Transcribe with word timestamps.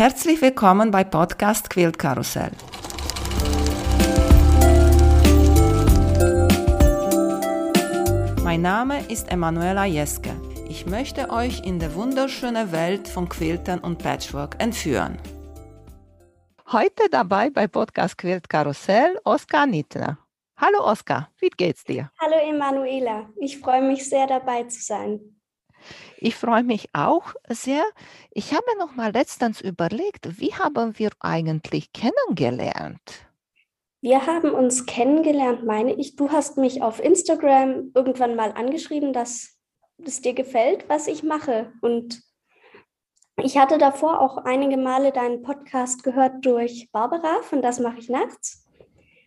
Herzlich 0.00 0.40
willkommen 0.40 0.90
bei 0.90 1.04
Podcast 1.04 1.68
Quilt 1.68 1.98
Karussell. 1.98 2.52
Mein 8.42 8.62
Name 8.62 9.04
ist 9.10 9.30
Emanuela 9.30 9.84
Jeske. 9.84 10.30
Ich 10.70 10.86
möchte 10.86 11.28
euch 11.28 11.66
in 11.66 11.78
die 11.78 11.94
wunderschöne 11.94 12.72
Welt 12.72 13.08
von 13.08 13.28
Quiltern 13.28 13.80
und 13.80 13.98
Patchwork 13.98 14.56
entführen. 14.58 15.18
Heute 16.72 17.10
dabei 17.10 17.50
bei 17.50 17.66
Podcast 17.66 18.16
Quilt 18.16 18.48
Karussell 18.48 19.20
Oskar 19.24 19.66
Nittner. 19.66 20.16
Hallo 20.56 20.82
Oskar, 20.82 21.28
wie 21.40 21.50
geht's 21.50 21.84
dir? 21.84 22.10
Hallo 22.18 22.36
Emanuela, 22.42 23.28
ich 23.38 23.58
freue 23.58 23.82
mich 23.82 24.08
sehr 24.08 24.26
dabei 24.26 24.62
zu 24.62 24.80
sein. 24.80 25.20
Ich 26.22 26.36
freue 26.36 26.62
mich 26.62 26.90
auch 26.92 27.34
sehr. 27.48 27.82
Ich 28.30 28.52
habe 28.52 28.78
noch 28.78 28.94
mal 28.94 29.10
letztens 29.10 29.62
überlegt, 29.62 30.38
wie 30.38 30.52
haben 30.52 30.98
wir 30.98 31.10
eigentlich 31.18 31.94
kennengelernt? 31.94 33.00
Wir 34.02 34.26
haben 34.26 34.50
uns 34.50 34.84
kennengelernt, 34.84 35.64
meine 35.64 35.94
ich. 35.94 36.16
Du 36.16 36.30
hast 36.30 36.58
mich 36.58 36.82
auf 36.82 37.02
Instagram 37.02 37.92
irgendwann 37.94 38.36
mal 38.36 38.52
angeschrieben, 38.52 39.14
dass 39.14 39.58
es 40.04 40.20
dir 40.20 40.34
gefällt, 40.34 40.88
was 40.88 41.06
ich 41.06 41.22
mache. 41.22 41.72
Und 41.80 42.22
ich 43.42 43.56
hatte 43.56 43.78
davor 43.78 44.20
auch 44.20 44.36
einige 44.44 44.76
Male 44.76 45.12
deinen 45.12 45.40
Podcast 45.40 46.02
gehört 46.02 46.44
durch 46.44 46.90
Barbara 46.92 47.40
von 47.42 47.62
Das 47.62 47.80
mache 47.80 47.98
ich 47.98 48.10
nachts. 48.10 48.66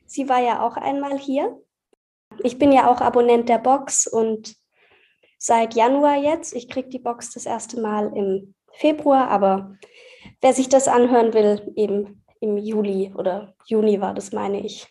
Sie 0.06 0.30
war 0.30 0.42
ja 0.42 0.62
auch 0.62 0.78
einmal 0.78 1.18
hier. 1.18 1.60
Ich 2.44 2.60
bin 2.60 2.72
ja 2.72 2.88
auch 2.88 3.02
Abonnent 3.02 3.50
der 3.50 3.58
Box 3.58 4.06
und 4.06 4.56
seit 5.44 5.76
Januar 5.76 6.16
jetzt. 6.16 6.56
Ich 6.56 6.70
kriege 6.70 6.88
die 6.88 7.00
Box 7.00 7.32
das 7.32 7.46
erste 7.46 7.82
Mal 7.82 8.16
im 8.16 8.56
Februar, 8.72 9.28
aber 9.30 9.78
wer 10.40 10.54
sich 10.54 10.70
das 10.70 10.88
anhören 10.88 11.34
will, 11.34 11.74
eben 11.76 12.24
im 12.40 12.58
Juli 12.58 13.14
oder 13.14 13.54
Juni 13.66 14.00
war 14.00 14.14
das, 14.14 14.32
meine 14.32 14.66
ich. 14.66 14.88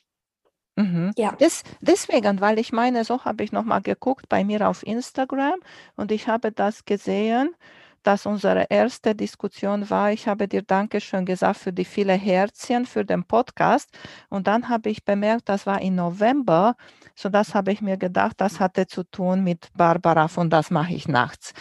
Mhm. 0.76 1.12
Ja. 1.16 1.34
Das, 1.38 1.62
deswegen, 1.80 2.40
weil 2.40 2.58
ich 2.58 2.70
meine, 2.70 3.04
so 3.04 3.24
habe 3.24 3.42
ich 3.44 3.52
nochmal 3.52 3.80
geguckt 3.80 4.28
bei 4.28 4.44
mir 4.44 4.68
auf 4.68 4.86
Instagram 4.86 5.58
und 5.96 6.12
ich 6.12 6.28
habe 6.28 6.52
das 6.52 6.84
gesehen 6.84 7.54
dass 8.02 8.26
unsere 8.26 8.66
erste 8.68 9.14
Diskussion 9.14 9.88
war. 9.90 10.12
Ich 10.12 10.28
habe 10.28 10.48
dir 10.48 10.62
Dankeschön 10.62 11.24
gesagt 11.24 11.58
für 11.58 11.72
die 11.72 11.84
viele 11.84 12.14
Herzchen 12.14 12.86
für 12.86 13.04
den 13.04 13.24
Podcast. 13.24 13.90
Und 14.28 14.46
dann 14.46 14.68
habe 14.68 14.90
ich 14.90 15.04
bemerkt, 15.04 15.48
das 15.48 15.66
war 15.66 15.80
im 15.80 15.94
November. 15.96 16.74
So 17.14 17.28
das 17.28 17.54
habe 17.54 17.72
ich 17.72 17.80
mir 17.80 17.96
gedacht, 17.96 18.34
das 18.38 18.60
hatte 18.60 18.86
zu 18.86 19.04
tun 19.04 19.44
mit 19.44 19.68
Barbara 19.76 20.28
von 20.28 20.50
Das 20.50 20.70
mache 20.70 20.94
ich 20.94 21.08
nachts. 21.08 21.52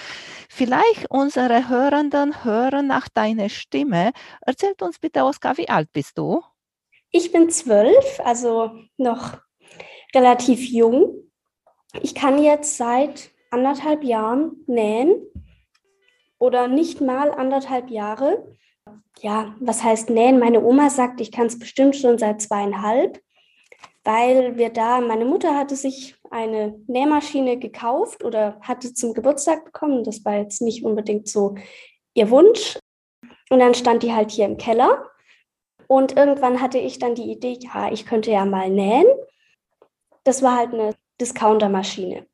Vielleicht 0.49 1.09
unsere 1.09 1.69
Hörenden 1.69 2.43
hören 2.43 2.87
nach 2.87 3.07
deiner 3.09 3.49
Stimme. 3.49 4.11
Erzählt 4.41 4.81
uns 4.81 4.99
bitte, 4.99 5.23
Oskar, 5.23 5.57
wie 5.57 5.69
alt 5.69 5.91
bist 5.91 6.17
du? 6.17 6.41
Ich 7.11 7.31
bin 7.31 7.49
zwölf, 7.49 8.19
also 8.23 8.71
noch 8.97 9.37
relativ 10.15 10.61
jung. 10.69 11.13
Ich 12.01 12.15
kann 12.15 12.41
jetzt 12.41 12.77
seit 12.77 13.31
anderthalb 13.51 14.03
Jahren 14.03 14.63
nähen 14.65 15.21
oder 16.41 16.67
nicht 16.67 17.01
mal 17.01 17.29
anderthalb 17.29 17.91
Jahre. 17.91 18.43
Ja, 19.19 19.55
was 19.59 19.83
heißt 19.83 20.09
nähen? 20.09 20.39
Meine 20.39 20.63
Oma 20.63 20.89
sagt, 20.89 21.21
ich 21.21 21.31
kann 21.31 21.45
es 21.45 21.59
bestimmt 21.59 21.95
schon 21.95 22.17
seit 22.17 22.41
zweieinhalb, 22.41 23.21
weil 24.03 24.57
wir 24.57 24.69
da, 24.69 24.99
meine 25.01 25.25
Mutter 25.25 25.55
hatte 25.55 25.75
sich 25.75 26.15
eine 26.31 26.81
Nähmaschine 26.87 27.59
gekauft 27.59 28.23
oder 28.23 28.59
hatte 28.61 28.91
zum 28.93 29.13
Geburtstag 29.13 29.65
bekommen. 29.65 30.03
Das 30.03 30.25
war 30.25 30.37
jetzt 30.37 30.63
nicht 30.63 30.83
unbedingt 30.83 31.29
so 31.29 31.55
ihr 32.15 32.31
Wunsch. 32.31 32.79
Und 33.51 33.59
dann 33.59 33.75
stand 33.75 34.01
die 34.01 34.13
halt 34.13 34.31
hier 34.31 34.45
im 34.45 34.57
Keller. 34.57 35.05
Und 35.85 36.17
irgendwann 36.17 36.59
hatte 36.59 36.79
ich 36.79 36.97
dann 36.97 37.13
die 37.13 37.29
Idee, 37.29 37.59
ja, 37.59 37.91
ich 37.91 38.07
könnte 38.07 38.31
ja 38.31 38.45
mal 38.45 38.69
nähen. 38.69 39.05
Das 40.23 40.41
war 40.41 40.57
halt 40.57 40.73
eine 40.73 40.95
Discountermaschine. 41.19 42.25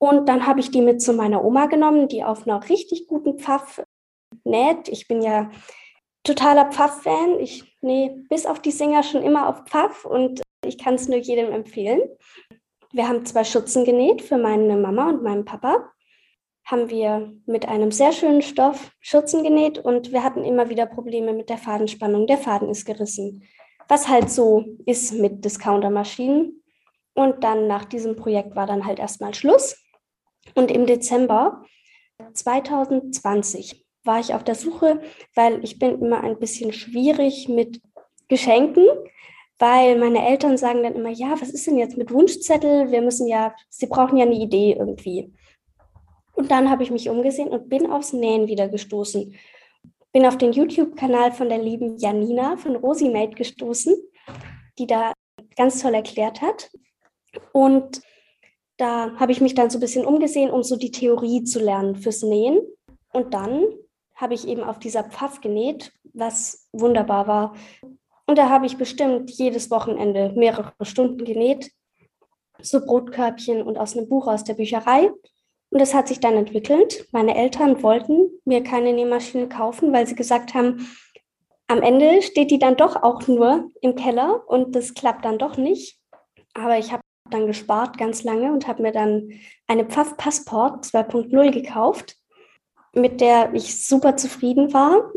Und 0.00 0.30
dann 0.30 0.46
habe 0.46 0.60
ich 0.60 0.70
die 0.70 0.80
mit 0.80 1.02
zu 1.02 1.12
meiner 1.12 1.44
Oma 1.44 1.66
genommen, 1.66 2.08
die 2.08 2.24
auf 2.24 2.46
einer 2.46 2.66
richtig 2.70 3.06
guten 3.06 3.38
Pfaff 3.38 3.82
näht. 4.44 4.88
Ich 4.88 5.06
bin 5.06 5.20
ja 5.20 5.50
totaler 6.24 6.72
Pfaff-Fan. 6.72 7.38
Ich 7.38 7.76
nähe 7.82 8.24
bis 8.30 8.46
auf 8.46 8.60
die 8.60 8.70
Singer 8.70 9.02
schon 9.02 9.22
immer 9.22 9.46
auf 9.46 9.66
Pfaff 9.66 10.06
und 10.06 10.40
ich 10.64 10.78
kann 10.78 10.94
es 10.94 11.06
nur 11.06 11.18
jedem 11.18 11.52
empfehlen. 11.52 12.00
Wir 12.92 13.08
haben 13.08 13.26
zwei 13.26 13.44
Schürzen 13.44 13.84
genäht 13.84 14.22
für 14.22 14.38
meine 14.38 14.74
Mama 14.78 15.10
und 15.10 15.22
meinen 15.22 15.44
Papa. 15.44 15.90
Haben 16.64 16.88
wir 16.88 17.34
mit 17.44 17.68
einem 17.68 17.90
sehr 17.90 18.12
schönen 18.12 18.40
Stoff 18.40 18.92
Schürzen 19.00 19.42
genäht 19.42 19.78
und 19.78 20.12
wir 20.12 20.24
hatten 20.24 20.44
immer 20.44 20.70
wieder 20.70 20.86
Probleme 20.86 21.34
mit 21.34 21.50
der 21.50 21.58
Fadenspannung. 21.58 22.26
Der 22.26 22.38
Faden 22.38 22.70
ist 22.70 22.86
gerissen. 22.86 23.42
Was 23.86 24.08
halt 24.08 24.30
so 24.30 24.64
ist 24.86 25.12
mit 25.12 25.44
Discountermaschinen. 25.44 26.62
Und 27.12 27.44
dann 27.44 27.66
nach 27.66 27.84
diesem 27.84 28.16
Projekt 28.16 28.56
war 28.56 28.66
dann 28.66 28.86
halt 28.86 28.98
erstmal 28.98 29.34
Schluss. 29.34 29.76
Und 30.54 30.70
im 30.70 30.86
Dezember 30.86 31.64
2020 32.32 33.84
war 34.04 34.20
ich 34.20 34.34
auf 34.34 34.44
der 34.44 34.54
Suche, 34.54 35.00
weil 35.34 35.62
ich 35.64 35.78
bin 35.78 36.00
immer 36.00 36.22
ein 36.22 36.38
bisschen 36.38 36.72
schwierig 36.72 37.48
mit 37.48 37.80
Geschenken, 38.28 38.86
weil 39.58 39.98
meine 39.98 40.26
Eltern 40.26 40.56
sagen 40.56 40.82
dann 40.82 40.94
immer, 40.94 41.10
ja, 41.10 41.38
was 41.40 41.50
ist 41.50 41.66
denn 41.66 41.78
jetzt 41.78 41.98
mit 41.98 42.12
Wunschzettel? 42.12 42.90
Wir 42.90 43.02
müssen 43.02 43.28
ja, 43.28 43.54
sie 43.68 43.86
brauchen 43.86 44.16
ja 44.16 44.24
eine 44.24 44.36
Idee 44.36 44.76
irgendwie. 44.78 45.32
Und 46.32 46.50
dann 46.50 46.70
habe 46.70 46.82
ich 46.82 46.90
mich 46.90 47.10
umgesehen 47.10 47.48
und 47.48 47.68
bin 47.68 47.90
aufs 47.90 48.14
Nähen 48.14 48.46
wieder 48.46 48.68
gestoßen. 48.68 49.34
Bin 50.12 50.24
auf 50.24 50.38
den 50.38 50.52
YouTube-Kanal 50.52 51.32
von 51.32 51.50
der 51.50 51.58
lieben 51.58 51.98
Janina 51.98 52.56
von 52.56 52.76
Rosimate 52.76 53.34
gestoßen, 53.34 53.94
die 54.78 54.86
da 54.86 55.12
ganz 55.56 55.82
toll 55.82 55.94
erklärt 55.94 56.40
hat. 56.40 56.70
Und 57.52 58.00
da 58.80 59.12
habe 59.16 59.32
ich 59.32 59.40
mich 59.40 59.54
dann 59.54 59.70
so 59.70 59.78
ein 59.78 59.80
bisschen 59.80 60.06
umgesehen, 60.06 60.50
um 60.50 60.62
so 60.62 60.76
die 60.76 60.90
Theorie 60.90 61.44
zu 61.44 61.58
lernen 61.60 61.96
fürs 61.96 62.22
Nähen. 62.22 62.60
Und 63.12 63.34
dann 63.34 63.64
habe 64.14 64.34
ich 64.34 64.46
eben 64.46 64.62
auf 64.62 64.78
dieser 64.78 65.04
Pfaff 65.04 65.40
genäht, 65.40 65.92
was 66.12 66.68
wunderbar 66.72 67.26
war. 67.26 67.54
Und 68.26 68.38
da 68.38 68.48
habe 68.48 68.66
ich 68.66 68.78
bestimmt 68.78 69.30
jedes 69.30 69.70
Wochenende 69.70 70.32
mehrere 70.36 70.72
Stunden 70.82 71.24
genäht. 71.24 71.70
So 72.62 72.84
Brotkörbchen 72.84 73.62
und 73.62 73.78
aus 73.78 73.96
einem 73.96 74.08
Buch 74.08 74.26
aus 74.28 74.44
der 74.44 74.54
Bücherei. 74.54 75.10
Und 75.70 75.80
das 75.80 75.94
hat 75.94 76.08
sich 76.08 76.20
dann 76.20 76.34
entwickelt. 76.34 77.06
Meine 77.12 77.36
Eltern 77.36 77.82
wollten 77.82 78.30
mir 78.44 78.62
keine 78.62 78.92
Nähmaschine 78.92 79.48
kaufen, 79.48 79.92
weil 79.92 80.06
sie 80.06 80.14
gesagt 80.14 80.54
haben, 80.54 80.88
am 81.68 81.82
Ende 81.82 82.22
steht 82.22 82.50
die 82.50 82.58
dann 82.58 82.76
doch 82.76 82.96
auch 83.02 83.28
nur 83.28 83.70
im 83.80 83.94
Keller 83.94 84.42
und 84.48 84.74
das 84.74 84.94
klappt 84.94 85.24
dann 85.24 85.38
doch 85.38 85.56
nicht. 85.56 85.98
Aber 86.54 86.78
ich 86.78 86.92
habe 86.92 87.02
dann 87.30 87.46
gespart 87.46 87.98
ganz 87.98 88.22
lange 88.24 88.52
und 88.52 88.66
habe 88.66 88.82
mir 88.82 88.92
dann 88.92 89.30
eine 89.66 89.84
Pfaff 89.84 90.16
Passport 90.16 90.84
2.0 90.84 91.50
gekauft, 91.50 92.16
mit 92.92 93.20
der 93.20 93.54
ich 93.54 93.86
super 93.86 94.16
zufrieden 94.16 94.72
war. 94.72 95.10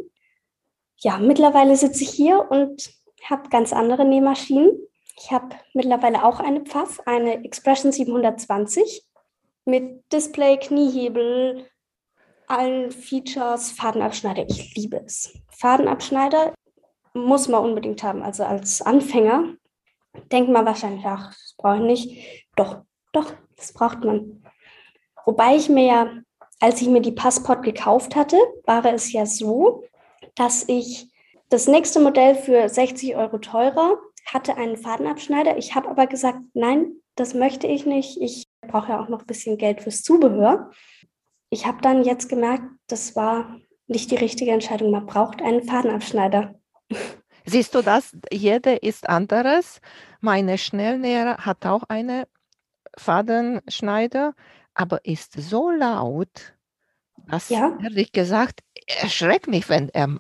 Ja, 0.98 1.18
mittlerweile 1.18 1.76
sitze 1.76 2.04
ich 2.04 2.12
hier 2.12 2.50
und 2.50 2.94
habe 3.30 3.50
ganz 3.50 3.74
andere 3.74 4.06
Nähmaschinen. 4.06 4.72
Ich 5.18 5.32
habe 5.32 5.56
mittlerweile 5.74 6.24
auch 6.24 6.40
eine 6.40 6.62
Pfaff, 6.62 7.02
eine 7.06 7.44
Expression 7.44 7.92
720 7.92 9.06
mit 9.66 10.04
Display, 10.12 10.58
Kniehebel, 10.58 11.68
allen 12.48 12.92
Features, 12.92 13.72
Fadenabschneider. 13.72 14.46
Ich 14.48 14.76
liebe 14.76 14.98
es. 15.06 15.34
Fadenabschneider 15.50 16.54
muss 17.14 17.48
man 17.48 17.64
unbedingt 17.64 18.04
haben. 18.04 18.22
Also 18.22 18.44
als 18.44 18.82
Anfänger 18.82 19.56
denkt 20.32 20.52
man 20.52 20.66
wahrscheinlich, 20.66 21.06
ach, 21.06 21.30
das 21.30 21.56
brauche 21.58 21.78
ich 21.78 21.84
nicht. 21.84 22.48
Doch, 22.56 22.82
doch, 23.12 23.34
das 23.56 23.74
braucht 23.74 24.04
man. 24.04 24.44
Wobei 25.26 25.56
ich 25.56 25.70
mir 25.70 25.86
ja, 25.86 26.12
als 26.60 26.82
ich 26.82 26.88
mir 26.88 27.02
die 27.02 27.12
Passport 27.12 27.64
gekauft 27.64 28.16
hatte, 28.16 28.38
war 28.66 28.86
es 28.86 29.12
ja 29.12 29.26
so, 29.26 29.84
dass 30.36 30.68
ich 30.68 31.12
das 31.50 31.68
nächste 31.68 32.00
Modell 32.00 32.36
für 32.36 32.68
60 32.68 33.16
Euro 33.16 33.38
teurer 33.38 33.98
hatte 34.26 34.56
einen 34.56 34.78
Fadenabschneider. 34.78 35.58
Ich 35.58 35.76
habe 35.76 35.90
aber 35.90 36.08
gesagt, 36.08 36.40
nein, 36.54 36.96
das 37.16 37.34
möchte 37.34 37.68
ich 37.68 37.86
nicht. 37.86 38.20
Ich 38.22 38.48
brauche 38.62 38.90
ja 38.90 39.02
auch 39.02 39.10
noch 39.10 39.22
ein 39.22 39.28
bisschen 39.28 39.58
Geld 39.58 39.82
fürs 39.82 40.02
Zubehör. 40.02 40.72
Ich 41.50 41.66
habe 41.68 41.82
dann 41.82 42.04
jetzt 42.04 42.30
gemerkt, 42.30 42.64
das 42.88 43.16
war 43.16 43.60
nicht 43.88 44.10
die 44.12 44.16
richtige 44.16 44.52
Entscheidung. 44.52 44.92
Man 44.92 45.06
braucht 45.06 45.42
einen 45.42 45.64
Fadenabschneider. 45.64 46.56
Siehst 47.46 47.76
du 47.76 47.82
das? 47.82 48.16
Jeder 48.32 48.84
ist 48.84 49.10
anderes. 49.10 49.82
Meine 50.22 50.58
Schnellnäher 50.58 51.38
hat 51.40 51.66
auch 51.66 51.84
eine 51.90 52.28
Fadenschneider, 52.98 54.34
aber 54.74 55.06
ist 55.06 55.34
so 55.34 55.70
laut, 55.70 56.54
dass 57.28 57.50
ja. 57.50 57.78
ehrlich 57.82 58.12
gesagt 58.12 58.62
erschreckt 58.88 59.48
mich, 59.48 59.70
wenn 59.70 59.90
er 59.90 60.20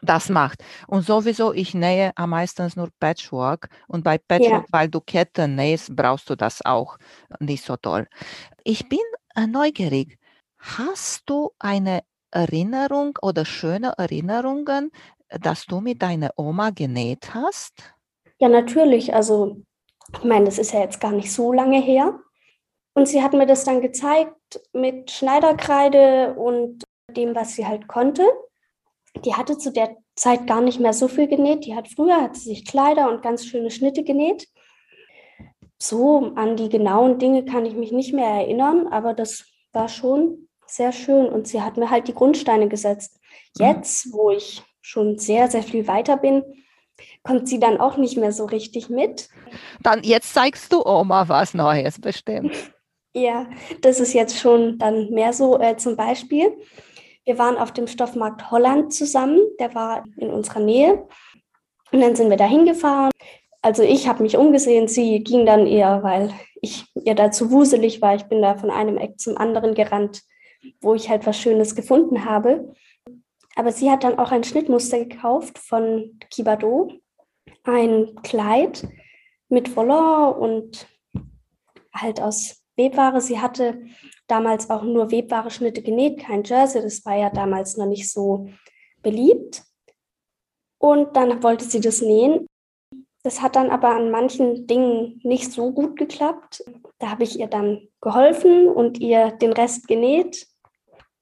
das 0.00 0.28
macht. 0.28 0.62
Und 0.86 1.04
sowieso, 1.04 1.52
ich 1.52 1.74
nähe 1.74 2.12
am 2.16 2.30
meisten 2.30 2.70
nur 2.76 2.88
Patchwork. 3.00 3.68
Und 3.88 4.04
bei 4.04 4.18
Patchwork, 4.18 4.66
ja. 4.66 4.72
weil 4.72 4.88
du 4.88 5.00
Ketten 5.00 5.56
nähst, 5.56 5.94
brauchst 5.94 6.30
du 6.30 6.36
das 6.36 6.64
auch 6.64 6.98
nicht 7.40 7.64
so 7.64 7.76
toll. 7.76 8.06
Ich 8.64 8.88
bin 8.88 9.00
äh, 9.34 9.46
neugierig. 9.46 10.18
Hast 10.58 11.28
du 11.28 11.50
eine 11.58 12.02
Erinnerung 12.30 13.18
oder 13.22 13.44
schöne 13.44 13.94
Erinnerungen 13.96 14.90
dass 15.40 15.66
du 15.66 15.80
mit 15.80 16.02
deiner 16.02 16.30
Oma 16.36 16.70
genäht 16.70 17.34
hast? 17.34 17.94
Ja, 18.38 18.48
natürlich. 18.48 19.14
Also, 19.14 19.62
ich 20.12 20.24
meine, 20.24 20.46
das 20.46 20.58
ist 20.58 20.72
ja 20.72 20.80
jetzt 20.80 21.00
gar 21.00 21.12
nicht 21.12 21.32
so 21.32 21.52
lange 21.52 21.80
her. 21.80 22.18
Und 22.94 23.06
sie 23.06 23.22
hat 23.22 23.32
mir 23.32 23.46
das 23.46 23.64
dann 23.64 23.80
gezeigt 23.80 24.60
mit 24.72 25.10
Schneiderkreide 25.10 26.34
und 26.34 26.82
dem, 27.16 27.34
was 27.34 27.54
sie 27.54 27.66
halt 27.66 27.86
konnte. 27.88 28.24
Die 29.24 29.34
hatte 29.34 29.58
zu 29.58 29.70
der 29.72 29.96
Zeit 30.16 30.46
gar 30.46 30.60
nicht 30.60 30.80
mehr 30.80 30.92
so 30.92 31.08
viel 31.08 31.28
genäht. 31.28 31.64
Die 31.64 31.74
hat 31.74 31.88
früher 31.88 32.20
hat 32.20 32.36
sie 32.36 32.50
sich 32.50 32.66
Kleider 32.66 33.08
und 33.08 33.22
ganz 33.22 33.46
schöne 33.46 33.70
Schnitte 33.70 34.02
genäht. 34.02 34.48
So 35.80 36.32
an 36.34 36.56
die 36.56 36.68
genauen 36.68 37.18
Dinge 37.18 37.44
kann 37.44 37.64
ich 37.64 37.74
mich 37.74 37.92
nicht 37.92 38.12
mehr 38.12 38.28
erinnern, 38.28 38.88
aber 38.88 39.14
das 39.14 39.44
war 39.72 39.88
schon 39.88 40.48
sehr 40.66 40.92
schön 40.92 41.28
und 41.28 41.46
sie 41.46 41.62
hat 41.62 41.76
mir 41.76 41.90
halt 41.90 42.08
die 42.08 42.14
Grundsteine 42.14 42.68
gesetzt. 42.68 43.20
Mhm. 43.58 43.66
Jetzt, 43.66 44.12
wo 44.12 44.30
ich 44.30 44.62
schon 44.88 45.18
sehr, 45.18 45.50
sehr 45.50 45.62
viel 45.62 45.86
weiter 45.86 46.16
bin, 46.16 46.42
kommt 47.22 47.46
sie 47.46 47.60
dann 47.60 47.78
auch 47.78 47.98
nicht 47.98 48.16
mehr 48.16 48.32
so 48.32 48.46
richtig 48.46 48.88
mit. 48.88 49.28
Dann 49.82 50.02
jetzt 50.02 50.32
zeigst 50.32 50.72
du 50.72 50.84
Oma 50.84 51.28
was 51.28 51.52
Neues 51.52 52.00
bestimmt. 52.00 52.52
Ja, 53.12 53.46
das 53.82 54.00
ist 54.00 54.14
jetzt 54.14 54.38
schon 54.38 54.78
dann 54.78 55.10
mehr 55.10 55.32
so 55.34 55.60
äh, 55.60 55.76
zum 55.76 55.96
Beispiel. 55.96 56.56
Wir 57.24 57.38
waren 57.38 57.58
auf 57.58 57.72
dem 57.72 57.86
Stoffmarkt 57.86 58.50
Holland 58.50 58.94
zusammen, 58.94 59.40
der 59.60 59.74
war 59.74 60.04
in 60.16 60.30
unserer 60.30 60.60
Nähe. 60.60 61.06
Und 61.92 62.00
dann 62.00 62.16
sind 62.16 62.30
wir 62.30 62.38
da 62.38 62.46
hingefahren. 62.46 63.10
Also 63.60 63.82
ich 63.82 64.08
habe 64.08 64.22
mich 64.22 64.38
umgesehen, 64.38 64.88
sie 64.88 65.22
ging 65.22 65.44
dann 65.44 65.66
eher, 65.66 66.02
weil 66.02 66.32
ich 66.62 66.84
ihr 66.94 67.14
da 67.14 67.30
zu 67.30 67.50
wuselig 67.50 68.00
war. 68.00 68.14
Ich 68.14 68.24
bin 68.24 68.40
da 68.40 68.54
von 68.54 68.70
einem 68.70 68.96
Eck 68.96 69.20
zum 69.20 69.36
anderen 69.36 69.74
gerannt, 69.74 70.22
wo 70.80 70.94
ich 70.94 71.10
halt 71.10 71.26
was 71.26 71.38
Schönes 71.38 71.74
gefunden 71.74 72.24
habe. 72.24 72.72
Aber 73.58 73.72
sie 73.72 73.90
hat 73.90 74.04
dann 74.04 74.20
auch 74.20 74.30
ein 74.30 74.44
Schnittmuster 74.44 75.04
gekauft 75.04 75.58
von 75.58 76.16
Kibado, 76.30 76.92
ein 77.64 78.14
Kleid 78.22 78.86
mit 79.48 79.74
Volant 79.74 80.38
und 80.38 80.86
halt 81.92 82.20
aus 82.20 82.62
Webware. 82.76 83.20
Sie 83.20 83.40
hatte 83.40 83.82
damals 84.28 84.70
auch 84.70 84.84
nur 84.84 85.10
Webware-Schnitte 85.10 85.82
genäht, 85.82 86.20
kein 86.20 86.44
Jersey. 86.44 86.82
Das 86.82 87.04
war 87.04 87.16
ja 87.16 87.30
damals 87.30 87.76
noch 87.76 87.86
nicht 87.86 88.08
so 88.12 88.48
beliebt. 89.02 89.64
Und 90.80 91.16
dann 91.16 91.42
wollte 91.42 91.64
sie 91.64 91.80
das 91.80 92.00
nähen. 92.00 92.46
Das 93.24 93.42
hat 93.42 93.56
dann 93.56 93.70
aber 93.70 93.88
an 93.88 94.12
manchen 94.12 94.68
Dingen 94.68 95.20
nicht 95.24 95.50
so 95.50 95.72
gut 95.72 95.96
geklappt. 95.96 96.62
Da 97.00 97.10
habe 97.10 97.24
ich 97.24 97.40
ihr 97.40 97.48
dann 97.48 97.88
geholfen 98.00 98.68
und 98.68 99.00
ihr 99.00 99.32
den 99.32 99.52
Rest 99.52 99.88
genäht 99.88 100.46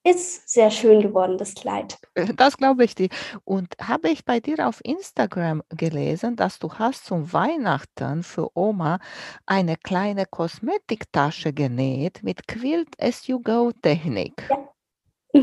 ist 0.07 0.49
sehr 0.49 0.71
schön 0.71 1.01
geworden, 1.01 1.37
das 1.37 1.55
Kleid. 1.55 1.99
Äh, 2.15 2.33
das 2.35 2.57
glaube 2.57 2.85
ich 2.85 2.95
dir. 2.95 3.09
Und 3.45 3.75
habe 3.83 4.09
ich 4.09 4.25
bei 4.25 4.39
dir 4.39 4.69
auf 4.69 4.81
Instagram 4.85 5.63
gelesen, 5.71 6.37
dass 6.37 6.59
du 6.61 6.73
hast 6.73 7.07
zum 7.07 7.33
Weihnachten 7.33 8.23
für 8.23 8.57
Oma 8.57 9.01
eine 9.47 9.77
kleine 9.77 10.25
Kosmetiktasche 10.27 11.53
genäht 11.53 12.23
mit 12.23 12.47
Quilt 12.47 12.89
as 13.01 13.27
you 13.27 13.41
go 13.41 13.73
Technik. 13.83 14.49
Ja. 14.49 15.43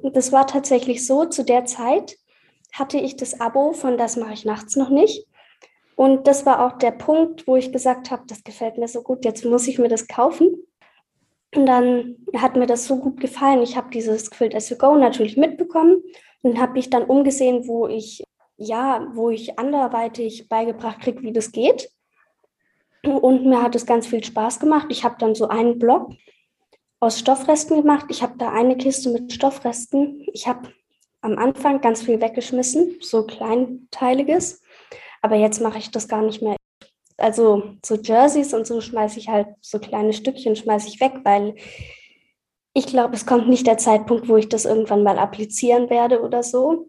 Das 0.00 0.30
war 0.30 0.46
tatsächlich 0.46 1.04
so. 1.04 1.24
Zu 1.24 1.44
der 1.44 1.64
Zeit 1.64 2.16
hatte 2.72 2.98
ich 2.98 3.16
das 3.16 3.40
Abo 3.40 3.72
von 3.72 3.98
Das 3.98 4.16
mache 4.16 4.32
ich 4.32 4.44
nachts 4.44 4.76
noch 4.76 4.90
nicht. 4.90 5.26
Und 5.96 6.28
das 6.28 6.46
war 6.46 6.64
auch 6.64 6.78
der 6.78 6.92
Punkt, 6.92 7.48
wo 7.48 7.56
ich 7.56 7.72
gesagt 7.72 8.12
habe, 8.12 8.22
das 8.28 8.44
gefällt 8.44 8.78
mir 8.78 8.86
so 8.86 9.02
gut, 9.02 9.24
jetzt 9.24 9.44
muss 9.44 9.66
ich 9.66 9.80
mir 9.80 9.88
das 9.88 10.06
kaufen. 10.06 10.67
Und 11.54 11.66
dann 11.66 12.16
hat 12.36 12.56
mir 12.56 12.66
das 12.66 12.84
so 12.84 12.98
gut 12.98 13.20
gefallen. 13.20 13.62
Ich 13.62 13.76
habe 13.76 13.90
dieses 13.90 14.30
Quilt 14.30 14.54
as 14.54 14.68
you 14.68 14.76
go 14.76 14.96
natürlich 14.96 15.36
mitbekommen 15.36 16.02
und 16.42 16.60
habe 16.60 16.72
mich 16.72 16.90
dann 16.90 17.04
umgesehen, 17.04 17.66
wo 17.66 17.86
ich 17.86 18.22
ja, 18.58 19.06
wo 19.14 19.30
ich 19.30 19.58
anderweitig 19.58 20.48
beigebracht 20.48 21.00
kriege, 21.00 21.22
wie 21.22 21.32
das 21.32 21.52
geht. 21.52 21.90
Und 23.04 23.46
mir 23.46 23.62
hat 23.62 23.76
es 23.76 23.86
ganz 23.86 24.08
viel 24.08 24.22
Spaß 24.22 24.58
gemacht. 24.58 24.88
Ich 24.90 25.04
habe 25.04 25.16
dann 25.18 25.34
so 25.34 25.48
einen 25.48 25.78
Block 25.78 26.10
aus 27.00 27.20
Stoffresten 27.20 27.76
gemacht. 27.76 28.06
Ich 28.08 28.22
habe 28.22 28.34
da 28.36 28.50
eine 28.50 28.76
Kiste 28.76 29.10
mit 29.10 29.32
Stoffresten. 29.32 30.26
Ich 30.32 30.48
habe 30.48 30.72
am 31.20 31.38
Anfang 31.38 31.80
ganz 31.80 32.02
viel 32.02 32.20
weggeschmissen, 32.20 32.96
so 33.00 33.24
kleinteiliges. 33.24 34.60
Aber 35.22 35.36
jetzt 35.36 35.60
mache 35.60 35.78
ich 35.78 35.92
das 35.92 36.08
gar 36.08 36.22
nicht 36.22 36.42
mehr 36.42 36.57
also 37.18 37.74
so 37.84 37.96
Jerseys 37.96 38.54
und 38.54 38.66
so 38.66 38.80
schmeiße 38.80 39.18
ich 39.18 39.28
halt 39.28 39.48
so 39.60 39.78
kleine 39.78 40.12
Stückchen 40.12 40.56
schmeiße 40.56 40.88
ich 40.88 41.00
weg, 41.00 41.20
weil 41.24 41.56
ich 42.72 42.86
glaube, 42.86 43.14
es 43.14 43.26
kommt 43.26 43.48
nicht 43.48 43.66
der 43.66 43.76
Zeitpunkt, 43.76 44.28
wo 44.28 44.36
ich 44.36 44.48
das 44.48 44.64
irgendwann 44.64 45.02
mal 45.02 45.18
applizieren 45.18 45.90
werde 45.90 46.22
oder 46.22 46.42
so. 46.42 46.88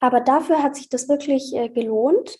Aber 0.00 0.20
dafür 0.20 0.62
hat 0.62 0.74
sich 0.74 0.88
das 0.88 1.08
wirklich 1.08 1.54
äh, 1.54 1.68
gelohnt 1.68 2.38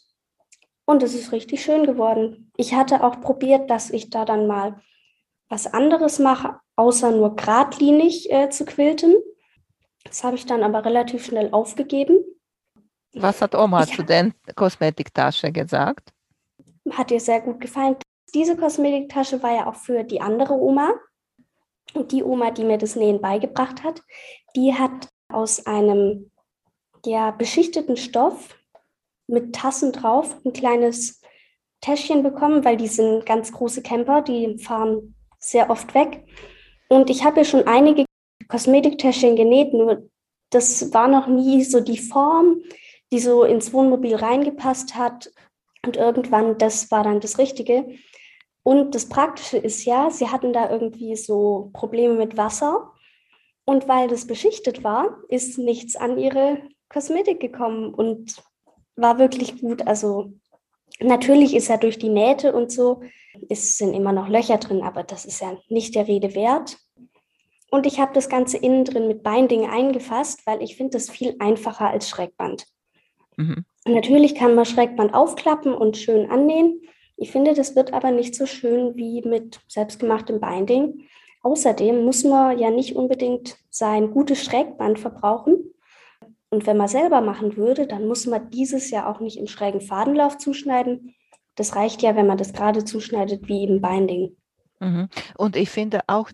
und 0.87 1.03
es 1.03 1.15
ist 1.15 1.33
richtig 1.33 1.63
schön 1.63 1.85
geworden. 1.85 2.51
Ich 2.57 2.75
hatte 2.75 3.05
auch 3.05 3.21
probiert, 3.21 3.71
dass 3.71 3.91
ich 3.91 4.11
da 4.11 4.25
dann 4.25 4.47
mal 4.47 4.81
was 5.49 5.67
anderes 5.67 6.19
mache, 6.19 6.59
außer 6.77 7.11
nur 7.11 7.37
geradlinig 7.37 8.33
äh, 8.33 8.49
zu 8.49 8.65
quilten. 8.65 9.15
Das 10.05 10.25
habe 10.25 10.37
ich 10.37 10.47
dann 10.47 10.63
aber 10.63 10.85
relativ 10.85 11.27
schnell 11.27 11.51
aufgegeben. 11.53 12.19
Was 13.13 13.43
hat 13.43 13.55
Oma 13.55 13.85
ich 13.85 13.95
zu 13.95 14.03
der 14.03 14.33
Kosmetiktasche 14.55 15.53
gesagt? 15.53 16.13
Hat 16.93 17.11
ihr 17.11 17.21
sehr 17.21 17.41
gut 17.41 17.61
gefallen. 17.61 17.97
Diese 18.35 18.57
Kosmetiktasche 18.57 19.43
war 19.43 19.55
ja 19.55 19.67
auch 19.67 19.77
für 19.77 20.05
die 20.05 20.21
andere 20.21 20.55
Oma. 20.55 20.95
Und 21.95 22.13
die 22.13 22.23
Oma, 22.23 22.51
die 22.51 22.65
mir 22.65 22.79
das 22.79 22.97
Nähen 22.97 23.21
beigebracht 23.21 23.83
hat, 23.83 24.03
die 24.55 24.75
hat 24.75 25.09
aus 25.29 25.67
einem 25.67 26.31
ja, 27.05 27.31
beschichteten 27.31 27.97
Stoff 27.97 28.57
mit 29.29 29.55
Tassen 29.55 29.93
drauf 29.93 30.37
ein 30.45 30.53
kleines 30.53 31.23
Täschchen 31.81 32.23
bekommen, 32.23 32.65
weil 32.65 32.77
die 32.77 32.89
sind 32.89 33.27
ganz 33.27 33.53
große 33.53 33.83
Camper, 33.83 34.23
die 34.23 34.59
fahren 34.59 35.15
sehr 35.39 35.71
oft 35.71 35.95
weg. 35.95 36.25
Und 36.89 37.11
ich 37.11 37.25
habe 37.25 37.39
ja 37.39 37.45
schon 37.45 37.67
einige 37.67 38.05
Kosmetiktäschchen 38.49 39.37
genäht, 39.37 39.73
nur 39.73 40.09
das 40.51 40.93
war 40.93 41.09
noch 41.09 41.27
nie 41.27 41.65
so 41.65 41.81
die 41.81 41.99
Form, 41.99 42.61
die 43.13 43.19
so 43.19 43.45
ins 43.45 43.73
Wohnmobil 43.73 44.17
reingepasst 44.17 44.97
hat 44.97 45.31
und 45.87 45.97
irgendwann, 45.97 46.59
das 46.59 46.91
war 46.91 47.05
dann 47.05 47.21
das 47.21 47.39
Richtige. 47.39 47.87
Und 48.63 48.95
das 48.95 49.09
Praktische 49.09 49.59
ist 49.59 49.85
ja, 49.85 50.11
sie 50.11 50.29
hatten 50.29 50.53
da 50.53 50.71
irgendwie 50.71 51.15
so 51.17 51.71
Probleme 51.73 52.15
mit 52.15 52.37
Wasser. 52.37 52.93
Und 53.65 53.89
weil 53.89 54.09
das 54.09 54.27
beschichtet 54.27 54.85
war, 54.85 55.19
ist 55.29 55.59
nichts 55.59 55.97
an 55.97 56.19
ihre 56.19 56.59
Kosmetik 56.89 57.41
gekommen 57.41 57.95
und 57.95 58.43
war 58.97 59.19
wirklich 59.19 59.61
gut. 59.61 59.87
Also 59.87 60.33
natürlich 61.01 61.55
ist 61.55 61.69
ja 61.69 61.77
durch 61.77 61.99
die 61.99 62.09
Nähte 62.09 62.53
und 62.53 62.71
so, 62.71 63.03
es 63.49 63.77
sind 63.77 63.95
immer 63.95 64.13
noch 64.13 64.29
Löcher 64.29 64.59
drin, 64.59 64.83
aber 64.83 65.03
das 65.03 65.25
ist 65.25 65.41
ja 65.41 65.57
nicht 65.69 65.95
der 65.95 66.09
Rede 66.09 66.35
wert. 66.35 66.79
Und 67.71 67.87
ich 67.87 68.01
habe 68.01 68.15
das 68.15 68.29
Ganze 68.29 68.57
innen 68.57 68.85
drin 68.85 69.09
mit 69.09 69.23
Binding 69.23 69.69
eingefasst, 69.69 70.47
weil 70.47 70.63
ich 70.63 70.77
finde 70.77 70.93
das 70.93 71.11
viel 71.11 71.37
einfacher 71.41 71.91
als 71.91 72.09
Schrägband. 72.09 72.67
Mhm. 73.37 73.65
Natürlich 73.87 74.35
kann 74.35 74.55
man 74.55 74.65
Schrägband 74.65 75.15
aufklappen 75.15 75.73
und 75.73 75.97
schön 75.97 76.31
annähen. 76.31 76.83
Ich 77.17 77.31
finde, 77.31 77.55
das 77.55 77.77
wird 77.77 77.93
aber 77.93 78.11
nicht 78.11 78.35
so 78.35 78.47
schön 78.47 78.97
wie 78.97 79.23
mit 79.23 79.61
selbstgemachtem 79.69 80.41
Binding. 80.41 81.07
Außerdem 81.43 82.05
muss 82.05 82.25
man 82.25 82.59
ja 82.59 82.71
nicht 82.71 82.97
unbedingt 82.97 83.57
sein 83.71 84.11
gutes 84.11 84.45
Schrägband 84.45 84.99
verbrauchen. 84.99 85.73
Und 86.51 86.67
wenn 86.67 86.77
man 86.77 86.89
selber 86.89 87.21
machen 87.21 87.57
würde, 87.57 87.87
dann 87.87 88.07
muss 88.07 88.27
man 88.27 88.51
dieses 88.51 88.91
ja 88.91 89.11
auch 89.11 89.21
nicht 89.21 89.39
im 89.39 89.47
schrägen 89.47 89.81
Fadenlauf 89.81 90.39
zuschneiden. 90.39 91.15
Das 91.55 91.77
reicht 91.77 92.03
ja, 92.03 92.17
wenn 92.17 92.27
man 92.27 92.39
das 92.39 92.53
gerade 92.53 92.85
zuschneidet 92.85 93.49
wie 93.49 93.65
im 93.65 93.81
Binding. 93.81 94.37
Mhm. 94.81 95.09
Und 95.39 95.57
ich 95.57 95.71
finde 95.71 96.01
auch, 96.07 96.31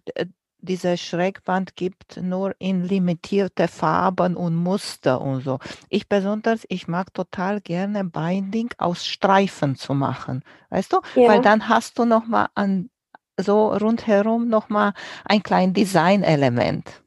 dieses 0.62 1.00
Schrägband 1.00 1.76
gibt 1.76 2.16
nur 2.22 2.54
in 2.58 2.84
limitierte 2.84 3.68
Farben 3.68 4.36
und 4.36 4.54
Muster 4.54 5.20
und 5.20 5.42
so. 5.42 5.58
Ich 5.90 6.08
besonders, 6.08 6.64
ich 6.68 6.88
mag 6.88 7.12
total 7.12 7.60
gerne 7.60 8.04
Binding 8.04 8.70
aus 8.78 9.04
Streifen 9.04 9.76
zu 9.76 9.92
machen, 9.92 10.42
weißt 10.70 10.92
du? 10.92 11.00
Ja. 11.16 11.28
Weil 11.28 11.40
dann 11.40 11.68
hast 11.68 11.98
du 11.98 12.04
noch 12.04 12.26
mal 12.26 12.48
an 12.54 12.88
so 13.38 13.68
rundherum 13.72 14.48
noch 14.48 14.68
mal 14.68 14.94
ein 15.24 15.42
kleines 15.42 15.74
Designelement. 15.74 17.02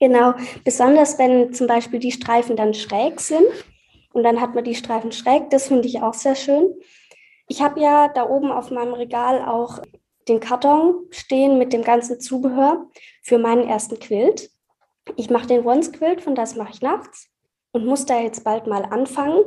Genau, 0.00 0.34
besonders 0.64 1.18
wenn 1.18 1.52
zum 1.52 1.66
Beispiel 1.66 1.98
die 1.98 2.12
Streifen 2.12 2.56
dann 2.56 2.74
schräg 2.74 3.20
sind 3.20 3.46
und 4.12 4.22
dann 4.22 4.40
hat 4.40 4.54
man 4.54 4.64
die 4.64 4.74
Streifen 4.74 5.12
schräg, 5.12 5.50
das 5.50 5.68
finde 5.68 5.88
ich 5.88 6.02
auch 6.02 6.14
sehr 6.14 6.36
schön. 6.36 6.74
Ich 7.48 7.62
habe 7.62 7.80
ja 7.80 8.08
da 8.08 8.28
oben 8.28 8.52
auf 8.52 8.70
meinem 8.70 8.92
Regal 8.92 9.42
auch 9.44 9.80
den 10.28 10.40
Karton 10.40 11.06
stehen 11.10 11.58
mit 11.58 11.72
dem 11.72 11.82
ganzen 11.82 12.20
Zubehör 12.20 12.88
für 13.22 13.38
meinen 13.38 13.66
ersten 13.66 13.98
Quilt. 13.98 14.50
Ich 15.16 15.30
mache 15.30 15.46
den 15.46 15.66
Once-Quilt, 15.66 16.20
von 16.20 16.34
das 16.34 16.56
mache 16.56 16.72
ich 16.72 16.82
nachts 16.82 17.28
und 17.72 17.86
muss 17.86 18.06
da 18.06 18.20
jetzt 18.20 18.44
bald 18.44 18.66
mal 18.66 18.84
anfangen. 18.84 19.44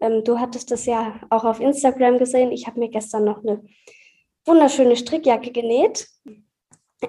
Ähm, 0.00 0.24
du 0.24 0.38
hattest 0.38 0.70
das 0.70 0.86
ja 0.86 1.20
auch 1.30 1.44
auf 1.44 1.60
Instagram 1.60 2.18
gesehen. 2.18 2.52
Ich 2.52 2.66
habe 2.66 2.80
mir 2.80 2.88
gestern 2.88 3.24
noch 3.24 3.42
eine 3.42 3.62
wunderschöne 4.44 4.96
Strickjacke 4.96 5.52
genäht. 5.52 6.08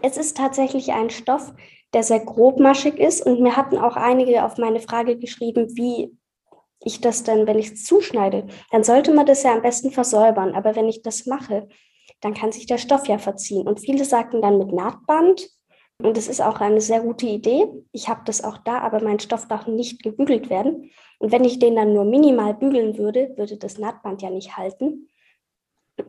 Es 0.01 0.17
ist 0.17 0.37
tatsächlich 0.37 0.91
ein 0.93 1.09
Stoff, 1.09 1.53
der 1.93 2.03
sehr 2.03 2.19
grobmaschig 2.19 2.97
ist 2.97 3.25
und 3.25 3.39
mir 3.39 3.55
hatten 3.55 3.77
auch 3.77 3.95
einige 3.95 4.43
auf 4.43 4.57
meine 4.57 4.79
Frage 4.79 5.17
geschrieben, 5.17 5.75
wie 5.75 6.17
ich 6.83 7.01
das 7.01 7.23
dann, 7.23 7.47
wenn 7.47 7.59
ich 7.59 7.71
es 7.71 7.85
zuschneide, 7.85 8.47
dann 8.71 8.83
sollte 8.83 9.13
man 9.13 9.25
das 9.25 9.43
ja 9.43 9.53
am 9.53 9.61
besten 9.61 9.91
versäubern. 9.91 10.53
Aber 10.53 10.75
wenn 10.75 10.87
ich 10.87 11.01
das 11.01 11.25
mache, 11.25 11.67
dann 12.21 12.33
kann 12.33 12.51
sich 12.51 12.65
der 12.65 12.77
Stoff 12.77 13.07
ja 13.07 13.17
verziehen. 13.17 13.67
Und 13.67 13.79
viele 13.79 14.05
sagten 14.05 14.41
dann 14.41 14.57
mit 14.57 14.71
Nahtband. 14.71 15.49
Und 16.01 16.15
das 16.15 16.27
ist 16.27 16.41
auch 16.41 16.59
eine 16.59 16.81
sehr 16.81 17.01
gute 17.01 17.25
Idee. 17.25 17.67
Ich 17.91 18.07
habe 18.07 18.21
das 18.25 18.43
auch 18.43 18.57
da, 18.59 18.79
aber 18.79 19.03
mein 19.03 19.19
Stoff 19.19 19.47
darf 19.47 19.67
nicht 19.67 20.03
gebügelt 20.03 20.49
werden. 20.49 20.91
Und 21.19 21.31
wenn 21.31 21.43
ich 21.43 21.59
den 21.59 21.75
dann 21.75 21.93
nur 21.93 22.05
minimal 22.05 22.53
bügeln 22.53 22.97
würde, 22.97 23.33
würde 23.35 23.57
das 23.57 23.79
Nahtband 23.79 24.21
ja 24.21 24.29
nicht 24.29 24.57
halten. 24.57 25.09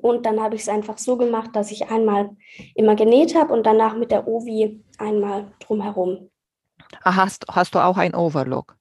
Und 0.02 0.26
dann 0.26 0.40
habe 0.40 0.54
ich 0.54 0.62
es 0.62 0.68
einfach 0.68 0.98
so 0.98 1.16
gemacht, 1.16 1.50
dass 1.54 1.70
ich 1.70 1.90
einmal 1.90 2.36
immer 2.74 2.94
genäht 2.94 3.34
habe 3.34 3.54
und 3.54 3.64
danach 3.64 3.96
mit 3.96 4.10
der 4.10 4.28
Ovi 4.28 4.84
einmal 4.98 5.52
drumherum. 5.60 6.30
Ah, 7.02 7.16
hast, 7.16 7.46
hast 7.50 7.74
du 7.74 7.78
auch 7.78 7.96
ein 7.96 8.14
Overlock? 8.14 8.76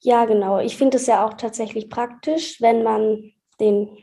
Ja, 0.00 0.24
genau. 0.24 0.60
Ich 0.60 0.76
finde 0.76 0.96
es 0.96 1.06
ja 1.06 1.26
auch 1.26 1.34
tatsächlich 1.34 1.90
praktisch, 1.90 2.60
wenn 2.60 2.82
man 2.82 3.32
den 3.60 3.98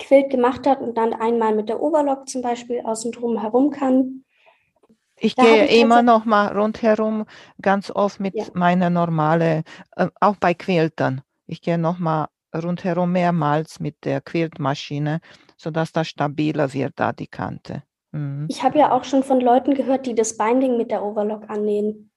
Quilt 0.00 0.30
gemacht 0.30 0.66
hat 0.66 0.80
und 0.80 0.96
dann 0.96 1.12
einmal 1.12 1.54
mit 1.54 1.68
der 1.68 1.80
Overlock 1.80 2.28
zum 2.28 2.42
Beispiel 2.42 2.80
außen 2.80 3.12
drum 3.12 3.40
herum 3.40 3.70
kann. 3.70 4.24
Ich 5.20 5.34
da 5.34 5.42
gehe 5.42 5.66
ich 5.66 5.80
immer 5.80 6.02
noch 6.02 6.24
mal 6.24 6.48
rundherum, 6.56 7.26
ganz 7.60 7.90
oft 7.90 8.20
mit 8.20 8.34
ja. 8.34 8.44
meiner 8.54 8.90
normale, 8.90 9.62
äh, 9.96 10.08
auch 10.20 10.36
bei 10.36 10.54
Quiltern. 10.54 11.20
Ich 11.46 11.60
gehe 11.60 11.78
noch 11.78 11.98
mal 11.98 12.28
rundherum 12.54 13.12
mehrmals 13.12 13.80
mit 13.80 14.04
der 14.04 14.20
Quiltmaschine, 14.20 15.20
sodass 15.56 15.92
das 15.92 16.08
stabiler 16.08 16.72
wird, 16.72 16.94
da 16.96 17.12
die 17.12 17.26
Kante. 17.26 17.82
Mhm. 18.12 18.46
Ich 18.48 18.62
habe 18.62 18.78
ja 18.78 18.92
auch 18.92 19.04
schon 19.04 19.22
von 19.22 19.40
Leuten 19.40 19.74
gehört, 19.74 20.06
die 20.06 20.14
das 20.14 20.36
Binding 20.36 20.76
mit 20.76 20.90
der 20.90 21.04
Overlock 21.04 21.48
annähen. 21.48 22.10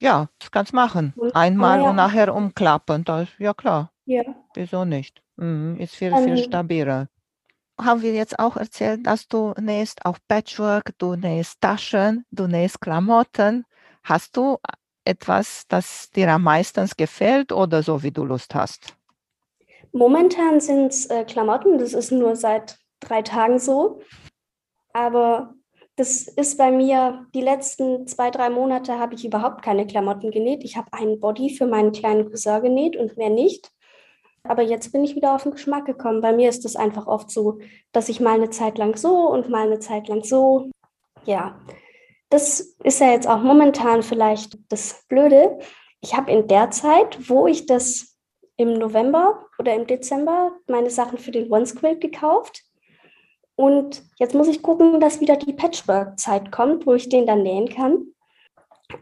Ja, 0.00 0.28
das 0.38 0.50
kannst 0.50 0.72
du 0.72 0.76
machen. 0.76 1.14
Einmal 1.34 1.82
ja. 1.82 1.90
und 1.90 1.96
nachher 1.96 2.34
umklappen. 2.34 3.04
Das, 3.04 3.28
ja 3.38 3.52
klar. 3.52 3.89
Ja. 4.04 4.22
Wieso 4.54 4.84
nicht? 4.84 5.22
Mhm, 5.36 5.76
ist 5.78 5.94
viel, 5.94 6.16
viel 6.16 6.36
stabiler. 6.38 7.08
Haben 7.80 8.02
wir 8.02 8.12
jetzt 8.12 8.38
auch 8.38 8.56
erzählt, 8.56 9.06
dass 9.06 9.26
du 9.28 9.54
nähst 9.58 10.04
auch 10.04 10.18
Patchwork, 10.28 10.92
du 10.98 11.16
nähst 11.16 11.60
Taschen, 11.60 12.26
du 12.30 12.46
nähst 12.46 12.80
Klamotten. 12.80 13.64
Hast 14.02 14.36
du 14.36 14.58
etwas, 15.04 15.64
das 15.68 16.10
dir 16.10 16.28
am 16.30 16.42
meisten 16.42 16.88
gefällt 16.96 17.52
oder 17.52 17.82
so, 17.82 18.02
wie 18.02 18.10
du 18.10 18.24
Lust 18.24 18.54
hast? 18.54 18.96
Momentan 19.92 20.60
sind 20.60 20.88
es 20.88 21.06
äh, 21.06 21.24
Klamotten, 21.24 21.78
das 21.78 21.94
ist 21.94 22.12
nur 22.12 22.36
seit 22.36 22.78
drei 23.00 23.22
Tagen 23.22 23.58
so. 23.58 24.00
Aber 24.92 25.54
das 25.96 26.28
ist 26.28 26.58
bei 26.58 26.70
mir, 26.70 27.26
die 27.34 27.40
letzten 27.40 28.06
zwei, 28.06 28.30
drei 28.30 28.50
Monate 28.50 28.98
habe 28.98 29.14
ich 29.14 29.24
überhaupt 29.24 29.62
keine 29.62 29.86
Klamotten 29.86 30.30
genäht. 30.30 30.64
Ich 30.64 30.76
habe 30.76 30.92
einen 30.92 31.20
Body 31.20 31.50
für 31.50 31.66
meinen 31.66 31.92
kleinen 31.92 32.30
Cousin 32.30 32.62
genäht 32.62 32.96
und 32.96 33.16
mehr 33.16 33.30
nicht. 33.30 33.70
Aber 34.44 34.62
jetzt 34.62 34.92
bin 34.92 35.04
ich 35.04 35.16
wieder 35.16 35.34
auf 35.34 35.42
den 35.44 35.52
Geschmack 35.52 35.86
gekommen. 35.86 36.20
Bei 36.20 36.32
mir 36.32 36.48
ist 36.48 36.64
es 36.64 36.76
einfach 36.76 37.06
oft 37.06 37.30
so, 37.30 37.58
dass 37.92 38.08
ich 38.08 38.20
mal 38.20 38.34
eine 38.34 38.50
Zeit 38.50 38.78
lang 38.78 38.96
so 38.96 39.28
und 39.28 39.48
mal 39.48 39.66
eine 39.66 39.78
Zeit 39.78 40.08
lang 40.08 40.24
so. 40.24 40.70
Ja, 41.24 41.60
das 42.30 42.60
ist 42.82 43.00
ja 43.00 43.12
jetzt 43.12 43.28
auch 43.28 43.42
momentan 43.42 44.02
vielleicht 44.02 44.58
das 44.68 45.04
Blöde. 45.08 45.58
Ich 46.00 46.16
habe 46.16 46.30
in 46.30 46.48
der 46.48 46.70
Zeit, 46.70 47.28
wo 47.28 47.46
ich 47.46 47.66
das 47.66 48.16
im 48.56 48.74
November 48.74 49.46
oder 49.58 49.74
im 49.74 49.86
Dezember 49.86 50.52
meine 50.66 50.90
Sachen 50.90 51.18
für 51.18 51.30
den 51.30 51.50
One 51.50 51.64
Quilt 51.64 52.00
gekauft, 52.00 52.64
und 53.60 54.02
jetzt 54.18 54.34
muss 54.34 54.48
ich 54.48 54.62
gucken, 54.62 55.00
dass 55.00 55.20
wieder 55.20 55.36
die 55.36 55.52
Patchwork-Zeit 55.52 56.50
kommt, 56.50 56.86
wo 56.86 56.94
ich 56.94 57.10
den 57.10 57.26
dann 57.26 57.42
nähen 57.42 57.68
kann. 57.68 58.06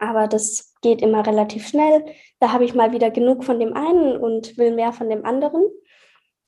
Aber 0.00 0.28
das 0.28 0.74
geht 0.82 1.02
immer 1.02 1.26
relativ 1.26 1.66
schnell. 1.66 2.04
Da 2.40 2.52
habe 2.52 2.64
ich 2.64 2.74
mal 2.74 2.92
wieder 2.92 3.10
genug 3.10 3.44
von 3.44 3.58
dem 3.58 3.74
einen 3.74 4.16
und 4.16 4.56
will 4.58 4.74
mehr 4.74 4.92
von 4.92 5.08
dem 5.08 5.24
anderen. 5.24 5.64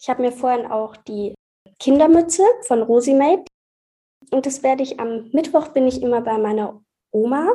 Ich 0.00 0.08
habe 0.08 0.22
mir 0.22 0.32
vorhin 0.32 0.66
auch 0.66 0.96
die 0.96 1.34
Kindermütze 1.78 2.42
von 2.62 2.82
Rosie 2.82 3.14
Made. 3.14 3.44
Und 4.30 4.46
das 4.46 4.62
werde 4.62 4.82
ich 4.82 5.00
am 5.00 5.30
Mittwoch 5.32 5.68
bin 5.68 5.86
ich 5.86 6.02
immer 6.02 6.20
bei 6.20 6.38
meiner 6.38 6.82
Oma. 7.10 7.48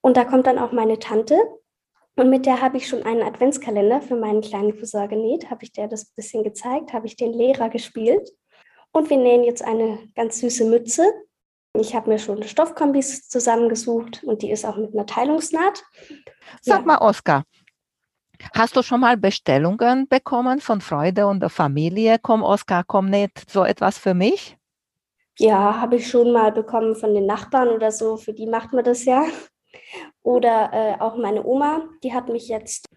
Und 0.00 0.16
da 0.16 0.24
kommt 0.24 0.46
dann 0.46 0.58
auch 0.58 0.72
meine 0.72 0.98
Tante. 0.98 1.36
Und 2.16 2.30
mit 2.30 2.46
der 2.46 2.60
habe 2.60 2.76
ich 2.76 2.86
schon 2.86 3.02
einen 3.02 3.22
Adventskalender 3.22 4.00
für 4.00 4.14
meinen 4.14 4.40
kleinen 4.40 4.78
Cousin 4.78 5.08
genäht. 5.08 5.50
Habe 5.50 5.64
ich 5.64 5.72
der 5.72 5.88
das 5.88 6.04
ein 6.04 6.14
bisschen 6.14 6.44
gezeigt, 6.44 6.92
habe 6.92 7.06
ich 7.06 7.16
den 7.16 7.32
Lehrer 7.32 7.68
gespielt. 7.70 8.30
Und 8.92 9.10
wir 9.10 9.16
nähen 9.16 9.42
jetzt 9.42 9.64
eine 9.64 9.98
ganz 10.14 10.38
süße 10.38 10.64
Mütze. 10.66 11.02
Ich 11.76 11.94
habe 11.94 12.08
mir 12.08 12.18
schon 12.18 12.42
Stoffkombis 12.42 13.28
zusammengesucht 13.28 14.22
und 14.24 14.42
die 14.42 14.50
ist 14.50 14.64
auch 14.64 14.76
mit 14.76 14.94
einer 14.94 15.06
Teilungsnaht. 15.06 15.82
Sag 16.62 16.80
ja. 16.80 16.86
mal, 16.86 16.98
Oskar, 16.98 17.44
hast 18.54 18.76
du 18.76 18.82
schon 18.82 19.00
mal 19.00 19.16
Bestellungen 19.16 20.06
bekommen 20.08 20.60
von 20.60 20.80
Freude 20.80 21.26
und 21.26 21.40
der 21.40 21.50
Familie? 21.50 22.18
Komm, 22.22 22.44
Oskar, 22.44 22.84
komm 22.86 23.10
nicht, 23.10 23.50
so 23.50 23.64
etwas 23.64 23.98
für 23.98 24.14
mich? 24.14 24.56
Ja, 25.36 25.80
habe 25.80 25.96
ich 25.96 26.08
schon 26.08 26.32
mal 26.32 26.52
bekommen 26.52 26.94
von 26.94 27.12
den 27.12 27.26
Nachbarn 27.26 27.68
oder 27.68 27.90
so. 27.90 28.16
Für 28.16 28.32
die 28.32 28.46
macht 28.46 28.72
man 28.72 28.84
das 28.84 29.04
ja. 29.04 29.24
Oder 30.22 30.70
äh, 30.72 31.00
auch 31.00 31.16
meine 31.16 31.44
Oma, 31.44 31.88
die 32.04 32.14
hat 32.14 32.28
mich 32.28 32.46
jetzt 32.46 32.88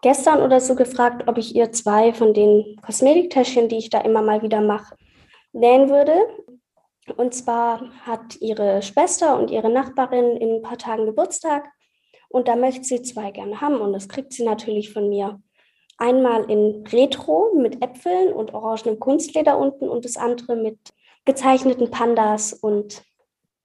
gestern 0.00 0.40
oder 0.40 0.60
so 0.60 0.74
gefragt, 0.74 1.28
ob 1.28 1.36
ich 1.36 1.54
ihr 1.54 1.72
zwei 1.72 2.14
von 2.14 2.32
den 2.32 2.76
Kosmetiktäschchen, 2.80 3.68
die 3.68 3.76
ich 3.76 3.90
da 3.90 4.00
immer 4.00 4.22
mal 4.22 4.40
wieder 4.40 4.62
mache, 4.62 4.96
nähen 5.52 5.90
würde. 5.90 6.14
Und 7.16 7.34
zwar 7.34 7.90
hat 8.02 8.36
ihre 8.40 8.82
Schwester 8.82 9.38
und 9.38 9.50
ihre 9.50 9.70
Nachbarin 9.70 10.36
in 10.36 10.56
ein 10.56 10.62
paar 10.62 10.78
Tagen 10.78 11.06
Geburtstag 11.06 11.68
und 12.28 12.48
da 12.48 12.56
möchte 12.56 12.84
sie 12.84 13.02
zwei 13.02 13.30
gerne 13.30 13.60
haben 13.60 13.80
und 13.80 13.92
das 13.92 14.08
kriegt 14.08 14.32
sie 14.32 14.44
natürlich 14.44 14.92
von 14.92 15.08
mir. 15.08 15.40
Einmal 15.98 16.50
in 16.50 16.84
Retro 16.88 17.54
mit 17.54 17.82
Äpfeln 17.82 18.32
und 18.32 18.52
orangenem 18.52 18.98
Kunstleder 18.98 19.56
unten 19.56 19.88
und 19.88 20.04
das 20.04 20.16
andere 20.16 20.56
mit 20.56 20.78
gezeichneten 21.24 21.90
Pandas 21.90 22.52
und 22.52 23.02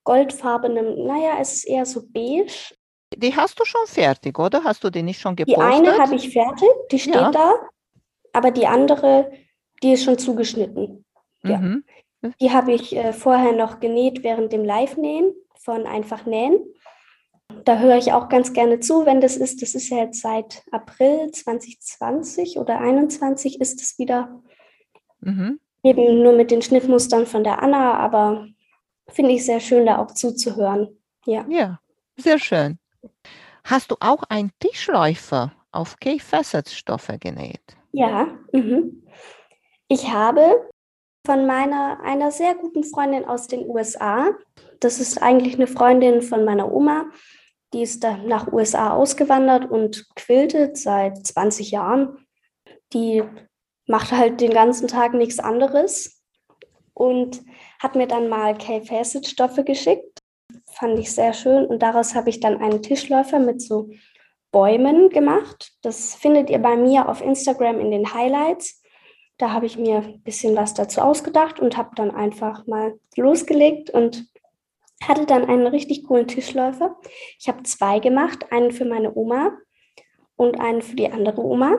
goldfarbenem, 0.04 1.06
naja, 1.06 1.38
es 1.40 1.54
ist 1.54 1.64
eher 1.66 1.86
so 1.86 2.02
beige. 2.08 2.74
Die 3.16 3.36
hast 3.36 3.60
du 3.60 3.66
schon 3.66 3.86
fertig, 3.88 4.40
oder? 4.40 4.64
Hast 4.64 4.84
du 4.84 4.90
die 4.90 5.04
nicht 5.04 5.20
schon 5.20 5.36
gepostet? 5.36 5.62
Die 5.62 5.90
eine 5.90 5.98
habe 5.98 6.16
ich 6.16 6.32
fertig, 6.32 6.70
die 6.92 7.00
steht 7.00 7.16
ja. 7.16 7.32
da, 7.32 7.54
aber 8.32 8.52
die 8.52 8.66
andere, 8.66 9.32
die 9.84 9.92
ist 9.94 10.06
schon 10.06 10.18
zugeschnitten. 10.18 11.06
Ja. 11.44 11.58
Mhm. 11.58 11.84
Die 12.40 12.52
habe 12.52 12.74
ich 12.74 12.96
äh, 12.96 13.14
vorher 13.14 13.54
noch 13.54 13.80
genäht 13.80 14.24
während 14.24 14.54
dem 14.54 14.64
Live-Nähen 14.64 15.34
von 15.56 15.86
Einfach 15.86 16.26
Nähen. 16.26 16.60
Da 17.66 17.80
höre 17.80 17.98
ich 17.98 18.14
auch 18.14 18.30
ganz 18.30 18.54
gerne 18.54 18.80
zu, 18.80 19.06
wenn 19.06 19.22
das 19.22 19.38
ist. 19.38 19.62
Das 19.62 19.76
ist 19.76 19.90
ja 19.90 19.98
jetzt 19.98 20.22
seit 20.22 20.64
April 20.72 21.32
2020 21.32 22.58
oder 22.58 22.78
2021 22.78 23.60
ist 23.60 23.82
es 23.82 24.00
wieder. 24.00 24.42
Mhm. 25.20 25.60
Eben 25.84 26.24
nur 26.24 26.34
mit 26.34 26.52
den 26.52 26.62
Schnittmustern 26.62 27.26
von 27.26 27.44
der 27.44 27.62
Anna, 27.62 27.98
aber 27.98 28.48
finde 29.10 29.32
ich 29.32 29.46
sehr 29.46 29.60
schön, 29.60 29.86
da 29.86 29.98
auch 29.98 30.12
zuzuhören. 30.12 30.90
Ja. 31.26 31.46
Ja, 31.50 31.80
sehr 32.18 32.40
schön. 32.40 32.78
Hast 33.64 33.92
du 33.92 33.96
auch 34.00 34.24
einen 34.30 34.52
Tischläufer 34.60 35.54
auf 35.72 35.98
K-Facets-Stoffe 36.00 37.18
genäht? 37.20 37.62
Ja, 37.92 38.28
mhm. 38.54 39.04
ich 39.88 40.12
habe 40.12 40.70
von 41.26 41.46
meiner 41.46 42.00
einer 42.02 42.32
sehr 42.32 42.56
guten 42.56 42.84
Freundin 42.84 43.26
aus 43.26 43.48
den 43.48 43.68
USA. 43.68 44.32
Das 44.80 45.00
ist 45.00 45.22
eigentlich 45.22 45.56
eine 45.56 45.68
Freundin 45.68 46.22
von 46.22 46.44
meiner 46.46 46.72
Oma. 46.72 47.06
Die 47.74 47.84
ist 47.84 48.04
da 48.04 48.18
nach 48.18 48.52
USA 48.52 48.92
ausgewandert 48.92 49.70
und 49.70 50.08
quiltet 50.16 50.78
seit 50.78 51.26
20 51.26 51.72
Jahren. 51.72 52.26
Die 52.94 53.24
macht 53.88 54.12
halt 54.12 54.42
den 54.42 54.52
ganzen 54.52 54.88
Tag 54.88 55.14
nichts 55.14 55.40
anderes 55.40 56.22
und 56.94 57.42
hat 57.80 57.96
mir 57.96 58.08
dann 58.08 58.28
mal 58.28 58.58
K-Facet-Stoffe 58.58 59.64
geschickt. 59.64 60.20
Fand 60.74 61.00
ich 61.00 61.14
sehr 61.14 61.34
schön. 61.34 61.66
Und 61.66 61.82
daraus 61.82 62.16
habe 62.16 62.30
ich 62.30 62.40
dann 62.40 62.62
einen 62.62 62.82
Tischläufer 62.82 63.40
mit 63.40 63.62
so 63.62 63.90
Bäumen 64.52 65.10
gemacht. 65.10 65.72
Das 65.82 66.16
findet 66.16 66.50
ihr 66.50 66.60
bei 66.60 66.76
mir 66.76 67.08
auf 67.08 67.22
Instagram 67.22 67.80
in 67.80 67.92
den 67.92 68.14
Highlights. 68.14 68.81
Da 69.42 69.54
habe 69.54 69.66
ich 69.66 69.76
mir 69.76 70.04
ein 70.04 70.22
bisschen 70.22 70.56
was 70.56 70.76
dazu 70.76 71.02
ausgedacht 71.02 71.60
und 71.60 71.76
habe 71.76 71.96
dann 71.96 72.12
einfach 72.12 72.68
mal 72.68 73.00
losgelegt 73.16 73.90
und 73.90 74.28
hatte 75.02 75.26
dann 75.26 75.46
einen 75.46 75.66
richtig 75.66 76.04
coolen 76.04 76.28
Tischläufer. 76.28 76.96
Ich 77.40 77.48
habe 77.48 77.64
zwei 77.64 77.98
gemacht, 77.98 78.52
einen 78.52 78.72
für 78.72 78.86
meine 78.86 79.16
Oma 79.16 79.58
und 80.36 80.60
einen 80.60 80.84
für 80.84 80.96
die 80.96 81.12
andere 81.12 81.42
Oma. 81.42 81.72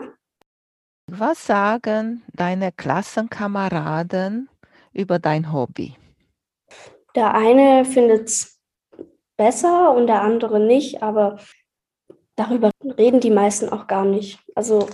Was 1.07 1.47
sagen 1.47 2.25
deine 2.33 2.73
Klassenkameraden 2.73 4.49
über 4.93 5.21
dein 5.21 5.53
Hobby? 5.53 5.95
Der 7.15 7.33
eine 7.33 7.85
findet 7.85 8.27
es 8.27 8.61
besser 9.37 9.95
und 9.95 10.09
der 10.09 10.23
andere 10.23 10.59
nicht, 10.59 11.01
aber 11.01 11.39
darüber 12.35 12.73
reden 12.99 13.21
die 13.21 13.31
meisten 13.31 13.69
auch 13.69 13.87
gar 13.87 14.05
nicht. 14.05 14.41
Also 14.57 14.89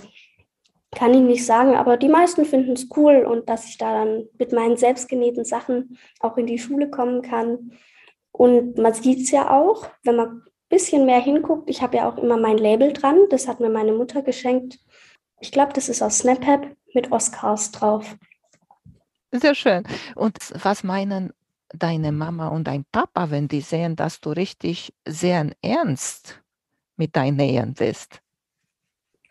kann 0.91 1.13
ich 1.13 1.21
nicht 1.21 1.45
sagen, 1.45 1.75
aber 1.75 1.97
die 1.97 2.09
meisten 2.09 2.45
finden 2.45 2.73
es 2.73 2.87
cool 2.95 3.23
und 3.23 3.47
dass 3.47 3.65
ich 3.69 3.77
da 3.77 3.93
dann 3.93 4.27
mit 4.37 4.51
meinen 4.51 4.77
selbstgenähten 4.77 5.45
Sachen 5.45 5.97
auch 6.19 6.37
in 6.37 6.47
die 6.47 6.57
Schule 6.57 6.89
kommen 6.89 7.21
kann. 7.21 7.71
Und 8.31 8.77
man 8.77 8.93
sieht 8.93 9.19
es 9.19 9.31
ja 9.31 9.51
auch, 9.51 9.87
wenn 10.03 10.15
man 10.15 10.27
ein 10.29 10.43
bisschen 10.69 11.05
mehr 11.05 11.21
hinguckt. 11.21 11.69
Ich 11.69 11.81
habe 11.81 11.97
ja 11.97 12.09
auch 12.09 12.17
immer 12.17 12.37
mein 12.37 12.57
Label 12.57 12.93
dran, 12.93 13.17
das 13.29 13.47
hat 13.47 13.59
mir 13.59 13.69
meine 13.69 13.93
Mutter 13.93 14.21
geschenkt. 14.23 14.79
Ich 15.39 15.51
glaube, 15.51 15.73
das 15.73 15.89
ist 15.89 16.01
aus 16.01 16.19
SnapApp 16.19 16.75
mit 16.93 17.11
Oscars 17.11 17.71
drauf. 17.71 18.17
Sehr 19.31 19.53
schön. 19.53 19.83
Und 20.15 20.37
was 20.63 20.83
meinen 20.83 21.33
deine 21.69 22.11
Mama 22.11 22.47
und 22.47 22.65
dein 22.65 22.83
Papa, 22.91 23.29
wenn 23.29 23.47
die 23.47 23.61
sehen, 23.61 23.95
dass 23.95 24.21
du 24.21 24.31
richtig 24.31 24.93
sehr 25.07 25.51
ernst 25.61 26.41
mit 26.97 27.15
deinen 27.15 27.37
Nähen 27.37 27.73
bist? 27.75 28.21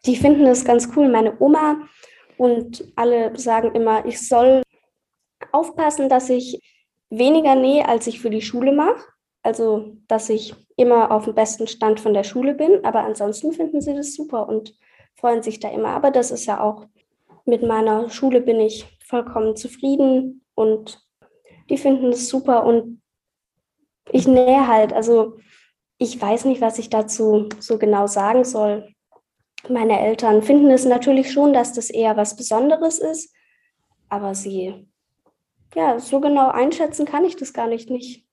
Die 0.06 0.16
finden 0.16 0.46
es 0.46 0.64
ganz 0.64 0.88
cool. 0.96 1.08
Meine 1.08 1.40
Oma 1.40 1.88
und 2.36 2.84
alle 2.96 3.36
sagen 3.38 3.74
immer, 3.74 4.06
ich 4.06 4.26
soll 4.26 4.62
aufpassen, 5.52 6.08
dass 6.08 6.30
ich 6.30 6.60
weniger 7.10 7.54
nähe, 7.54 7.88
als 7.88 8.06
ich 8.06 8.20
für 8.20 8.30
die 8.30 8.42
Schule 8.42 8.72
mache. 8.72 9.04
Also, 9.42 9.96
dass 10.08 10.28
ich 10.28 10.54
immer 10.76 11.10
auf 11.10 11.24
dem 11.24 11.34
besten 11.34 11.66
Stand 11.66 12.00
von 12.00 12.14
der 12.14 12.24
Schule 12.24 12.54
bin. 12.54 12.84
Aber 12.84 13.04
ansonsten 13.04 13.52
finden 13.52 13.80
sie 13.80 13.94
das 13.94 14.14
super 14.14 14.48
und 14.48 14.74
freuen 15.16 15.42
sich 15.42 15.60
da 15.60 15.70
immer. 15.70 15.88
Aber 15.88 16.10
das 16.10 16.30
ist 16.30 16.46
ja 16.46 16.60
auch, 16.60 16.86
mit 17.44 17.62
meiner 17.62 18.10
Schule 18.10 18.40
bin 18.40 18.60
ich 18.60 18.86
vollkommen 19.04 19.56
zufrieden 19.56 20.44
und 20.54 21.00
die 21.70 21.78
finden 21.78 22.10
das 22.10 22.28
super. 22.28 22.64
Und 22.64 23.00
ich 24.12 24.28
nähe 24.28 24.66
halt, 24.68 24.92
also 24.92 25.38
ich 25.98 26.20
weiß 26.20 26.44
nicht, 26.44 26.60
was 26.60 26.78
ich 26.78 26.90
dazu 26.90 27.48
so 27.58 27.78
genau 27.78 28.06
sagen 28.06 28.44
soll. 28.44 28.94
Meine 29.68 30.00
Eltern 30.00 30.42
finden 30.42 30.70
es 30.70 30.84
natürlich 30.84 31.32
schon, 31.32 31.52
dass 31.52 31.72
das 31.72 31.90
eher 31.90 32.16
was 32.16 32.36
Besonderes 32.36 32.98
ist, 32.98 33.34
aber 34.08 34.34
sie, 34.34 34.86
ja, 35.74 35.98
so 35.98 36.20
genau 36.20 36.50
einschätzen 36.50 37.06
kann 37.06 37.24
ich 37.24 37.36
das 37.36 37.52
gar 37.52 37.66
nicht. 37.66 37.90
nicht. 37.90 38.24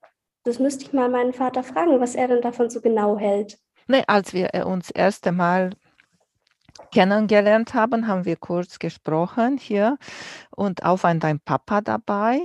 Das 0.44 0.58
müsste 0.58 0.84
ich 0.84 0.92
mal 0.92 1.08
meinen 1.08 1.32
Vater 1.32 1.64
fragen, 1.64 2.00
was 2.00 2.14
er 2.14 2.28
denn 2.28 2.40
davon 2.40 2.70
so 2.70 2.80
genau 2.80 3.18
hält. 3.18 3.58
Nee, 3.88 4.04
als 4.06 4.32
wir 4.32 4.54
äh, 4.54 4.62
uns 4.62 4.88
das 4.88 4.96
erste 4.96 5.32
Mal 5.32 5.70
kennengelernt 6.92 7.74
haben, 7.74 8.06
haben 8.06 8.24
wir 8.24 8.36
kurz 8.36 8.78
gesprochen 8.78 9.58
hier 9.58 9.98
und 10.54 10.84
auch 10.84 11.04
ein 11.04 11.20
dein 11.20 11.40
Papa 11.40 11.80
dabei. 11.80 12.40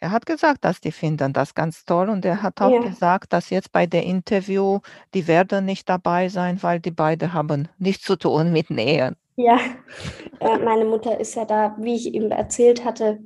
Er 0.00 0.10
hat 0.12 0.26
gesagt, 0.26 0.64
dass 0.64 0.80
die 0.80 0.92
finden 0.92 1.32
das 1.32 1.54
ganz 1.54 1.84
toll 1.84 2.08
und 2.08 2.24
er 2.24 2.42
hat 2.42 2.60
auch 2.60 2.70
ja. 2.70 2.80
gesagt, 2.80 3.32
dass 3.32 3.50
jetzt 3.50 3.72
bei 3.72 3.86
der 3.86 4.04
Interview, 4.04 4.80
die 5.12 5.26
werden 5.26 5.64
nicht 5.64 5.88
dabei 5.88 6.28
sein, 6.28 6.62
weil 6.62 6.78
die 6.78 6.92
beiden 6.92 7.32
haben 7.32 7.68
nichts 7.78 8.04
zu 8.04 8.16
tun 8.16 8.52
mit 8.52 8.70
Nähen. 8.70 9.16
Ja, 9.36 9.58
äh, 10.40 10.58
meine 10.58 10.84
Mutter 10.84 11.18
ist 11.18 11.34
ja 11.36 11.44
da, 11.44 11.76
wie 11.78 11.94
ich 11.94 12.12
ihm 12.14 12.30
erzählt 12.30 12.84
hatte. 12.84 13.20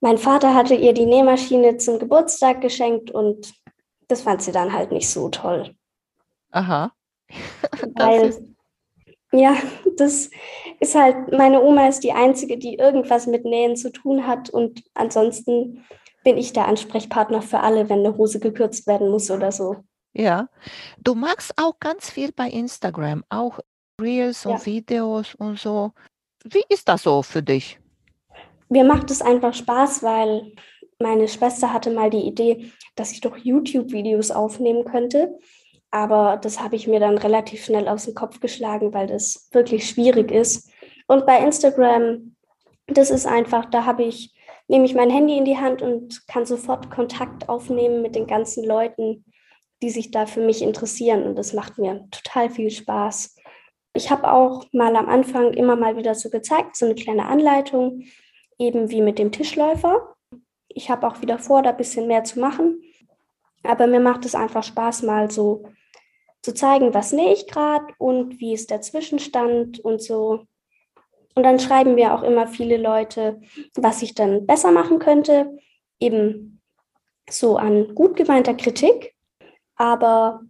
Mein 0.00 0.18
Vater 0.18 0.54
hatte 0.54 0.74
ihr 0.74 0.92
die 0.92 1.06
Nähmaschine 1.06 1.78
zum 1.78 1.98
Geburtstag 1.98 2.60
geschenkt 2.60 3.10
und 3.10 3.54
das 4.08 4.22
fand 4.22 4.42
sie 4.42 4.52
dann 4.52 4.72
halt 4.72 4.92
nicht 4.92 5.08
so 5.08 5.30
toll. 5.30 5.74
Aha. 6.50 6.92
Weil 7.94 8.55
ja, 9.32 9.56
das 9.96 10.30
ist 10.80 10.94
halt, 10.94 11.32
meine 11.32 11.62
Oma 11.62 11.88
ist 11.88 12.00
die 12.00 12.12
Einzige, 12.12 12.58
die 12.58 12.74
irgendwas 12.74 13.26
mit 13.26 13.44
Nähen 13.44 13.76
zu 13.76 13.90
tun 13.90 14.26
hat 14.26 14.50
und 14.50 14.82
ansonsten 14.94 15.84
bin 16.24 16.38
ich 16.38 16.52
der 16.52 16.66
Ansprechpartner 16.66 17.42
für 17.42 17.60
alle, 17.60 17.88
wenn 17.88 18.00
eine 18.00 18.16
Hose 18.16 18.40
gekürzt 18.40 18.86
werden 18.86 19.10
muss 19.10 19.30
oder 19.30 19.52
so. 19.52 19.76
Ja, 20.12 20.48
du 20.98 21.14
magst 21.14 21.52
auch 21.56 21.78
ganz 21.78 22.10
viel 22.10 22.32
bei 22.32 22.48
Instagram, 22.48 23.24
auch 23.28 23.60
Reels 24.00 24.46
und 24.46 24.52
ja. 24.52 24.66
Videos 24.66 25.34
und 25.34 25.58
so. 25.58 25.92
Wie 26.44 26.62
ist 26.68 26.88
das 26.88 27.02
so 27.02 27.22
für 27.22 27.42
dich? 27.42 27.78
Mir 28.68 28.84
macht 28.84 29.10
es 29.10 29.22
einfach 29.22 29.54
Spaß, 29.54 30.02
weil 30.02 30.52
meine 30.98 31.28
Schwester 31.28 31.72
hatte 31.72 31.90
mal 31.90 32.10
die 32.10 32.26
Idee, 32.26 32.72
dass 32.94 33.12
ich 33.12 33.20
doch 33.20 33.36
YouTube-Videos 33.36 34.30
aufnehmen 34.30 34.84
könnte. 34.84 35.38
Aber 35.96 36.36
das 36.36 36.60
habe 36.60 36.76
ich 36.76 36.86
mir 36.86 37.00
dann 37.00 37.16
relativ 37.16 37.64
schnell 37.64 37.88
aus 37.88 38.04
dem 38.04 38.12
Kopf 38.12 38.40
geschlagen, 38.40 38.92
weil 38.92 39.06
das 39.06 39.48
wirklich 39.52 39.88
schwierig 39.88 40.30
ist. 40.30 40.70
Und 41.06 41.24
bei 41.24 41.38
Instagram, 41.38 42.36
das 42.86 43.08
ist 43.08 43.26
einfach, 43.26 43.64
da 43.64 43.86
habe 43.86 44.04
ich, 44.04 44.34
nehme 44.68 44.84
ich 44.84 44.94
mein 44.94 45.08
Handy 45.08 45.38
in 45.38 45.46
die 45.46 45.56
Hand 45.56 45.80
und 45.80 46.28
kann 46.28 46.44
sofort 46.44 46.90
Kontakt 46.90 47.48
aufnehmen 47.48 48.02
mit 48.02 48.14
den 48.14 48.26
ganzen 48.26 48.62
Leuten, 48.62 49.24
die 49.82 49.88
sich 49.88 50.10
da 50.10 50.26
für 50.26 50.42
mich 50.42 50.60
interessieren. 50.60 51.22
Und 51.22 51.36
das 51.36 51.54
macht 51.54 51.78
mir 51.78 52.06
total 52.10 52.50
viel 52.50 52.70
Spaß. 52.70 53.34
Ich 53.94 54.10
habe 54.10 54.30
auch 54.30 54.66
mal 54.72 54.94
am 54.96 55.08
Anfang 55.08 55.54
immer 55.54 55.76
mal 55.76 55.96
wieder 55.96 56.14
so 56.14 56.28
gezeigt, 56.28 56.76
so 56.76 56.84
eine 56.84 56.94
kleine 56.94 57.24
Anleitung, 57.24 58.02
eben 58.58 58.90
wie 58.90 59.00
mit 59.00 59.18
dem 59.18 59.32
Tischläufer. 59.32 60.14
Ich 60.68 60.90
habe 60.90 61.08
auch 61.08 61.22
wieder 61.22 61.38
vor, 61.38 61.62
da 61.62 61.70
ein 61.70 61.78
bisschen 61.78 62.06
mehr 62.06 62.24
zu 62.24 62.38
machen. 62.38 62.82
Aber 63.62 63.86
mir 63.86 64.00
macht 64.00 64.26
es 64.26 64.34
einfach 64.34 64.62
Spaß, 64.62 65.02
mal 65.02 65.30
so 65.30 65.64
zu 66.46 66.54
zeigen, 66.54 66.94
was 66.94 67.10
nähe 67.10 67.32
ich 67.32 67.48
gerade 67.48 67.92
und 67.98 68.38
wie 68.38 68.52
ist 68.52 68.70
der 68.70 68.80
Zwischenstand 68.80 69.80
und 69.80 70.00
so. 70.00 70.44
Und 71.34 71.42
dann 71.42 71.58
schreiben 71.58 71.96
mir 71.96 72.14
auch 72.14 72.22
immer 72.22 72.46
viele 72.46 72.76
Leute, 72.76 73.40
was 73.74 74.00
ich 74.00 74.14
dann 74.14 74.46
besser 74.46 74.70
machen 74.70 75.00
könnte, 75.00 75.58
eben 75.98 76.62
so 77.28 77.56
an 77.56 77.96
gut 77.96 78.14
gemeinter 78.14 78.54
Kritik. 78.54 79.12
Aber 79.74 80.42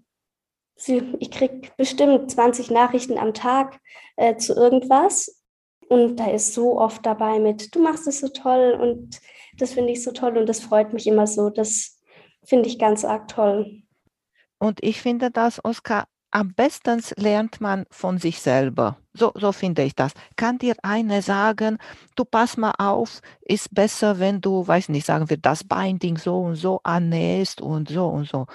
ich 0.77 1.31
kriege 1.31 1.71
bestimmt 1.79 2.31
20 2.31 2.71
Nachrichten 2.71 3.17
am 3.17 3.33
Tag 3.33 3.81
äh, 4.17 4.37
zu 4.37 4.55
irgendwas. 4.55 5.43
Und 5.89 6.17
da 6.17 6.31
ist 6.31 6.53
so 6.53 6.79
oft 6.79 7.07
dabei 7.07 7.39
mit, 7.39 7.75
du 7.75 7.83
machst 7.83 8.07
es 8.07 8.21
so 8.21 8.29
toll 8.29 8.77
und 8.79 9.19
das 9.57 9.73
finde 9.73 9.95
ich 9.95 10.05
so 10.05 10.13
toll 10.13 10.37
und 10.37 10.47
das 10.47 10.61
freut 10.61 10.93
mich 10.93 11.07
immer 11.07 11.27
so. 11.27 11.49
Das 11.49 12.03
finde 12.45 12.69
ich 12.69 12.79
ganz 12.79 13.03
arg 13.03 13.29
toll. 13.29 13.86
Und 14.59 14.83
ich 14.83 15.01
finde 15.01 15.31
das, 15.31 15.65
Oskar, 15.65 16.07
am 16.31 16.55
besten 16.55 17.03
lernt 17.17 17.61
man 17.61 17.85
von 17.91 18.19
sich 18.19 18.41
selber. 18.41 18.99
So, 19.15 19.33
so 19.35 19.53
finde 19.53 19.83
ich 19.83 19.95
das. 19.95 20.13
Kann 20.37 20.59
dir 20.59 20.75
eine 20.83 21.23
sagen, 21.23 21.79
du 22.17 22.25
pass 22.25 22.57
mal 22.57 22.75
auf, 22.79 23.21
ist 23.41 23.75
besser, 23.75 24.19
wenn 24.19 24.41
du, 24.41 24.67
weiß 24.67 24.89
nicht, 24.91 25.07
sagen 25.07 25.31
wir, 25.31 25.39
das 25.39 25.65
Binding 25.65 26.19
so 26.19 26.41
und 26.41 26.57
so 26.57 26.81
annähst 26.83 27.61
und 27.61 27.89
so 27.89 28.07
und 28.09 28.29
so. 28.29 28.47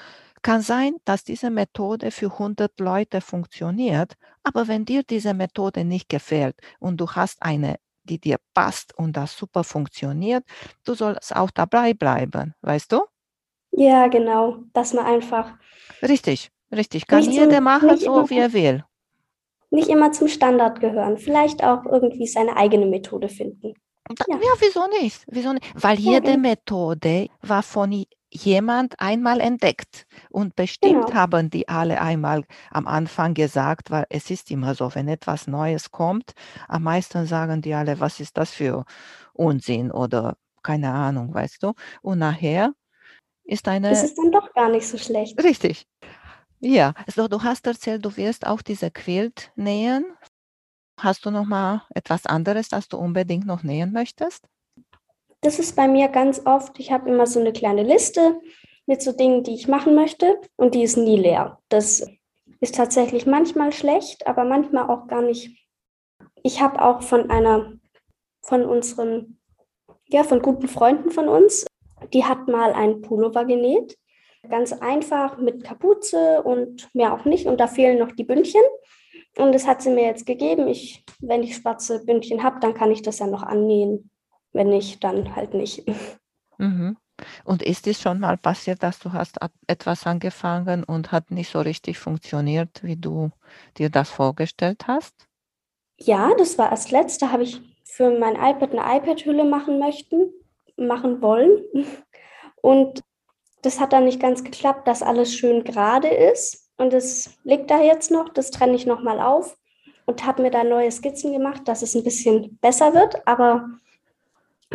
Kann 0.43 0.61
sein, 0.61 0.95
dass 1.05 1.23
diese 1.23 1.49
Methode 1.51 2.11
für 2.11 2.37
100 2.37 2.79
Leute 2.79 3.21
funktioniert, 3.21 4.13
aber 4.43 4.67
wenn 4.67 4.85
dir 4.85 5.03
diese 5.03 5.33
Methode 5.33 5.85
nicht 5.85 6.09
gefällt 6.09 6.55
und 6.79 6.97
du 6.99 7.09
hast 7.11 7.41
eine, 7.43 7.75
die 8.03 8.19
dir 8.19 8.37
passt 8.55 8.95
und 8.97 9.15
das 9.17 9.37
super 9.37 9.63
funktioniert, 9.63 10.43
du 10.83 10.95
sollst 10.95 11.35
auch 11.35 11.51
dabei 11.51 11.93
bleiben, 11.93 12.53
weißt 12.61 12.91
du? 12.91 13.01
Ja, 13.71 14.07
genau, 14.07 14.57
dass 14.73 14.93
man 14.93 15.05
einfach. 15.05 15.53
Richtig, 16.01 16.51
richtig. 16.71 17.07
Kann 17.07 17.23
jeder 17.23 17.55
zum, 17.55 17.63
machen, 17.63 17.97
so 17.97 18.29
wie 18.29 18.37
er 18.37 18.53
will. 18.53 18.83
Nicht 19.69 19.87
immer 19.87 20.11
zum 20.11 20.27
Standard 20.27 20.81
gehören. 20.81 21.17
Vielleicht 21.17 21.63
auch 21.63 21.85
irgendwie 21.85 22.27
seine 22.27 22.57
eigene 22.57 22.85
Methode 22.85 23.29
finden. 23.29 23.73
Ja, 24.09 24.35
ja 24.35 24.51
wieso 24.59 24.87
nicht? 25.01 25.23
Wieso 25.27 25.53
nicht? 25.53 25.65
Weil 25.75 25.97
jede 25.97 26.31
genau. 26.33 26.49
Methode 26.49 27.27
war 27.41 27.63
von 27.63 28.05
jemand 28.33 28.99
einmal 28.99 29.39
entdeckt. 29.39 30.05
Und 30.29 30.55
bestimmt 30.55 31.05
genau. 31.07 31.13
haben 31.13 31.49
die 31.49 31.67
alle 31.67 32.01
einmal 32.01 32.43
am 32.71 32.87
Anfang 32.87 33.33
gesagt, 33.33 33.91
weil 33.91 34.05
es 34.09 34.29
ist 34.29 34.51
immer 34.51 34.75
so, 34.75 34.93
wenn 34.95 35.07
etwas 35.07 35.47
Neues 35.47 35.91
kommt, 35.91 36.33
am 36.67 36.83
meisten 36.83 37.25
sagen 37.25 37.61
die 37.61 37.73
alle, 37.73 37.99
was 37.99 38.19
ist 38.19 38.37
das 38.37 38.51
für 38.51 38.85
Unsinn 39.33 39.91
oder 39.91 40.37
keine 40.63 40.91
Ahnung, 40.91 41.33
weißt 41.33 41.63
du? 41.63 41.73
Und 42.01 42.19
nachher 42.19 42.73
ist 43.43 43.67
eine. 43.67 43.89
Es 43.91 44.03
ist 44.03 44.17
dann 44.17 44.31
doch 44.31 44.53
gar 44.53 44.69
nicht 44.69 44.87
so 44.87 44.97
schlecht. 44.97 45.41
Richtig. 45.43 45.87
Ja, 46.59 46.93
also 47.07 47.27
du 47.27 47.41
hast 47.41 47.65
erzählt, 47.65 48.05
du 48.05 48.15
wirst 48.17 48.45
auch 48.45 48.61
diese 48.61 48.91
Quilt 48.91 49.51
nähen. 49.55 50.05
Hast 50.99 51.25
du 51.25 51.31
noch 51.31 51.45
mal 51.45 51.83
etwas 51.95 52.27
anderes, 52.27 52.69
das 52.69 52.87
du 52.87 52.97
unbedingt 52.97 53.47
noch 53.47 53.63
nähen 53.63 53.91
möchtest? 53.91 54.45
Das 55.41 55.57
ist 55.57 55.75
bei 55.75 55.87
mir 55.87 56.07
ganz 56.09 56.45
oft, 56.45 56.79
ich 56.79 56.91
habe 56.91 57.09
immer 57.09 57.25
so 57.25 57.39
eine 57.39 57.51
kleine 57.51 57.81
Liste 57.81 58.39
mit 58.85 59.01
so 59.01 59.11
Dingen, 59.11 59.43
die 59.43 59.55
ich 59.55 59.67
machen 59.67 59.95
möchte 59.95 60.39
und 60.55 60.75
die 60.75 60.83
ist 60.83 60.97
nie 60.97 61.17
leer. 61.17 61.59
Das 61.69 62.05
ist 62.59 62.75
tatsächlich 62.75 63.25
manchmal 63.25 63.71
schlecht, 63.71 64.27
aber 64.27 64.43
manchmal 64.43 64.87
auch 64.87 65.07
gar 65.07 65.23
nicht. 65.23 65.57
Ich 66.43 66.61
habe 66.61 66.79
auch 66.79 67.01
von 67.01 67.31
einer, 67.31 67.73
von 68.43 68.65
unseren, 68.65 69.39
ja, 70.09 70.23
von 70.23 70.43
guten 70.43 70.67
Freunden 70.67 71.09
von 71.09 71.27
uns 71.27 71.65
die 72.13 72.25
hat 72.25 72.47
mal 72.47 72.73
einen 72.73 73.01
Pullover 73.01 73.45
genäht. 73.45 73.97
Ganz 74.49 74.73
einfach 74.73 75.37
mit 75.37 75.63
Kapuze 75.63 76.41
und 76.41 76.89
mehr 76.95 77.13
auch 77.13 77.25
nicht. 77.25 77.45
Und 77.45 77.59
da 77.59 77.67
fehlen 77.67 77.99
noch 77.99 78.11
die 78.11 78.23
Bündchen. 78.23 78.61
Und 79.37 79.53
das 79.53 79.67
hat 79.67 79.81
sie 79.81 79.91
mir 79.91 80.05
jetzt 80.05 80.25
gegeben. 80.25 80.67
Ich, 80.67 81.05
wenn 81.19 81.43
ich 81.43 81.55
schwarze 81.55 82.03
Bündchen 82.03 82.43
habe, 82.43 82.59
dann 82.59 82.73
kann 82.73 82.91
ich 82.91 83.01
das 83.01 83.19
ja 83.19 83.27
noch 83.27 83.43
annähen. 83.43 84.09
Wenn 84.51 84.69
nicht, 84.69 85.03
dann 85.03 85.35
halt 85.35 85.53
nicht. 85.53 85.85
Mhm. 86.57 86.97
Und 87.43 87.61
ist 87.61 87.85
es 87.85 88.01
schon 88.01 88.19
mal 88.19 88.35
passiert, 88.37 88.81
dass 88.81 88.97
du 88.99 89.13
hast 89.13 89.37
etwas 89.67 90.07
angefangen 90.07 90.83
und 90.83 91.11
hat 91.11 91.29
nicht 91.29 91.51
so 91.51 91.61
richtig 91.61 91.99
funktioniert, 91.99 92.83
wie 92.83 92.97
du 92.97 93.29
dir 93.77 93.89
das 93.89 94.09
vorgestellt 94.09 94.87
hast? 94.87 95.27
Ja, 95.97 96.31
das 96.37 96.57
war 96.57 96.71
erst 96.71 96.89
letzte, 96.89 97.31
habe 97.31 97.43
ich 97.43 97.61
für 97.83 98.17
mein 98.17 98.33
iPad 98.33 98.71
eine 98.71 98.97
iPad-Hülle 98.97 99.43
machen 99.43 99.77
möchten 99.77 100.33
machen 100.77 101.21
wollen. 101.21 101.63
Und 102.61 103.01
das 103.61 103.79
hat 103.79 103.93
dann 103.93 104.05
nicht 104.05 104.19
ganz 104.19 104.43
geklappt, 104.43 104.87
dass 104.87 105.03
alles 105.03 105.33
schön 105.33 105.63
gerade 105.63 106.07
ist. 106.07 106.69
Und 106.77 106.93
es 106.93 107.37
liegt 107.43 107.69
da 107.69 107.81
jetzt 107.81 108.11
noch, 108.11 108.29
das 108.29 108.51
trenne 108.51 108.75
ich 108.75 108.85
nochmal 108.85 109.19
auf. 109.19 109.57
und 110.05 110.25
habe 110.25 110.41
mir 110.41 110.51
da 110.51 110.63
neue 110.63 110.91
Skizzen 110.91 111.31
gemacht, 111.31 111.67
dass 111.67 111.81
es 111.83 111.95
ein 111.95 112.03
bisschen 112.03 112.57
besser 112.57 112.93
wird. 112.93 113.25
Aber 113.27 113.69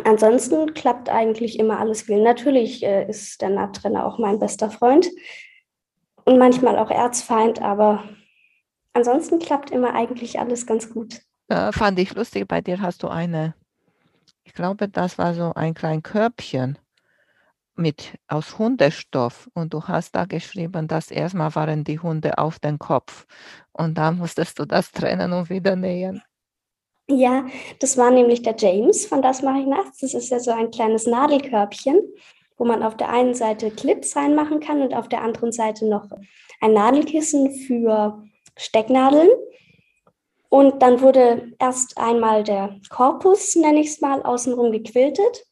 ansonsten 0.04 0.72
klappt 0.74 1.08
eigentlich 1.08 1.58
immer 1.58 1.78
alles 1.78 2.08
will. 2.08 2.22
Natürlich 2.22 2.82
äh, 2.82 3.08
ist 3.08 3.42
der 3.42 3.50
Nahtrenner 3.50 4.06
auch 4.06 4.18
mein 4.18 4.38
bester 4.38 4.70
Freund 4.70 5.08
und 6.24 6.38
manchmal 6.38 6.78
auch 6.78 6.90
Erzfeind, 6.90 7.62
aber 7.62 8.04
ansonsten 8.92 9.38
klappt 9.38 9.70
immer 9.70 9.94
eigentlich 9.94 10.38
alles 10.38 10.66
ganz 10.66 10.92
gut. 10.92 11.20
Äh, 11.48 11.72
fand 11.72 11.98
ich 11.98 12.14
lustig, 12.14 12.46
bei 12.48 12.60
dir 12.60 12.80
hast 12.80 13.02
du 13.02 13.08
eine, 13.08 13.54
ich 14.46 14.54
glaube, 14.54 14.88
das 14.88 15.18
war 15.18 15.34
so 15.34 15.52
ein 15.54 15.74
kleines 15.74 16.04
Körbchen 16.04 16.78
mit 17.74 18.14
aus 18.28 18.58
Hundestoff 18.58 19.50
und 19.54 19.74
du 19.74 19.82
hast 19.82 20.14
da 20.14 20.24
geschrieben, 20.24 20.88
dass 20.88 21.10
erstmal 21.10 21.54
waren 21.54 21.84
die 21.84 21.98
Hunde 21.98 22.38
auf 22.38 22.58
den 22.58 22.78
Kopf 22.78 23.26
und 23.72 23.98
dann 23.98 24.18
musstest 24.18 24.58
du 24.58 24.64
das 24.64 24.92
trennen 24.92 25.32
und 25.32 25.50
wieder 25.50 25.76
nähen. 25.76 26.22
Ja, 27.08 27.44
das 27.80 27.98
war 27.98 28.10
nämlich 28.10 28.42
der 28.42 28.56
James, 28.56 29.06
von 29.06 29.20
das 29.20 29.42
mache 29.42 29.60
ich 29.60 29.66
nachts. 29.66 29.98
Das 29.98 30.14
ist 30.14 30.30
ja 30.30 30.40
so 30.40 30.52
ein 30.52 30.70
kleines 30.70 31.06
Nadelkörbchen, 31.06 32.00
wo 32.56 32.64
man 32.64 32.82
auf 32.82 32.96
der 32.96 33.10
einen 33.10 33.34
Seite 33.34 33.70
Clips 33.70 34.16
reinmachen 34.16 34.60
kann 34.60 34.80
und 34.80 34.94
auf 34.94 35.08
der 35.08 35.22
anderen 35.22 35.52
Seite 35.52 35.86
noch 35.86 36.08
ein 36.60 36.72
Nadelkissen 36.72 37.52
für 37.52 38.24
Stecknadeln. 38.56 39.28
Und 40.48 40.80
dann 40.82 41.00
wurde 41.00 41.52
erst 41.58 41.98
einmal 41.98 42.44
der 42.44 42.78
Korpus, 42.88 43.56
nenne 43.56 43.80
ich 43.80 43.88
es 43.88 44.00
mal, 44.00 44.22
außenrum 44.22 44.72
gequiltet. 44.72 45.44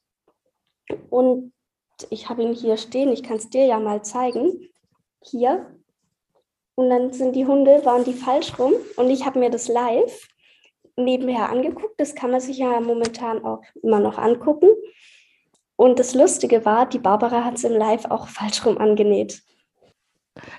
Und 1.11 1.53
ich 2.11 2.29
habe 2.29 2.43
ihn 2.43 2.53
hier 2.53 2.77
stehen, 2.77 3.13
ich 3.13 3.23
kann 3.23 3.37
es 3.37 3.51
dir 3.51 3.67
ja 3.67 3.81
mal 3.81 4.03
zeigen. 4.03 4.69
Hier. 5.23 5.79
Und 6.77 6.91
dann 6.91 7.13
sind 7.13 7.35
die 7.37 7.47
Hunde, 7.47 7.85
waren 7.85 8.05
die 8.05 8.13
falsch 8.13 8.59
rum. 8.59 8.73
Und 8.97 9.11
ich 9.11 9.25
habe 9.25 9.39
mir 9.39 9.51
das 9.51 9.69
live 9.69 10.29
nebenher 10.97 11.49
angeguckt. 11.49 11.99
Das 11.99 12.15
kann 12.15 12.31
man 12.31 12.41
sich 12.41 12.59
ja 12.59 12.81
momentan 12.81 13.45
auch 13.45 13.63
immer 13.83 14.01
noch 14.01 14.19
angucken. 14.19 14.69
Und 15.77 15.99
das 15.99 16.15
Lustige 16.15 16.65
war, 16.65 16.87
die 16.87 16.99
Barbara 16.99 17.45
hat 17.45 17.55
es 17.57 17.65
im 17.65 17.73
Live 17.73 18.05
auch 18.07 18.29
falsch 18.29 18.65
rum 18.65 18.79
angenäht. 18.79 19.43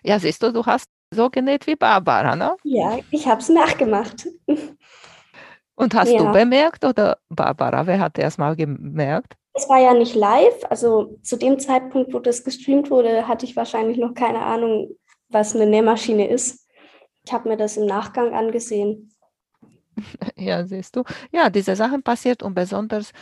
Ja, 0.03 0.19
siehst 0.19 0.41
du, 0.41 0.51
du 0.51 0.65
hast 0.65 0.87
so 1.15 1.29
genäht 1.29 1.65
wie 1.67 1.75
Barbara, 1.75 2.35
ne? 2.35 2.55
Ja, 2.63 2.99
ich 3.11 3.27
habe 3.27 3.41
es 3.41 3.49
nachgemacht. 3.49 4.27
Und 5.75 5.93
hast 5.93 6.11
ja. 6.11 6.19
du 6.19 6.31
bemerkt 6.31 6.85
oder 6.85 7.17
Barbara, 7.29 7.85
wer 7.87 7.99
hat 7.99 8.17
erst 8.17 8.39
mal 8.39 8.55
gemerkt? 8.55 9.33
Es 9.53 9.67
war 9.69 9.79
ja 9.79 9.93
nicht 9.93 10.15
live, 10.15 10.65
also 10.69 11.17
zu 11.21 11.37
dem 11.37 11.59
Zeitpunkt, 11.59 12.13
wo 12.13 12.19
das 12.19 12.43
gestreamt 12.43 12.89
wurde, 12.89 13.27
hatte 13.27 13.45
ich 13.45 13.55
wahrscheinlich 13.55 13.97
noch 13.97 14.13
keine 14.13 14.39
Ahnung, 14.39 14.89
was 15.29 15.55
eine 15.55 15.65
Nähmaschine 15.65 16.27
ist. 16.27 16.67
Ich 17.25 17.33
habe 17.33 17.49
mir 17.49 17.57
das 17.57 17.77
im 17.77 17.85
Nachgang 17.85 18.33
angesehen. 18.33 19.11
Ja, 20.35 20.65
siehst 20.65 20.97
du. 20.97 21.03
Ja, 21.31 21.49
diese 21.49 21.77
Sachen 21.77 22.03
passiert 22.03 22.43
und 22.43 22.53
besonders 22.53 23.13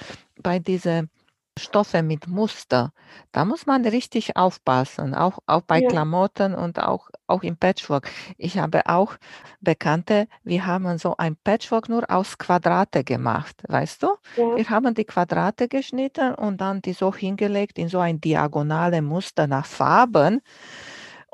bei 0.41 0.57
diesen 0.57 1.11
Stoffe 1.59 2.01
mit 2.01 2.27
Muster, 2.27 2.93
da 3.31 3.45
muss 3.45 3.65
man 3.67 3.85
richtig 3.85 4.35
aufpassen, 4.35 5.13
auch, 5.13 5.37
auch 5.45 5.61
bei 5.61 5.81
ja. 5.81 5.87
Klamotten 5.87 6.55
und 6.55 6.79
auch, 6.79 7.09
auch 7.27 7.43
im 7.43 7.57
Patchwork. 7.57 8.09
Ich 8.37 8.57
habe 8.57 8.87
auch 8.87 9.15
Bekannte, 9.61 10.27
wir 10.43 10.65
haben 10.65 10.97
so 10.97 11.15
ein 11.17 11.35
Patchwork 11.43 11.89
nur 11.89 12.09
aus 12.09 12.37
Quadrate 12.37 13.03
gemacht, 13.03 13.61
weißt 13.67 14.01
du? 14.03 14.07
Ja. 14.35 14.55
Wir 14.55 14.69
haben 14.69 14.95
die 14.95 15.05
Quadrate 15.05 15.67
geschnitten 15.67 16.33
und 16.33 16.59
dann 16.59 16.81
die 16.81 16.93
so 16.93 17.13
hingelegt 17.13 17.77
in 17.77 17.87
so 17.87 17.99
ein 17.99 18.19
diagonale 18.19 19.01
Muster 19.01 19.45
nach 19.47 19.65
Farben. 19.65 20.41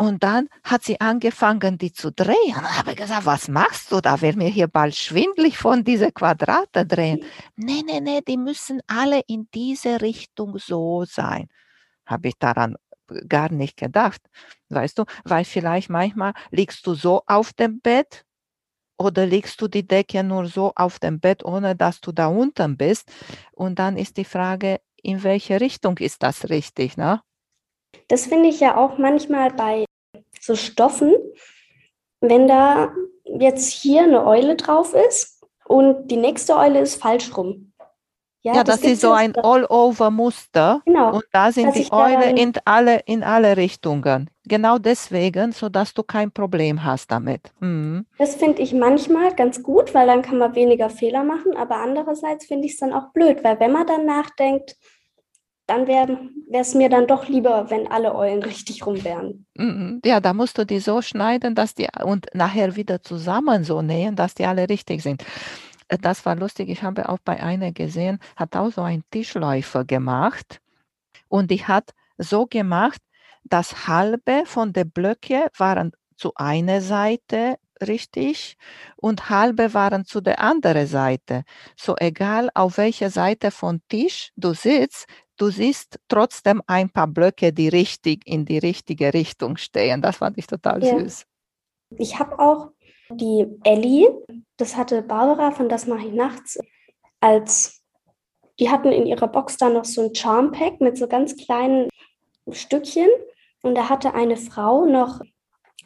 Und 0.01 0.23
dann 0.23 0.47
hat 0.63 0.83
sie 0.83 1.01
angefangen, 1.01 1.77
die 1.77 1.91
zu 1.91 2.09
drehen. 2.13 2.55
Und 2.55 2.77
habe 2.77 2.95
gesagt, 2.95 3.25
was 3.25 3.49
machst 3.49 3.91
du 3.91 3.99
da? 3.99 4.21
Wird 4.21 4.37
mir 4.37 4.47
hier 4.47 4.67
bald 4.67 4.95
schwindlig 4.95 5.57
von 5.57 5.83
diese 5.83 6.13
Quadrate 6.13 6.85
drehen. 6.85 7.25
Nee, 7.57 7.83
nee, 7.85 7.99
nee, 7.99 8.21
die 8.25 8.37
müssen 8.37 8.81
alle 8.87 9.19
in 9.27 9.49
diese 9.53 9.99
Richtung 9.99 10.57
so 10.57 11.03
sein. 11.03 11.49
Habe 12.05 12.29
ich 12.29 12.37
daran 12.39 12.77
gar 13.27 13.51
nicht 13.51 13.75
gedacht. 13.75 14.21
Weißt 14.69 14.99
du, 14.99 15.03
weil 15.25 15.43
vielleicht 15.43 15.89
manchmal 15.89 16.31
liegst 16.49 16.87
du 16.87 16.93
so 16.93 17.23
auf 17.27 17.51
dem 17.51 17.81
Bett 17.81 18.23
oder 18.97 19.25
legst 19.25 19.59
du 19.59 19.67
die 19.67 19.85
Decke 19.85 20.23
nur 20.23 20.45
so 20.45 20.71
auf 20.77 20.99
dem 20.99 21.19
Bett, 21.19 21.43
ohne 21.43 21.75
dass 21.75 21.99
du 21.99 22.13
da 22.13 22.27
unten 22.27 22.77
bist. 22.77 23.11
Und 23.51 23.79
dann 23.79 23.97
ist 23.97 24.15
die 24.15 24.23
Frage, 24.23 24.79
in 24.95 25.23
welche 25.23 25.59
Richtung 25.59 25.97
ist 25.97 26.23
das 26.23 26.47
richtig, 26.47 26.95
ne? 26.95 27.21
Das 28.07 28.27
finde 28.27 28.49
ich 28.49 28.59
ja 28.59 28.77
auch 28.77 28.97
manchmal 28.97 29.51
bei 29.51 29.85
so 30.39 30.55
Stoffen, 30.55 31.13
wenn 32.21 32.47
da 32.47 32.91
jetzt 33.25 33.69
hier 33.69 34.03
eine 34.03 34.25
Eule 34.25 34.55
drauf 34.55 34.93
ist 34.93 35.43
und 35.65 36.07
die 36.07 36.17
nächste 36.17 36.57
Eule 36.57 36.79
ist 36.79 37.01
falsch 37.01 37.35
rum. 37.37 37.69
Ja, 38.41 38.55
ja 38.55 38.63
das, 38.63 38.81
das 38.81 38.91
ist 38.91 39.01
so 39.01 39.11
ein 39.11 39.35
All-Over-Muster. 39.35 40.81
Genau. 40.85 41.15
Und 41.15 41.25
da 41.33 41.51
sind 41.51 41.75
die 41.75 41.91
Eulen 41.91 42.37
in 42.37 42.53
alle, 42.63 43.01
in 43.05 43.23
alle 43.23 43.57
Richtungen. 43.57 44.29
Genau 44.45 44.77
deswegen, 44.77 45.51
sodass 45.51 45.93
du 45.93 46.03
kein 46.03 46.31
Problem 46.31 46.83
hast 46.85 47.11
damit. 47.11 47.51
Mhm. 47.59 48.05
Das 48.17 48.35
finde 48.35 48.61
ich 48.61 48.73
manchmal 48.73 49.35
ganz 49.35 49.61
gut, 49.61 49.93
weil 49.93 50.07
dann 50.07 50.21
kann 50.21 50.37
man 50.37 50.55
weniger 50.55 50.89
Fehler 50.89 51.23
machen. 51.23 51.57
Aber 51.57 51.75
andererseits 51.77 52.45
finde 52.45 52.65
ich 52.65 52.73
es 52.73 52.79
dann 52.79 52.93
auch 52.93 53.11
blöd, 53.11 53.43
weil 53.43 53.59
wenn 53.59 53.73
man 53.73 53.85
dann 53.85 54.05
nachdenkt, 54.05 54.77
dann 55.69 55.87
wäre 55.87 56.17
es 56.51 56.73
mir 56.73 56.89
dann 56.89 57.05
doch 57.05 57.27
lieber, 57.27 57.69
wenn 57.69 57.87
alle 57.87 58.15
Eulen 58.15 58.41
richtig 58.41 58.85
rum 58.85 59.03
wären. 59.03 59.45
Mhm. 59.55 60.01
Ja, 60.03 60.19
da 60.19 60.33
musst 60.33 60.57
du 60.57 60.65
die 60.65 60.79
so 60.79 61.01
schneiden, 61.01 61.53
dass 61.53 61.75
die 61.75 61.87
und 62.03 62.25
nachher 62.33 62.75
wieder 62.75 63.01
zusammen 63.01 63.63
so 63.63 63.81
nähen, 63.81 64.15
dass 64.15 64.33
die 64.33 64.45
alle 64.45 64.67
richtig 64.67 65.03
sind. 65.03 65.23
Äh, 65.87 65.99
das 65.99 66.25
war 66.25 66.35
lustig. 66.35 66.69
Ich 66.69 66.81
habe 66.81 67.07
auch 67.07 67.19
bei 67.23 67.41
einer 67.41 67.71
gesehen, 67.71 68.19
hat 68.35 68.55
auch 68.55 68.71
so 68.71 68.81
einen 68.81 69.03
Tischläufer 69.11 69.85
gemacht 69.85 70.59
und 71.27 71.51
die 71.51 71.63
hat 71.63 71.91
so 72.17 72.47
gemacht, 72.47 73.01
dass 73.43 73.87
halbe 73.87 74.43
von 74.45 74.73
den 74.73 74.89
Blöcke 74.89 75.49
waren 75.57 75.91
zu 76.17 76.33
einer 76.35 76.81
Seite 76.81 77.57
richtig 77.87 78.57
und 78.95 79.29
halbe 79.29 79.73
waren 79.73 80.05
zu 80.05 80.21
der 80.21 80.39
anderen 80.39 80.87
Seite. 80.87 81.43
So 81.75 81.95
egal 81.97 82.49
auf 82.53 82.77
welcher 82.77 83.09
Seite 83.09 83.51
von 83.51 83.81
Tisch 83.89 84.31
du 84.35 84.53
sitzt, 84.53 85.07
du 85.37 85.49
siehst 85.49 85.99
trotzdem 86.07 86.61
ein 86.67 86.89
paar 86.89 87.07
Blöcke, 87.07 87.53
die 87.53 87.69
richtig 87.69 88.27
in 88.27 88.45
die 88.45 88.57
richtige 88.57 89.13
Richtung 89.13 89.57
stehen. 89.57 90.01
Das 90.01 90.17
fand 90.17 90.37
ich 90.37 90.47
total 90.47 90.83
ja. 90.83 90.99
süß. 90.99 91.25
Ich 91.97 92.19
habe 92.19 92.37
auch 92.39 92.69
die 93.11 93.47
Ellie, 93.63 94.07
das 94.57 94.75
hatte 94.75 95.01
Barbara 95.01 95.51
von 95.51 95.69
Das 95.69 95.87
mache 95.87 96.07
ich 96.07 96.13
nachts, 96.13 96.59
als 97.19 97.81
die 98.59 98.69
hatten 98.69 98.91
in 98.91 99.05
ihrer 99.05 99.27
Box 99.27 99.57
da 99.57 99.69
noch 99.69 99.85
so 99.85 100.01
ein 100.01 100.13
Charm 100.13 100.51
Pack 100.51 100.81
mit 100.81 100.97
so 100.97 101.07
ganz 101.07 101.35
kleinen 101.35 101.89
Stückchen 102.51 103.09
und 103.61 103.75
da 103.75 103.89
hatte 103.89 104.13
eine 104.13 104.37
Frau 104.37 104.85
noch 104.85 105.21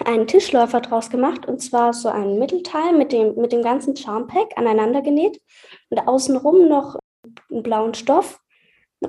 einen 0.05 0.27
Tischläufer 0.27 0.81
draus 0.81 1.09
gemacht 1.09 1.45
und 1.47 1.61
zwar 1.61 1.93
so 1.93 2.09
ein 2.09 2.39
Mittelteil 2.39 2.93
mit 2.93 3.11
dem, 3.11 3.35
mit 3.35 3.51
dem 3.51 3.61
ganzen 3.61 3.95
Charm 3.95 4.27
Pack 4.27 4.57
aneinander 4.57 5.01
genäht 5.01 5.41
und 5.89 5.99
außenrum 5.99 6.67
noch 6.67 6.97
einen 7.51 7.63
blauen 7.63 7.93
Stoff 7.93 8.39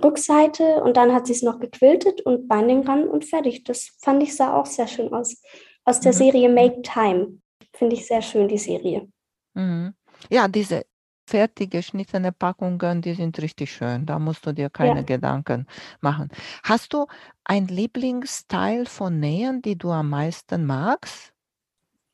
Rückseite 0.02 0.82
und 0.82 0.96
dann 0.96 1.12
hat 1.12 1.26
sie 1.26 1.32
es 1.32 1.42
noch 1.42 1.60
gequiltet 1.60 2.22
und 2.22 2.48
Binding 2.48 2.86
ran 2.86 3.08
und 3.08 3.24
fertig. 3.24 3.64
Das 3.64 3.96
fand 4.00 4.22
ich 4.22 4.34
sah 4.34 4.56
auch 4.58 4.66
sehr 4.66 4.88
schön 4.88 5.12
aus. 5.12 5.40
Aus 5.84 6.00
der 6.00 6.12
mhm. 6.12 6.16
Serie 6.16 6.48
Make 6.48 6.82
Time. 6.82 7.38
Finde 7.74 7.94
ich 7.94 8.06
sehr 8.06 8.22
schön, 8.22 8.48
die 8.48 8.58
Serie. 8.58 9.08
Mhm. 9.54 9.94
Ja, 10.30 10.48
diese 10.48 10.82
fertig 11.26 11.70
geschnittene 11.70 12.32
Packungen, 12.32 13.02
die 13.02 13.14
sind 13.14 13.40
richtig 13.40 13.72
schön. 13.72 14.06
Da 14.06 14.18
musst 14.18 14.46
du 14.46 14.52
dir 14.52 14.70
keine 14.70 15.00
ja. 15.00 15.02
Gedanken 15.02 15.66
machen. 16.00 16.28
Hast 16.62 16.92
du 16.92 17.06
ein 17.44 17.66
Lieblingsteil 17.66 18.86
von 18.86 19.20
Nähen, 19.20 19.62
die 19.62 19.76
du 19.76 19.90
am 19.90 20.10
meisten 20.10 20.66
magst? 20.66 21.32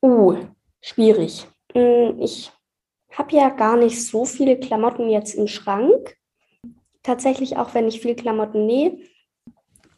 Uh, 0.02 0.36
schwierig. 0.80 1.46
Hm, 1.74 2.20
ich 2.20 2.50
habe 3.12 3.36
ja 3.36 3.50
gar 3.50 3.76
nicht 3.76 4.06
so 4.06 4.24
viele 4.24 4.58
Klamotten 4.58 5.08
jetzt 5.08 5.34
im 5.34 5.46
Schrank 5.46 6.16
tatsächlich 7.02 7.56
auch, 7.56 7.74
wenn 7.74 7.88
ich 7.88 8.00
viel 8.00 8.14
Klamotten 8.14 8.66
nähe. 8.66 8.98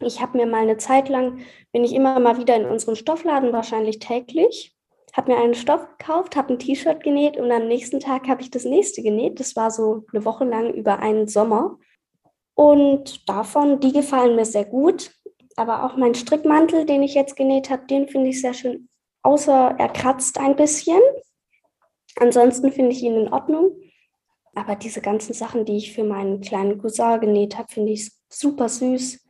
Ich 0.01 0.20
habe 0.20 0.38
mir 0.38 0.46
mal 0.46 0.62
eine 0.62 0.79
Zeit 0.79 1.09
lang, 1.09 1.40
bin 1.72 1.85
ich 1.85 1.94
immer 1.94 2.18
mal 2.18 2.38
wieder 2.38 2.57
in 2.57 2.64
unseren 2.64 2.96
Stoffladen, 2.96 3.53
wahrscheinlich 3.53 3.98
täglich, 3.98 4.75
habe 5.12 5.33
mir 5.33 5.38
einen 5.38 5.55
Stoff 5.55 5.87
gekauft, 5.98 6.37
habe 6.37 6.55
ein 6.55 6.59
T-Shirt 6.59 7.03
genäht 7.03 7.37
und 7.37 7.51
am 7.53 7.68
nächsten 7.68 8.01
Tag 8.01 8.29
habe 8.29 8.40
ich 8.42 8.51
das 8.51 8.64
nächste 8.64 9.03
genäht. 9.03 9.40
Das 9.40 9.57
war 9.57 9.70
so 9.70 10.05
eine 10.12 10.25
Woche 10.25 10.44
lang 10.44 10.72
über 10.72 10.98
einen 11.01 11.29
Sommer. 11.29 11.79
Und 12.55 13.29
davon, 13.29 13.81
die 13.81 13.92
gefallen 13.92 14.37
mir 14.37 14.44
sehr 14.44 14.64
gut. 14.64 15.12
Aber 15.57 15.85
auch 15.85 15.96
mein 15.96 16.14
Strickmantel, 16.14 16.87
den 16.87 17.03
ich 17.03 17.14
jetzt 17.14 17.37
genäht 17.37 17.68
habe, 17.68 17.87
den 17.87 18.09
finde 18.09 18.31
ich 18.31 18.40
sehr 18.40 18.55
schön, 18.55 18.88
außer 19.22 19.75
er 19.79 19.88
kratzt 19.88 20.38
ein 20.38 20.57
bisschen. 20.57 21.01
Ansonsten 22.18 22.72
finde 22.72 22.92
ich 22.92 23.03
ihn 23.03 23.16
in 23.16 23.33
Ordnung. 23.33 23.72
Aber 24.55 24.77
diese 24.77 25.01
ganzen 25.01 25.35
Sachen, 25.35 25.64
die 25.64 25.77
ich 25.77 25.94
für 25.94 26.05
meinen 26.05 26.40
kleinen 26.40 26.79
Cousin 26.79 27.20
genäht 27.20 27.57
habe, 27.59 27.72
finde 27.72 27.92
ich 27.92 28.12
super 28.29 28.68
süß. 28.68 29.25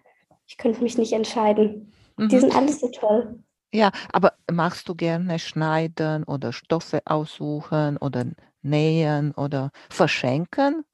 Ich 0.47 0.57
könnte 0.57 0.83
mich 0.83 0.99
nicht 0.99 1.13
entscheiden. 1.13 1.93
Mhm. 2.17 2.29
Die 2.29 2.39
sind 2.39 2.55
alles 2.55 2.81
so 2.81 2.89
toll. 2.89 3.43
Ja, 3.75 3.91
aber 4.13 4.35
machst 4.51 4.89
du 4.89 4.95
gerne 4.95 5.39
schneiden 5.39 6.25
oder 6.25 6.53
Stoffe 6.53 7.01
aussuchen 7.07 7.97
oder 7.97 8.25
nähen 8.63 9.33
oder 9.35 9.71
verschenken? 9.91 10.85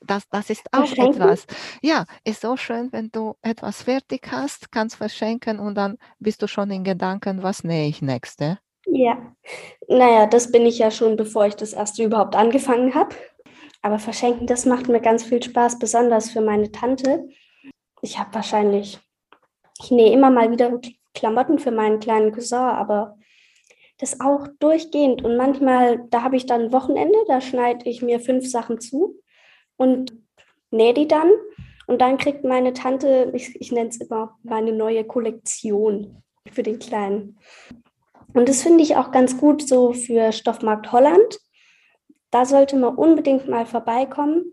Das, 0.00 0.28
das 0.30 0.50
ist 0.50 0.72
auch 0.72 0.88
Verschenken? 0.88 1.22
etwas. 1.22 1.46
Ja, 1.82 2.06
ist 2.24 2.42
so 2.42 2.56
schön, 2.56 2.92
wenn 2.92 3.10
du 3.12 3.36
etwas 3.42 3.82
fertig 3.84 4.28
hast, 4.32 4.72
kannst 4.72 4.96
verschenken 4.96 5.58
und 5.60 5.76
dann 5.76 5.98
bist 6.20 6.42
du 6.42 6.48
schon 6.48 6.70
in 6.70 6.84
Gedanken, 6.84 7.42
was 7.42 7.64
nähe 7.64 7.88
ich 7.88 8.02
nächste? 8.02 8.58
Ja, 8.86 9.34
naja, 9.88 10.26
das 10.26 10.50
bin 10.52 10.66
ich 10.66 10.78
ja 10.78 10.90
schon, 10.90 11.16
bevor 11.16 11.46
ich 11.46 11.56
das 11.56 11.72
erste 11.72 12.04
überhaupt 12.04 12.36
angefangen 12.36 12.94
habe. 12.94 13.14
Aber 13.82 13.98
verschenken, 13.98 14.46
das 14.46 14.66
macht 14.66 14.88
mir 14.88 15.00
ganz 15.00 15.24
viel 15.24 15.42
Spaß, 15.42 15.78
besonders 15.78 16.30
für 16.30 16.40
meine 16.40 16.70
Tante. 16.72 17.28
Ich 18.02 18.18
habe 18.18 18.34
wahrscheinlich, 18.34 19.00
ich 19.82 19.90
nähe 19.90 20.12
immer 20.12 20.30
mal 20.30 20.50
wieder 20.52 20.72
Klamotten 21.14 21.58
für 21.58 21.70
meinen 21.70 22.00
kleinen 22.00 22.32
Cousin, 22.32 22.58
aber 22.58 23.18
das 23.98 24.20
auch 24.20 24.48
durchgehend. 24.58 25.24
Und 25.24 25.36
manchmal, 25.36 26.04
da 26.10 26.22
habe 26.22 26.36
ich 26.36 26.46
dann 26.46 26.72
Wochenende, 26.72 27.18
da 27.28 27.40
schneide 27.40 27.88
ich 27.88 28.02
mir 28.02 28.20
fünf 28.20 28.50
Sachen 28.50 28.80
zu 28.80 29.20
und 29.76 30.12
nähe 30.70 30.94
die 30.94 31.08
dann. 31.08 31.30
Und 31.86 32.00
dann 32.00 32.18
kriegt 32.18 32.44
meine 32.44 32.72
Tante, 32.72 33.30
ich, 33.34 33.60
ich 33.60 33.72
nenne 33.72 33.90
es 33.90 33.98
immer 33.98 34.38
meine 34.42 34.72
neue 34.72 35.04
Kollektion 35.04 36.22
für 36.50 36.62
den 36.62 36.78
Kleinen. 36.78 37.38
Und 38.34 38.48
das 38.48 38.62
finde 38.62 38.82
ich 38.82 38.96
auch 38.96 39.10
ganz 39.10 39.38
gut 39.38 39.66
so 39.66 39.92
für 39.92 40.32
Stoffmarkt 40.32 40.90
Holland. 40.92 41.38
Da 42.30 42.44
sollte 42.44 42.76
man 42.76 42.96
unbedingt 42.96 43.48
mal 43.48 43.66
vorbeikommen, 43.66 44.52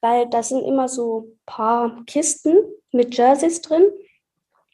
weil 0.00 0.28
da 0.28 0.42
sind 0.42 0.62
immer 0.62 0.88
so 0.88 1.20
ein 1.20 1.40
paar 1.46 2.04
Kisten 2.06 2.56
mit 2.92 3.16
Jerseys 3.16 3.60
drin. 3.60 3.90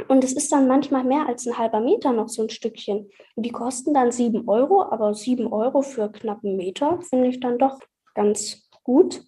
Und 0.09 0.25
es 0.25 0.33
ist 0.33 0.53
dann 0.53 0.69
manchmal 0.69 1.05
mehr 1.05 1.27
als 1.27 1.47
ein 1.47 1.59
halber 1.59 1.81
Meter 1.81 2.13
noch 2.13 2.29
so 2.29 2.43
ein 2.43 2.51
Stückchen. 2.51 3.11
Und 3.35 3.43
die 3.45 3.53
kosten 3.53 3.95
dann 3.95 4.13
sieben 4.13 4.49
Euro, 4.49 4.83
aber 4.83 5.15
sieben 5.15 5.53
Euro 5.53 5.83
für 5.83 6.11
knapp 6.11 6.45
einen 6.45 6.57
Meter 6.57 7.01
finde 7.03 7.29
ich 7.29 7.41
dann 7.41 7.59
doch 7.59 7.79
ganz 8.15 8.69
gut. 8.83 9.23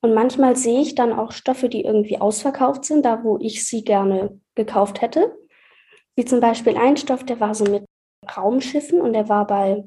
Und 0.00 0.14
manchmal 0.14 0.56
sehe 0.56 0.80
ich 0.80 0.94
dann 0.94 1.12
auch 1.12 1.32
Stoffe, 1.32 1.68
die 1.68 1.84
irgendwie 1.84 2.20
ausverkauft 2.20 2.84
sind, 2.84 3.04
da 3.04 3.24
wo 3.24 3.38
ich 3.40 3.66
sie 3.66 3.84
gerne 3.84 4.38
gekauft 4.54 5.00
hätte. 5.00 5.34
Wie 6.16 6.24
zum 6.24 6.40
Beispiel 6.40 6.76
ein 6.76 6.96
Stoff, 6.96 7.24
der 7.24 7.40
war 7.40 7.54
so 7.54 7.64
mit 7.64 7.84
Raumschiffen 8.36 9.00
und 9.00 9.14
der 9.14 9.28
war 9.28 9.46
bei, 9.46 9.84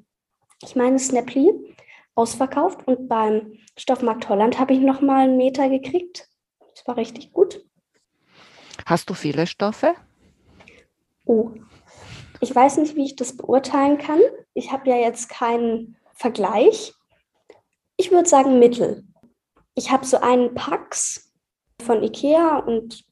ich 0.63 0.75
meine, 0.75 0.99
Snapply 0.99 1.53
ausverkauft 2.15 2.87
und 2.87 3.07
beim 3.07 3.53
Stoffmarkt 3.77 4.27
Holland 4.27 4.59
habe 4.59 4.73
ich 4.73 4.79
noch 4.79 5.01
mal 5.01 5.25
einen 5.25 5.37
Meter 5.37 5.69
gekriegt. 5.69 6.27
Das 6.73 6.87
war 6.87 6.97
richtig 6.97 7.31
gut. 7.31 7.63
Hast 8.85 9.09
du 9.09 9.13
viele 9.13 9.45
Stoffe? 9.47 9.95
Oh, 11.27 11.51
ich 12.39 12.55
weiß 12.55 12.77
nicht, 12.77 12.95
wie 12.95 13.05
ich 13.05 13.15
das 13.15 13.35
beurteilen 13.35 13.97
kann. 13.97 14.19
Ich 14.53 14.71
habe 14.71 14.89
ja 14.89 14.95
jetzt 14.95 15.29
keinen 15.29 15.97
Vergleich. 16.13 16.93
Ich 17.97 18.11
würde 18.11 18.29
sagen 18.29 18.59
Mittel. 18.59 19.03
Ich 19.75 19.91
habe 19.91 20.05
so 20.05 20.17
einen 20.17 20.53
Pax 20.55 21.33
von 21.81 22.01
Ikea 22.01 22.59
und 22.59 23.05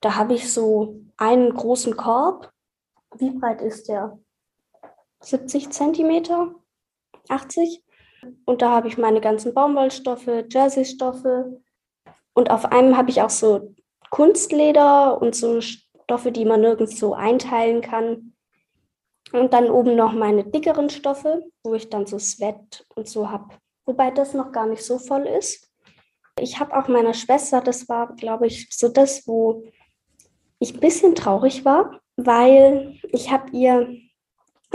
da 0.00 0.16
habe 0.16 0.34
ich 0.34 0.52
so 0.52 1.00
einen 1.16 1.52
großen 1.52 1.96
Korb. 1.96 2.50
Wie 3.16 3.30
breit 3.30 3.60
ist 3.60 3.88
der? 3.88 4.18
70 5.20 5.70
Zentimeter? 5.70 6.54
80? 7.28 7.84
Und 8.46 8.62
da 8.62 8.70
habe 8.70 8.88
ich 8.88 8.98
meine 8.98 9.20
ganzen 9.20 9.52
Baumwollstoffe, 9.52 10.44
Jersey-Stoffe. 10.48 11.60
Und 12.32 12.50
auf 12.50 12.64
einem 12.66 12.96
habe 12.96 13.10
ich 13.10 13.20
auch 13.20 13.30
so 13.30 13.74
Kunstleder 14.10 15.20
und 15.20 15.34
so 15.34 15.60
Stoffe, 16.10 16.32
die 16.32 16.44
man 16.44 16.60
nirgends 16.60 16.98
so 16.98 17.14
einteilen 17.14 17.82
kann. 17.82 18.32
Und 19.32 19.52
dann 19.52 19.70
oben 19.70 19.94
noch 19.94 20.12
meine 20.12 20.42
dickeren 20.42 20.90
Stoffe, 20.90 21.44
wo 21.62 21.74
ich 21.74 21.88
dann 21.88 22.04
so 22.04 22.18
Sweat 22.18 22.84
und 22.96 23.08
so 23.08 23.30
habe. 23.30 23.54
Wobei 23.86 24.10
das 24.10 24.34
noch 24.34 24.50
gar 24.50 24.66
nicht 24.66 24.82
so 24.82 24.98
voll 24.98 25.28
ist. 25.28 25.70
Ich 26.40 26.58
habe 26.58 26.76
auch 26.76 26.88
meiner 26.88 27.14
Schwester, 27.14 27.60
das 27.60 27.88
war, 27.88 28.16
glaube 28.16 28.48
ich, 28.48 28.66
so 28.70 28.88
das, 28.88 29.28
wo 29.28 29.62
ich 30.58 30.74
ein 30.74 30.80
bisschen 30.80 31.14
traurig 31.14 31.64
war, 31.64 32.00
weil 32.16 32.98
ich 33.12 33.30
habe 33.30 33.48
ihr 33.52 33.96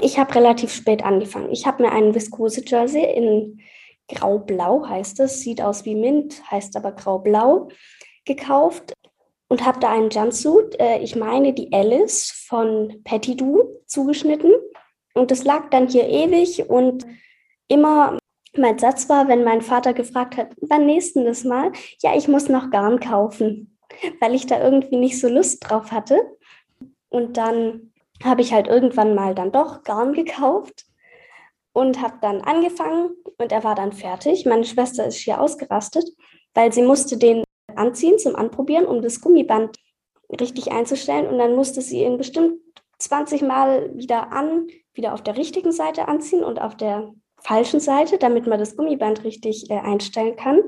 ich 0.02 0.18
habe 0.18 0.36
relativ 0.36 0.74
spät 0.74 1.04
angefangen. 1.04 1.52
Ich 1.52 1.66
habe 1.66 1.84
mir 1.84 1.92
einen 1.92 2.16
Viskose-Jersey 2.16 3.14
in 3.14 3.62
Grau-Blau, 4.08 4.88
heißt 4.88 5.20
es, 5.22 5.42
sieht 5.42 5.62
aus 5.62 5.84
wie 5.84 5.96
Mint, 5.96 6.50
heißt 6.50 6.76
aber 6.78 6.92
Grau-Blau, 6.94 7.70
gekauft 8.26 8.94
und 9.48 9.66
habe 9.66 9.80
da 9.80 9.92
einen 9.92 10.10
Jumpsuit, 10.10 10.80
äh, 10.80 11.00
ich 11.00 11.16
meine 11.16 11.54
die 11.54 11.72
Alice 11.72 12.32
von 12.48 13.02
Patty 13.04 13.36
Do, 13.36 13.82
zugeschnitten. 13.86 14.52
Und 15.14 15.32
das 15.32 15.44
lag 15.44 15.70
dann 15.70 15.88
hier 15.88 16.08
ewig 16.08 16.70
und 16.70 17.06
immer 17.68 18.18
mein 18.58 18.80
Satz 18.80 19.10
war, 19.10 19.28
wenn 19.28 19.44
mein 19.44 19.62
Vater 19.62 19.94
gefragt 19.94 20.38
hat, 20.38 20.54
wann 20.62 20.86
nächsten 20.86 21.26
das 21.26 21.44
Mal? 21.44 21.72
Ja, 22.02 22.16
ich 22.16 22.28
muss 22.28 22.50
noch 22.50 22.70
Garn 22.70 23.00
kaufen, 23.00 23.78
weil 24.20 24.34
ich 24.34 24.46
da 24.46 24.62
irgendwie 24.62 24.98
nicht 24.98 25.20
so 25.20 25.28
Lust 25.28 25.70
drauf 25.70 25.92
hatte. 25.92 26.20
Und 27.10 27.38
dann 27.38 27.94
habe 28.24 28.42
ich 28.42 28.54
halt 28.54 28.68
irgendwann 28.68 29.16
mal 29.16 29.36
dann 29.36 29.52
doch 29.52 29.84
Garn 29.84 30.14
gekauft 30.14 30.86
und 31.74 32.02
habe 32.02 32.18
dann 32.22 32.42
angefangen 32.42 33.12
und 33.38 33.52
er 33.52 33.64
war 33.64 33.76
dann 33.76 33.92
fertig. 33.92 34.46
Meine 34.46 34.66
Schwester 34.66 35.06
ist 35.06 35.18
hier 35.18 35.42
ausgerastet, 35.42 36.06
weil 36.54 36.72
sie 36.72 36.82
musste 36.82 37.18
den 37.18 37.44
anziehen 37.76 38.20
zum 38.20 38.36
Anprobieren, 38.36 38.86
um 38.86 39.02
das 39.02 39.22
Gummiband 39.22 39.78
richtig 40.40 40.72
einzustellen 40.72 41.28
und 41.28 41.38
dann 41.38 41.56
musste 41.56 41.82
sie 41.82 42.04
ihn 42.04 42.18
bestimmt 42.18 42.60
20 43.00 43.42
Mal 43.42 43.96
wieder 43.96 44.32
an, 44.32 44.68
wieder 44.94 45.14
auf 45.14 45.22
der 45.22 45.38
richtigen 45.38 45.72
Seite 45.72 46.08
anziehen 46.08 46.44
und 46.44 46.62
auf 46.62 46.76
der 46.76 47.14
falschen 47.38 47.80
Seite, 47.80 48.18
damit 48.18 48.48
man 48.48 48.60
das 48.60 48.76
Gummiband 48.76 49.24
richtig 49.24 49.70
äh, 49.70 49.80
einstellen 49.80 50.36
kann. 50.36 50.62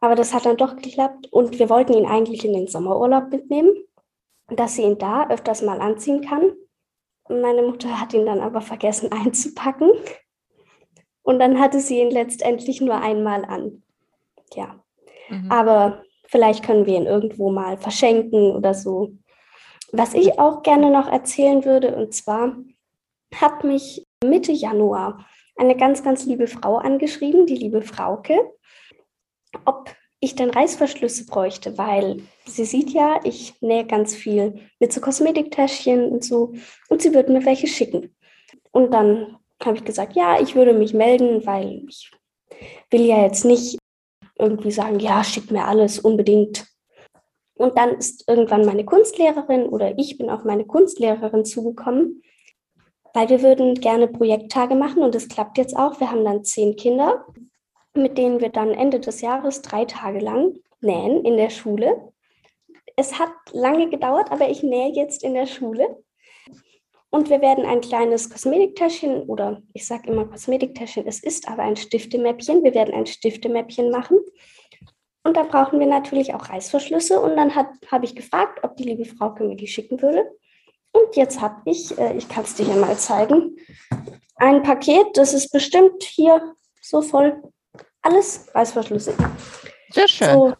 Aber 0.00 0.14
das 0.14 0.32
hat 0.32 0.46
dann 0.46 0.56
doch 0.56 0.76
geklappt 0.76 1.28
und 1.30 1.58
wir 1.58 1.68
wollten 1.68 1.92
ihn 1.92 2.06
eigentlich 2.06 2.44
in 2.44 2.52
den 2.52 2.66
Sommerurlaub 2.66 3.30
mitnehmen 3.30 3.72
dass 4.56 4.76
sie 4.76 4.82
ihn 4.82 4.98
da 4.98 5.28
öfters 5.28 5.62
mal 5.62 5.80
anziehen 5.80 6.22
kann. 6.22 6.52
Meine 7.28 7.62
Mutter 7.62 8.00
hat 8.00 8.12
ihn 8.14 8.26
dann 8.26 8.40
aber 8.40 8.60
vergessen 8.60 9.12
einzupacken. 9.12 9.90
Und 11.22 11.38
dann 11.38 11.60
hatte 11.60 11.80
sie 11.80 12.00
ihn 12.00 12.10
letztendlich 12.10 12.80
nur 12.80 12.96
einmal 12.96 13.44
an. 13.44 13.82
Ja. 14.54 14.81
Mhm. 15.32 15.50
Aber 15.50 16.02
vielleicht 16.26 16.64
können 16.64 16.86
wir 16.86 16.96
ihn 16.96 17.06
irgendwo 17.06 17.50
mal 17.50 17.76
verschenken 17.76 18.52
oder 18.52 18.74
so. 18.74 19.12
Was 19.92 20.14
ich 20.14 20.38
auch 20.38 20.62
gerne 20.62 20.90
noch 20.90 21.08
erzählen 21.08 21.64
würde, 21.64 21.94
und 21.94 22.14
zwar 22.14 22.56
hat 23.34 23.64
mich 23.64 24.06
Mitte 24.24 24.52
Januar 24.52 25.26
eine 25.56 25.76
ganz, 25.76 26.02
ganz 26.02 26.24
liebe 26.24 26.46
Frau 26.46 26.76
angeschrieben, 26.76 27.46
die 27.46 27.56
liebe 27.56 27.82
Frauke, 27.82 28.34
ob 29.64 29.94
ich 30.20 30.34
denn 30.34 30.50
Reißverschlüsse 30.50 31.26
bräuchte, 31.26 31.76
weil 31.76 32.22
sie 32.46 32.64
sieht 32.64 32.90
ja, 32.90 33.20
ich 33.24 33.60
nähe 33.60 33.84
ganz 33.84 34.14
viel 34.14 34.60
mit 34.78 34.92
so 34.92 35.00
Kosmetiktäschchen 35.00 36.06
und 36.06 36.24
so 36.24 36.54
und 36.88 37.02
sie 37.02 37.12
würde 37.12 37.32
mir 37.32 37.44
welche 37.44 37.66
schicken. 37.66 38.14
Und 38.70 38.92
dann 38.94 39.36
habe 39.62 39.76
ich 39.76 39.84
gesagt, 39.84 40.14
ja, 40.14 40.40
ich 40.40 40.54
würde 40.54 40.74
mich 40.74 40.94
melden, 40.94 41.44
weil 41.44 41.84
ich 41.88 42.10
will 42.90 43.02
ja 43.02 43.22
jetzt 43.22 43.44
nicht 43.44 43.78
irgendwie 44.42 44.70
sagen, 44.70 44.98
ja, 44.98 45.24
schick 45.24 45.50
mir 45.50 45.66
alles 45.66 45.98
unbedingt. 45.98 46.66
Und 47.54 47.78
dann 47.78 47.96
ist 47.96 48.28
irgendwann 48.28 48.66
meine 48.66 48.84
Kunstlehrerin 48.84 49.66
oder 49.66 49.98
ich 49.98 50.18
bin 50.18 50.28
auf 50.28 50.44
meine 50.44 50.64
Kunstlehrerin 50.64 51.44
zugekommen, 51.44 52.22
weil 53.14 53.28
wir 53.28 53.42
würden 53.42 53.74
gerne 53.74 54.08
Projekttage 54.08 54.74
machen 54.74 55.02
und 55.02 55.14
das 55.14 55.28
klappt 55.28 55.58
jetzt 55.58 55.76
auch. 55.76 56.00
Wir 56.00 56.10
haben 56.10 56.24
dann 56.24 56.44
zehn 56.44 56.76
Kinder 56.76 57.24
mit 57.94 58.16
denen 58.18 58.40
wir 58.40 58.48
dann 58.48 58.70
Ende 58.70 59.00
des 59.00 59.20
Jahres 59.20 59.62
drei 59.62 59.84
Tage 59.84 60.18
lang 60.18 60.54
nähen 60.80 61.24
in 61.24 61.36
der 61.36 61.50
Schule. 61.50 62.12
Es 62.96 63.18
hat 63.18 63.32
lange 63.52 63.88
gedauert, 63.90 64.30
aber 64.30 64.48
ich 64.48 64.62
nähe 64.62 64.92
jetzt 64.92 65.22
in 65.22 65.34
der 65.34 65.46
Schule. 65.46 66.01
Und 67.14 67.28
wir 67.28 67.42
werden 67.42 67.66
ein 67.66 67.82
kleines 67.82 68.30
Kosmetiktäschchen 68.30 69.24
oder 69.24 69.60
ich 69.74 69.86
sage 69.86 70.10
immer 70.10 70.24
Kosmetiktäschchen, 70.24 71.06
es 71.06 71.22
ist 71.22 71.46
aber 71.46 71.62
ein 71.62 71.76
Stiftemäppchen. 71.76 72.64
Wir 72.64 72.72
werden 72.72 72.94
ein 72.94 73.04
Stiftemäppchen 73.04 73.90
machen. 73.90 74.18
Und 75.22 75.36
da 75.36 75.42
brauchen 75.42 75.78
wir 75.78 75.86
natürlich 75.86 76.32
auch 76.32 76.48
Reißverschlüsse. 76.48 77.20
Und 77.20 77.36
dann 77.36 77.54
habe 77.54 78.04
ich 78.04 78.16
gefragt, 78.16 78.60
ob 78.62 78.78
die 78.78 78.84
liebe 78.84 79.04
Frau 79.04 79.34
mir 79.40 79.56
die 79.56 79.66
schicken 79.66 80.00
würde. 80.00 80.24
Und 80.92 81.14
jetzt 81.14 81.42
habe 81.42 81.60
ich, 81.66 81.96
äh, 81.98 82.16
ich 82.16 82.30
kann 82.30 82.44
es 82.44 82.54
dir 82.54 82.64
hier 82.64 82.76
mal 82.76 82.96
zeigen, 82.96 83.56
ein 84.36 84.62
Paket, 84.62 85.06
das 85.14 85.34
ist 85.34 85.52
bestimmt 85.52 86.02
hier 86.02 86.54
so 86.80 87.02
voll 87.02 87.42
alles 88.00 88.48
Reißverschlüsse. 88.54 89.14
Sehr 89.90 90.08
schön. 90.08 90.32
So, 90.32 90.54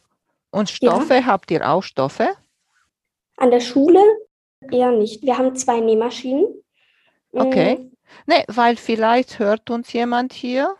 Und 0.51 0.69
Stoffe, 0.69 1.15
ja. 1.15 1.27
habt 1.27 1.51
ihr 1.51 1.67
auch 1.67 1.83
Stoffe? 1.83 2.29
An 3.39 3.51
der 3.51 3.61
Schule 3.61 4.01
eher 4.71 4.91
nicht. 4.93 5.23
Wir 5.23 5.39
haben 5.39 5.55
zwei 5.57 5.81
Nähmaschinen. 5.81 6.47
Okay. 7.33 7.91
Nee, 8.27 8.45
weil 8.49 8.77
vielleicht 8.77 9.39
hört 9.39 9.71
uns 9.71 9.93
jemand 9.93 10.33
hier. 10.33 10.77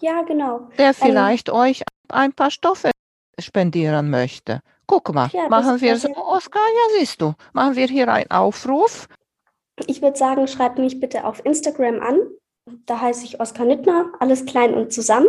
Ja, 0.00 0.22
genau. 0.22 0.68
Der 0.78 0.88
ähm, 0.88 0.94
vielleicht 0.94 1.48
ähm, 1.48 1.54
euch 1.54 1.82
ein 2.08 2.32
paar 2.32 2.50
Stoffe 2.50 2.90
spendieren 3.38 4.10
möchte. 4.10 4.60
Guck 4.86 5.14
mal, 5.14 5.30
ja, 5.32 5.48
machen 5.48 5.80
wir 5.80 5.96
so, 5.96 6.08
Oskar, 6.16 6.62
ja 6.62 6.98
siehst 6.98 7.20
du, 7.20 7.34
machen 7.52 7.76
wir 7.76 7.86
hier 7.86 8.08
einen 8.08 8.30
Aufruf. 8.30 9.06
Ich 9.86 10.02
würde 10.02 10.18
sagen, 10.18 10.48
schreibt 10.48 10.78
mich 10.78 10.98
bitte 10.98 11.24
auf 11.24 11.44
Instagram 11.44 12.00
an. 12.00 12.18
Da 12.86 13.00
heiße 13.00 13.24
ich 13.24 13.40
Oskar 13.40 13.66
Nittner, 13.66 14.12
alles 14.18 14.44
klein 14.46 14.74
und 14.74 14.92
zusammen. 14.92 15.28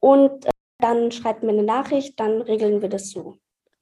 Und 0.00 0.44
äh, 0.44 0.50
dann 0.78 1.10
schreibt 1.10 1.42
mir 1.42 1.50
eine 1.52 1.62
Nachricht, 1.62 2.20
dann 2.20 2.42
regeln 2.42 2.82
wir 2.82 2.88
das 2.88 3.10
so. 3.10 3.38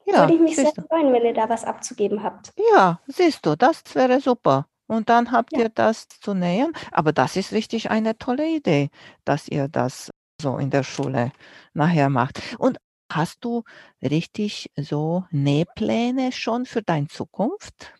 Ja, 0.06 0.22
Würde 0.22 0.34
ich 0.34 0.40
mich 0.40 0.56
sehr 0.56 0.72
freuen, 0.72 1.12
wenn 1.12 1.24
ihr 1.24 1.34
da 1.34 1.48
was 1.48 1.64
abzugeben 1.64 2.22
habt. 2.22 2.52
Ja, 2.72 3.00
siehst 3.06 3.44
du, 3.46 3.56
das 3.56 3.82
wäre 3.94 4.20
super. 4.20 4.66
Und 4.86 5.08
dann 5.08 5.32
habt 5.32 5.52
ja. 5.52 5.60
ihr 5.60 5.68
das 5.70 6.08
zu 6.08 6.34
nähern. 6.34 6.72
Aber 6.92 7.12
das 7.12 7.36
ist 7.36 7.52
richtig 7.52 7.90
eine 7.90 8.18
tolle 8.18 8.48
Idee, 8.48 8.90
dass 9.24 9.48
ihr 9.48 9.68
das 9.68 10.10
so 10.40 10.58
in 10.58 10.70
der 10.70 10.82
Schule 10.82 11.32
nachher 11.72 12.10
macht. 12.10 12.40
Und 12.58 12.78
hast 13.10 13.44
du 13.44 13.62
richtig 14.02 14.70
so 14.76 15.24
Nähpläne 15.30 16.32
schon 16.32 16.66
für 16.66 16.82
deine 16.82 17.08
Zukunft? 17.08 17.92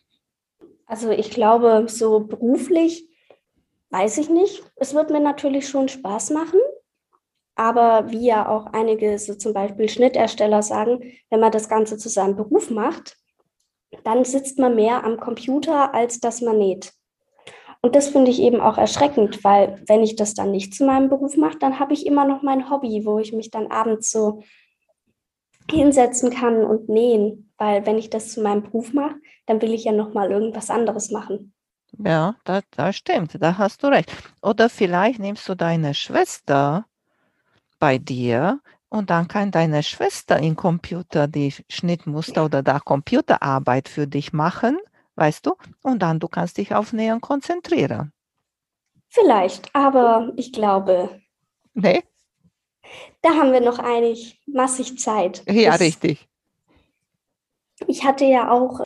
Also 0.85 1.09
ich 1.09 1.31
glaube, 1.31 1.85
so 1.87 2.19
beruflich 2.19 3.09
weiß 3.89 4.17
ich 4.19 4.29
nicht. 4.29 4.63
Es 4.75 4.93
wird 4.93 5.09
mir 5.09 5.19
natürlich 5.19 5.67
schon 5.67 5.89
Spaß 5.89 6.31
machen. 6.31 6.59
Aber 7.55 8.11
wie 8.11 8.27
ja 8.27 8.49
auch 8.49 8.67
einige, 8.67 9.17
so 9.17 9.35
zum 9.35 9.53
Beispiel 9.53 9.87
Schnittersteller 9.87 10.61
sagen, 10.61 11.13
wenn 11.29 11.39
man 11.39 11.51
das 11.51 11.69
Ganze 11.69 11.97
zu 11.97 12.09
seinem 12.09 12.35
Beruf 12.35 12.69
macht, 12.69 13.17
dann 14.03 14.25
sitzt 14.25 14.59
man 14.59 14.75
mehr 14.75 15.03
am 15.03 15.17
Computer, 15.17 15.93
als 15.93 16.19
dass 16.19 16.41
man 16.41 16.57
näht. 16.57 16.93
Und 17.81 17.95
das 17.95 18.09
finde 18.09 18.31
ich 18.31 18.41
eben 18.41 18.61
auch 18.61 18.77
erschreckend, 18.77 19.43
weil 19.43 19.81
wenn 19.87 20.03
ich 20.03 20.15
das 20.15 20.33
dann 20.33 20.51
nicht 20.51 20.73
zu 20.73 20.85
meinem 20.85 21.07
Beruf 21.07 21.37
mache, 21.37 21.59
dann 21.59 21.79
habe 21.79 21.93
ich 21.93 22.05
immer 22.05 22.25
noch 22.25 22.41
mein 22.41 22.69
Hobby, 22.69 23.05
wo 23.05 23.19
ich 23.19 23.31
mich 23.31 23.51
dann 23.51 23.67
abends 23.67 24.09
so 24.09 24.41
hinsetzen 25.69 26.31
kann 26.31 26.63
und 26.63 26.89
nähen. 26.89 27.51
Weil 27.57 27.85
wenn 27.85 27.97
ich 27.97 28.09
das 28.09 28.33
zu 28.33 28.41
meinem 28.41 28.63
Beruf 28.63 28.91
mache, 28.93 29.15
dann 29.45 29.61
will 29.61 29.73
ich 29.73 29.83
ja 29.83 29.91
noch 29.91 30.13
mal 30.13 30.31
irgendwas 30.31 30.69
anderes 30.69 31.11
machen. 31.11 31.53
Ja, 32.03 32.35
das, 32.43 32.63
das 32.75 32.95
stimmt, 32.95 33.37
da 33.39 33.57
hast 33.57 33.83
du 33.83 33.87
recht. 33.87 34.11
Oder 34.41 34.67
vielleicht 34.67 35.19
nimmst 35.19 35.47
du 35.47 35.55
deine 35.55 35.93
Schwester 35.93 36.85
bei 37.79 37.97
dir 37.97 38.61
und 38.89 39.09
dann 39.09 39.27
kann 39.27 39.51
deine 39.51 39.83
Schwester 39.83 40.39
im 40.39 40.55
Computer 40.55 41.27
die 41.27 41.53
Schnittmuster 41.69 42.45
oder 42.45 42.63
da 42.63 42.79
Computerarbeit 42.79 43.89
für 43.89 44.07
dich 44.07 44.33
machen, 44.33 44.77
weißt 45.15 45.45
du? 45.45 45.55
Und 45.81 45.99
dann 45.99 46.19
du 46.19 46.27
kannst 46.27 46.57
dich 46.57 46.73
auf 46.73 46.93
Nähen 46.93 47.21
konzentrieren. 47.21 48.13
Vielleicht, 49.09 49.73
aber 49.73 50.31
ich 50.35 50.51
glaube. 50.51 51.21
Nee? 51.73 52.03
Da 53.21 53.29
haben 53.31 53.51
wir 53.51 53.61
noch 53.61 53.79
einig 53.79 54.41
massig 54.45 54.99
Zeit. 54.99 55.43
Ja, 55.47 55.71
das, 55.71 55.81
richtig. 55.81 56.27
Ich 57.87 58.03
hatte 58.03 58.25
ja 58.25 58.51
auch 58.51 58.81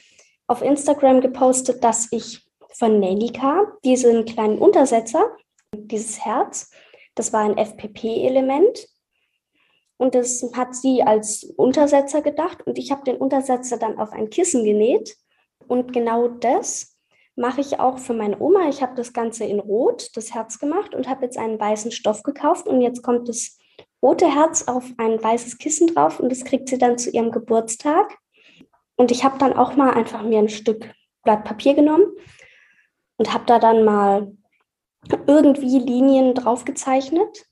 auf 0.47 0.62
Instagram 0.62 1.21
gepostet, 1.21 1.84
dass 1.84 2.12
ich 2.12 2.47
von 2.73 2.99
Nelika 2.99 3.65
diesen 3.84 4.25
kleinen 4.25 4.58
Untersetzer, 4.58 5.36
dieses 5.73 6.23
Herz, 6.23 6.71
das 7.19 7.34
war 7.34 7.41
ein 7.41 7.58
FPP-Element. 7.58 8.88
Und 9.97 10.15
das 10.15 10.49
hat 10.55 10.73
sie 10.73 11.03
als 11.03 11.43
Untersetzer 11.43 12.21
gedacht. 12.21 12.65
Und 12.65 12.77
ich 12.77 12.91
habe 12.91 13.03
den 13.03 13.17
Untersetzer 13.17 13.77
dann 13.77 13.99
auf 13.99 14.13
ein 14.13 14.29
Kissen 14.29 14.63
genäht. 14.63 15.17
Und 15.67 15.91
genau 15.91 16.29
das 16.29 16.95
mache 17.36 17.60
ich 17.60 17.77
auch 17.82 17.99
für 17.99 18.13
meine 18.13 18.39
Oma. 18.39 18.69
Ich 18.69 18.82
habe 18.82 18.95
das 18.95 19.12
Ganze 19.12 19.43
in 19.43 19.60
Rot, 19.60 20.15
das 20.15 20.34
Herz 20.34 20.60
gemacht 20.60 20.95
und 20.95 21.10
habe 21.10 21.25
jetzt 21.25 21.38
einen 21.38 21.60
weißen 21.60 21.91
Stoff 21.91 22.23
gekauft. 22.23 22.67
Und 22.67 22.79
jetzt 22.79 23.03
kommt 23.03 23.27
das 23.27 23.58
rote 24.01 24.34
Herz 24.34 24.69
auf 24.69 24.86
ein 24.97 25.21
weißes 25.21 25.58
Kissen 25.58 25.88
drauf 25.88 26.21
und 26.21 26.32
das 26.32 26.45
kriegt 26.45 26.69
sie 26.69 26.77
dann 26.77 26.97
zu 26.97 27.10
ihrem 27.10 27.32
Geburtstag. 27.32 28.17
Und 28.95 29.12
ich 29.12 29.25
habe 29.25 29.38
dann 29.38 29.51
auch 29.51 29.75
mal 29.75 29.93
einfach 29.93 30.23
mir 30.23 30.39
ein 30.39 30.47
Stück 30.47 30.89
Blatt 31.23 31.43
Papier 31.43 31.73
genommen 31.73 32.05
und 33.17 33.34
habe 33.34 33.43
da 33.45 33.60
dann 33.60 33.84
mal 33.84 34.32
irgendwie 35.27 35.79
Linien 35.79 36.33
drauf 36.33 36.65
gezeichnet 36.65 37.45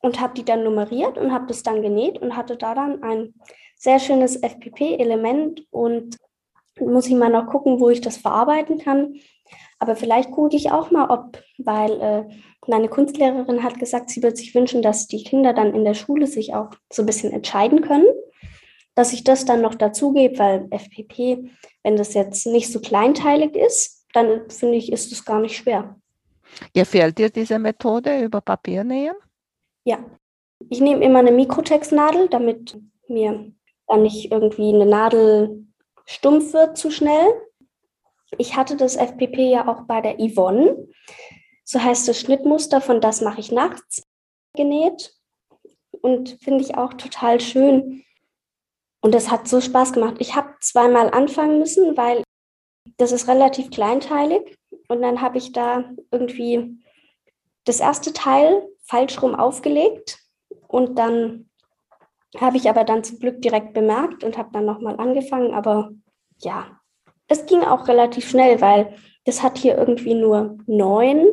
und 0.00 0.20
habe 0.20 0.34
die 0.34 0.44
dann 0.44 0.64
nummeriert 0.64 1.18
und 1.18 1.32
habe 1.32 1.46
das 1.46 1.62
dann 1.62 1.82
genäht 1.82 2.18
und 2.18 2.36
hatte 2.36 2.56
da 2.56 2.74
dann 2.74 3.02
ein 3.02 3.34
sehr 3.76 3.98
schönes 3.98 4.36
FPP-Element 4.36 5.66
und 5.70 6.16
muss 6.80 7.06
ich 7.06 7.14
mal 7.14 7.30
noch 7.30 7.46
gucken, 7.46 7.80
wo 7.80 7.88
ich 7.88 8.00
das 8.00 8.16
verarbeiten 8.16 8.78
kann. 8.78 9.14
Aber 9.78 9.96
vielleicht 9.96 10.30
gucke 10.30 10.56
ich 10.56 10.70
auch 10.70 10.90
mal, 10.90 11.10
ob, 11.10 11.42
weil 11.58 12.00
äh, 12.00 12.24
meine 12.66 12.88
Kunstlehrerin 12.88 13.62
hat 13.62 13.78
gesagt, 13.78 14.10
sie 14.10 14.22
würde 14.22 14.36
sich 14.36 14.54
wünschen, 14.54 14.82
dass 14.82 15.06
die 15.06 15.22
Kinder 15.22 15.52
dann 15.52 15.74
in 15.74 15.84
der 15.84 15.94
Schule 15.94 16.26
sich 16.26 16.54
auch 16.54 16.70
so 16.92 17.02
ein 17.02 17.06
bisschen 17.06 17.32
entscheiden 17.32 17.80
können, 17.80 18.06
dass 18.94 19.12
ich 19.12 19.24
das 19.24 19.44
dann 19.44 19.60
noch 19.60 19.74
dazugebe, 19.74 20.38
weil 20.38 20.66
FPP, 20.70 21.50
wenn 21.84 21.96
das 21.96 22.14
jetzt 22.14 22.46
nicht 22.46 22.72
so 22.72 22.80
kleinteilig 22.80 23.54
ist, 23.54 24.06
dann 24.12 24.50
finde 24.50 24.76
ich, 24.76 24.92
ist 24.92 25.12
es 25.12 25.24
gar 25.24 25.40
nicht 25.40 25.56
schwer. 25.56 25.96
Gefällt 26.74 27.18
dir 27.18 27.30
diese 27.30 27.58
Methode 27.58 28.22
über 28.22 28.40
Papier 28.40 28.84
nähen? 28.84 29.14
Ja. 29.84 29.98
Ich 30.70 30.80
nehme 30.80 31.04
immer 31.04 31.20
eine 31.20 31.30
Mikrotextnadel, 31.30 32.28
damit 32.28 32.78
mir 33.06 33.52
dann 33.86 34.02
nicht 34.02 34.30
irgendwie 34.30 34.74
eine 34.74 34.86
Nadel 34.86 35.66
stumpf 36.04 36.52
wird 36.52 36.76
zu 36.76 36.90
schnell. 36.90 37.26
Ich 38.36 38.56
hatte 38.56 38.76
das 38.76 38.96
FPP 38.96 39.50
ja 39.50 39.68
auch 39.68 39.82
bei 39.82 40.00
der 40.00 40.16
Yvonne. 40.18 40.88
So 41.64 41.82
heißt 41.82 42.08
das 42.08 42.20
Schnittmuster 42.20 42.80
von 42.80 43.00
Das 43.00 43.20
mache 43.20 43.40
ich 43.40 43.52
nachts 43.52 44.02
genäht. 44.54 45.14
Und 46.02 46.38
finde 46.40 46.62
ich 46.62 46.76
auch 46.76 46.94
total 46.94 47.40
schön. 47.40 48.04
Und 49.00 49.14
das 49.14 49.30
hat 49.30 49.48
so 49.48 49.60
Spaß 49.60 49.92
gemacht. 49.92 50.16
Ich 50.18 50.34
habe 50.34 50.54
zweimal 50.60 51.10
anfangen 51.10 51.58
müssen, 51.58 51.96
weil 51.96 52.22
das 52.96 53.12
ist 53.12 53.28
relativ 53.28 53.70
kleinteilig. 53.70 54.56
Und 54.88 55.02
dann 55.02 55.20
habe 55.20 55.38
ich 55.38 55.52
da 55.52 55.84
irgendwie 56.10 56.78
das 57.64 57.80
erste 57.80 58.12
Teil 58.12 58.66
falsch 58.84 59.20
rum 59.22 59.34
aufgelegt. 59.34 60.18
Und 60.66 60.98
dann 60.98 61.48
habe 62.36 62.56
ich 62.56 62.68
aber 62.68 62.84
dann 62.84 63.04
zum 63.04 63.18
Glück 63.18 63.40
direkt 63.42 63.74
bemerkt 63.74 64.24
und 64.24 64.36
habe 64.36 64.50
dann 64.52 64.64
nochmal 64.64 64.98
angefangen. 64.98 65.54
Aber 65.54 65.90
ja, 66.38 66.78
es 67.28 67.46
ging 67.46 67.62
auch 67.62 67.88
relativ 67.88 68.28
schnell, 68.28 68.60
weil 68.60 68.96
das 69.24 69.42
hat 69.42 69.58
hier 69.58 69.76
irgendwie 69.76 70.14
nur 70.14 70.58
neun 70.66 71.26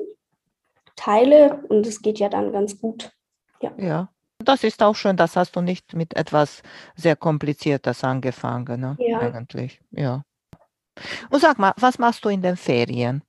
Teile 0.95 1.63
und 1.69 1.87
es 1.87 2.01
geht 2.01 2.19
ja 2.19 2.29
dann 2.29 2.51
ganz 2.51 2.79
gut. 2.79 3.11
Ja. 3.61 3.71
ja. 3.77 4.09
Das 4.39 4.63
ist 4.65 4.83
auch 4.83 4.95
schön, 4.95 5.15
das 5.15 5.37
hast 5.37 5.55
du 5.55 5.61
nicht 5.61 5.93
mit 5.93 6.15
etwas 6.15 6.61
sehr 6.95 7.15
Kompliziertes 7.15 8.03
angefangen, 8.03 8.81
ne? 8.81 8.97
Ja. 8.99 9.19
Eigentlich, 9.19 9.79
ja. 9.91 10.23
Und 11.29 11.39
sag 11.39 11.57
mal, 11.57 11.73
was 11.77 11.99
machst 11.99 12.23
du 12.25 12.29
in 12.29 12.41
den 12.41 12.57
Ferien? 12.57 13.23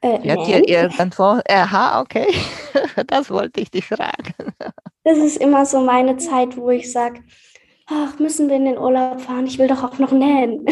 Äh, 0.00 0.20
Fährt 0.20 0.48
ihr 0.48 0.68
irgendwo? 0.68 1.40
Aha, 1.48 2.00
okay. 2.00 2.26
Das 3.06 3.30
wollte 3.30 3.60
ich 3.60 3.70
dich 3.70 3.86
fragen. 3.86 4.34
Das 5.04 5.18
ist 5.18 5.36
immer 5.38 5.64
so 5.64 5.80
meine 5.80 6.16
Zeit, 6.16 6.56
wo 6.56 6.70
ich 6.70 6.92
sage, 6.92 7.22
ach, 7.86 8.18
müssen 8.18 8.48
wir 8.48 8.56
in 8.56 8.66
den 8.66 8.78
Urlaub 8.78 9.20
fahren? 9.20 9.46
Ich 9.46 9.58
will 9.58 9.68
doch 9.68 9.82
auch 9.82 9.98
noch 9.98 10.12
nähen. 10.12 10.66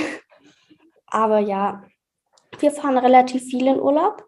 Aber 1.07 1.39
ja, 1.39 1.85
wir 2.59 2.71
fahren 2.71 2.99
relativ 2.99 3.43
viel 3.45 3.67
in 3.67 3.81
Urlaub. 3.81 4.25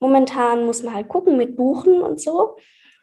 Momentan 0.00 0.66
muss 0.66 0.82
man 0.82 0.94
halt 0.94 1.08
gucken 1.08 1.36
mit 1.36 1.56
Buchen 1.56 2.02
und 2.02 2.20
so. 2.20 2.56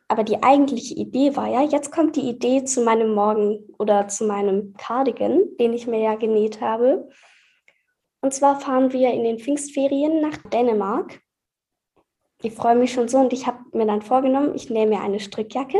Aber 0.07 0.23
die 0.23 0.43
eigentliche 0.43 0.93
Idee 0.93 1.35
war 1.35 1.49
ja, 1.49 1.63
jetzt 1.63 1.91
kommt 1.91 2.15
die 2.15 2.29
Idee 2.29 2.63
zu 2.63 2.81
meinem 2.81 3.13
Morgen 3.13 3.65
oder 3.79 4.07
zu 4.07 4.25
meinem 4.25 4.73
Cardigan, 4.77 5.41
den 5.59 5.73
ich 5.73 5.87
mir 5.87 5.99
ja 5.99 6.15
genäht 6.15 6.61
habe. 6.61 7.09
Und 8.25 8.33
zwar 8.33 8.59
fahren 8.59 8.91
wir 8.91 9.13
in 9.13 9.23
den 9.23 9.37
Pfingstferien 9.37 10.19
nach 10.19 10.35
Dänemark. 10.51 11.21
Ich 12.41 12.55
freue 12.55 12.75
mich 12.75 12.91
schon 12.91 13.07
so 13.07 13.19
und 13.19 13.31
ich 13.33 13.45
habe 13.45 13.59
mir 13.71 13.85
dann 13.85 14.01
vorgenommen, 14.01 14.55
ich 14.55 14.71
nehme 14.71 14.95
mir 14.95 15.01
eine 15.01 15.19
Strickjacke, 15.19 15.77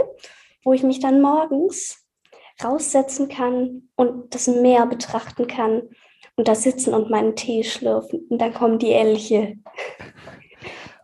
wo 0.63 0.71
ich 0.71 0.83
mich 0.83 0.99
dann 0.99 1.23
morgens 1.23 2.05
raussetzen 2.63 3.29
kann 3.29 3.89
und 3.95 4.35
das 4.35 4.45
Meer 4.45 4.85
betrachten 4.85 5.47
kann 5.47 5.89
und 6.35 6.47
da 6.47 6.53
sitzen 6.53 6.93
und 6.93 7.09
meinen 7.09 7.35
Tee 7.35 7.63
schlürfen. 7.63 8.27
Und 8.29 8.39
dann 8.39 8.53
kommen 8.53 8.77
die 8.77 8.93
Elche. 8.93 9.55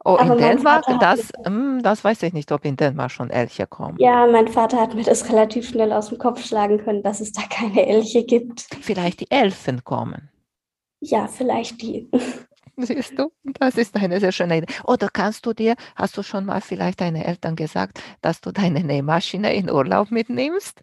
Oh, 0.04 0.18
Aber 0.18 0.34
in 0.34 0.39
Dänemark, 0.39 0.84
das, 1.00 1.30
hm, 1.46 1.84
das 1.84 2.04
weiß 2.04 2.24
ich 2.24 2.34
nicht, 2.34 2.52
ob 2.52 2.66
in 2.66 2.76
Dänemark 2.76 3.12
schon 3.12 3.30
Elche 3.30 3.68
kommen. 3.68 3.98
Ja, 4.00 4.26
mein 4.26 4.48
Vater 4.48 4.82
hat 4.82 4.96
mir 4.96 5.04
das 5.04 5.30
relativ 5.30 5.70
schnell 5.70 5.94
aus 5.94 6.10
dem 6.10 6.18
Kopf 6.18 6.44
schlagen 6.44 6.80
können, 6.80 7.04
dass 7.04 7.20
es 7.20 7.34
da 7.34 7.44
keine 7.44 7.86
Elche 7.86 8.24
gibt. 8.24 8.62
Vielleicht 8.82 9.20
die 9.20 9.30
Elfen 9.30 9.84
kommen. 9.84 10.32
Ja, 11.02 11.28
vielleicht 11.28 11.82
die. 11.82 12.10
Siehst 12.78 13.18
du, 13.18 13.32
das 13.43 13.76
ist 13.76 13.95
eine 13.95 14.20
sehr 14.20 14.32
schöne 14.32 14.60
Idee. 14.60 14.74
Oder 14.86 15.10
kannst 15.10 15.45
du 15.45 15.54
dir, 15.54 15.76
hast 15.95 16.18
du 16.18 16.24
schon 16.24 16.45
mal 16.45 16.62
vielleicht 16.62 17.02
deinen 17.02 17.22
Eltern 17.22 17.56
gesagt, 17.56 18.02
dass 18.22 18.39
du 18.39 18.52
deine 18.52 18.84
Nähmaschine 18.84 19.54
in 19.54 19.70
Urlaub 19.70 20.12
mitnimmst? 20.12 20.82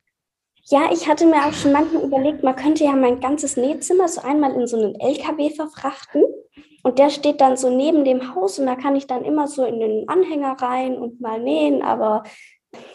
Ja, 0.65 0.91
ich 0.93 1.09
hatte 1.09 1.25
mir 1.27 1.47
auch 1.47 1.53
schon 1.55 1.73
manchmal 1.73 2.03
überlegt, 2.03 2.43
man 2.43 2.55
könnte 2.55 2.85
ja 2.85 2.93
mein 2.93 3.21
ganzes 3.21 3.57
Nähzimmer 3.57 4.07
so 4.07 4.21
einmal 4.21 4.53
in 4.53 4.67
so 4.67 4.77
einen 4.77 5.01
LKW 5.01 5.51
verfrachten. 5.51 6.25
Und 6.83 6.99
der 6.99 7.11
steht 7.11 7.41
dann 7.41 7.57
so 7.57 7.75
neben 7.75 8.05
dem 8.05 8.35
Haus 8.35 8.59
und 8.59 8.67
da 8.67 8.77
kann 8.77 8.95
ich 8.95 9.07
dann 9.07 9.25
immer 9.25 9.49
so 9.49 9.65
in 9.65 9.81
den 9.81 10.09
Anhänger 10.09 10.57
rein 10.61 10.97
und 10.97 11.21
mal 11.21 11.41
nähen. 11.41 11.83
Aber 11.83 12.23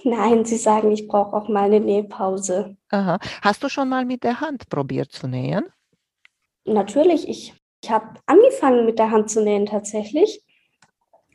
nein, 0.03 0.45
sie 0.45 0.57
sagen, 0.57 0.91
ich 0.91 1.07
brauche 1.07 1.35
auch 1.35 1.47
mal 1.47 1.63
eine 1.63 1.79
Nähpause. 1.79 2.77
Aha. 2.89 3.17
Hast 3.41 3.63
du 3.63 3.69
schon 3.69 3.89
mal 3.89 4.05
mit 4.05 4.23
der 4.23 4.39
Hand 4.39 4.69
probiert 4.69 5.11
zu 5.11 5.27
nähen? 5.27 5.65
Natürlich, 6.65 7.27
ich 7.27 7.53
Ich 7.83 7.91
habe 7.91 8.13
angefangen 8.25 8.85
mit 8.85 8.97
der 8.97 9.11
Hand 9.11 9.29
zu 9.29 9.41
nähen 9.43 9.65
tatsächlich. 9.65 10.41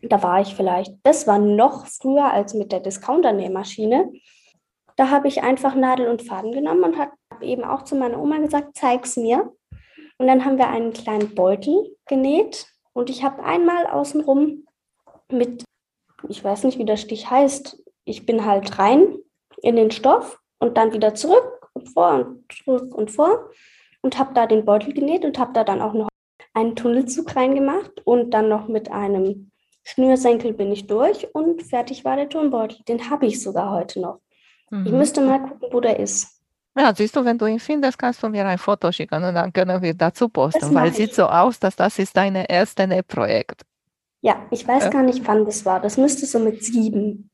Da 0.00 0.22
war 0.22 0.40
ich 0.40 0.54
vielleicht, 0.54 0.94
das 1.02 1.26
war 1.26 1.38
noch 1.38 1.86
früher 1.86 2.32
als 2.32 2.54
mit 2.54 2.72
der 2.72 2.80
Discounter-Nähmaschine. 2.80 4.10
Da 4.96 5.10
habe 5.10 5.28
ich 5.28 5.42
einfach 5.42 5.74
Nadel 5.74 6.08
und 6.08 6.22
Faden 6.22 6.52
genommen 6.52 6.84
und 6.84 6.98
habe 6.98 7.12
eben 7.42 7.64
auch 7.64 7.82
zu 7.84 7.96
meiner 7.96 8.18
Oma 8.18 8.38
gesagt, 8.38 8.76
zeig's 8.76 9.16
mir. 9.16 9.52
Und 10.16 10.26
dann 10.26 10.44
haben 10.44 10.56
wir 10.56 10.68
einen 10.68 10.92
kleinen 10.92 11.34
Beutel 11.34 11.96
genäht 12.06 12.66
und 12.94 13.10
ich 13.10 13.22
habe 13.22 13.44
einmal 13.44 13.86
außenrum 13.86 14.64
mit, 15.30 15.64
ich 16.28 16.42
weiß 16.42 16.64
nicht, 16.64 16.78
wie 16.78 16.86
der 16.86 16.96
Stich 16.96 17.30
heißt, 17.30 17.80
ich 18.04 18.24
bin 18.24 18.46
halt 18.46 18.78
rein 18.78 19.18
in 19.62 19.76
den 19.76 19.90
Stoff 19.90 20.40
und 20.58 20.76
dann 20.76 20.92
wieder 20.92 21.14
zurück 21.14 21.68
und 21.74 21.88
vor 21.88 22.14
und 22.14 22.52
zurück 22.52 22.94
und 22.94 23.10
vor 23.10 23.50
und 24.02 24.18
habe 24.18 24.34
da 24.34 24.46
den 24.46 24.64
Beutel 24.64 24.92
genäht 24.92 25.24
und 25.24 25.38
habe 25.38 25.52
da 25.52 25.64
dann 25.64 25.80
auch 25.80 25.94
noch 25.94 26.08
einen 26.54 26.76
Tunnelzug 26.76 27.34
reingemacht 27.36 28.00
und 28.04 28.30
dann 28.30 28.48
noch 28.48 28.68
mit 28.68 28.90
einem 28.90 29.50
Schnürsenkel 29.84 30.52
bin 30.52 30.70
ich 30.70 30.86
durch 30.86 31.34
und 31.34 31.62
fertig 31.62 32.04
war 32.04 32.16
der 32.16 32.28
Turnbeutel. 32.28 32.78
Den 32.86 33.10
habe 33.10 33.26
ich 33.26 33.42
sogar 33.42 33.70
heute 33.70 34.00
noch. 34.00 34.20
Mhm. 34.70 34.86
Ich 34.86 34.92
müsste 34.92 35.20
mal 35.22 35.40
gucken, 35.40 35.68
wo 35.72 35.80
der 35.80 35.98
ist. 35.98 36.38
Ja, 36.76 36.94
siehst 36.94 37.16
du, 37.16 37.24
wenn 37.24 37.38
du 37.38 37.46
ihn 37.46 37.58
findest, 37.58 37.98
kannst 37.98 38.22
du 38.22 38.28
mir 38.28 38.46
ein 38.46 38.58
Foto 38.58 38.92
schicken 38.92 39.24
und 39.24 39.34
dann 39.34 39.52
können 39.52 39.82
wir 39.82 39.94
dazu 39.94 40.28
posten, 40.28 40.74
weil 40.74 40.90
es 40.90 40.96
sieht 40.96 41.14
so 41.14 41.24
aus, 41.24 41.58
dass 41.58 41.74
das 41.74 41.98
ist 41.98 42.16
dein 42.16 42.36
erstes 42.36 42.86
Nähprojekt. 42.86 43.62
Ja, 44.20 44.46
ich 44.50 44.66
weiß 44.66 44.86
äh. 44.86 44.90
gar 44.90 45.02
nicht, 45.02 45.26
wann 45.26 45.44
das 45.44 45.64
war. 45.64 45.80
Das 45.80 45.96
müsste 45.96 46.26
so 46.26 46.38
mit 46.38 46.62
sieben. 46.62 47.30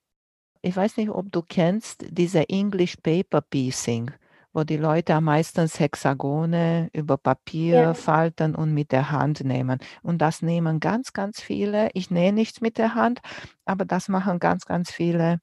Ich 0.62 0.74
weiß 0.74 0.96
nicht, 0.96 1.10
ob 1.10 1.30
du 1.30 1.42
kennst 1.42 2.06
diese 2.08 2.48
English 2.48 2.96
Paper 3.02 3.42
Piecing, 3.42 4.12
wo 4.54 4.64
die 4.64 4.78
Leute 4.78 5.20
meistens 5.20 5.78
Hexagone 5.78 6.88
über 6.92 7.18
Papier 7.18 7.80
ja. 7.80 7.94
falten 7.94 8.54
und 8.54 8.72
mit 8.72 8.92
der 8.92 9.10
Hand 9.10 9.44
nehmen. 9.44 9.78
Und 10.02 10.18
das 10.18 10.40
nehmen 10.40 10.80
ganz, 10.80 11.12
ganz 11.12 11.40
viele. 11.40 11.90
Ich 11.92 12.10
nähe 12.10 12.32
nichts 12.32 12.60
mit 12.62 12.78
der 12.78 12.94
Hand, 12.94 13.20
aber 13.66 13.84
das 13.84 14.08
machen 14.08 14.38
ganz, 14.38 14.64
ganz 14.64 14.90
viele 14.90 15.40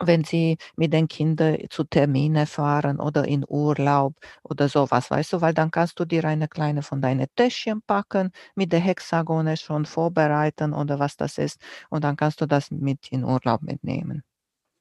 wenn 0.00 0.24
sie 0.24 0.58
mit 0.76 0.92
den 0.92 1.08
Kindern 1.08 1.58
zu 1.70 1.84
Termine 1.84 2.46
fahren 2.46 3.00
oder 3.00 3.26
in 3.26 3.44
Urlaub 3.48 4.14
oder 4.42 4.68
sowas, 4.68 5.10
weißt 5.10 5.32
du, 5.32 5.40
weil 5.40 5.54
dann 5.54 5.70
kannst 5.70 5.98
du 5.98 6.04
dir 6.04 6.24
eine 6.24 6.48
kleine 6.48 6.82
von 6.82 7.00
deinen 7.00 7.26
Täschchen 7.34 7.82
packen, 7.86 8.30
mit 8.54 8.72
der 8.72 8.80
Hexagone 8.80 9.56
schon 9.56 9.86
vorbereiten 9.86 10.74
oder 10.74 10.98
was 10.98 11.16
das 11.16 11.38
ist 11.38 11.60
und 11.88 12.04
dann 12.04 12.16
kannst 12.16 12.40
du 12.40 12.46
das 12.46 12.70
mit 12.70 13.08
in 13.10 13.24
Urlaub 13.24 13.62
mitnehmen. 13.62 14.22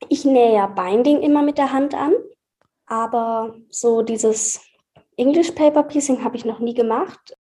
Ich 0.09 0.25
nähe 0.25 0.53
ja 0.53 0.67
Binding 0.67 1.21
immer 1.21 1.41
mit 1.41 1.57
der 1.57 1.71
Hand 1.71 1.95
an, 1.95 2.11
aber 2.85 3.55
so 3.69 4.01
dieses 4.01 4.61
English 5.17 5.51
Paper 5.51 5.83
Piecing 5.83 6.23
habe 6.23 6.37
ich 6.37 6.45
noch 6.45 6.59
nie 6.59 6.73
gemacht. 6.73 7.35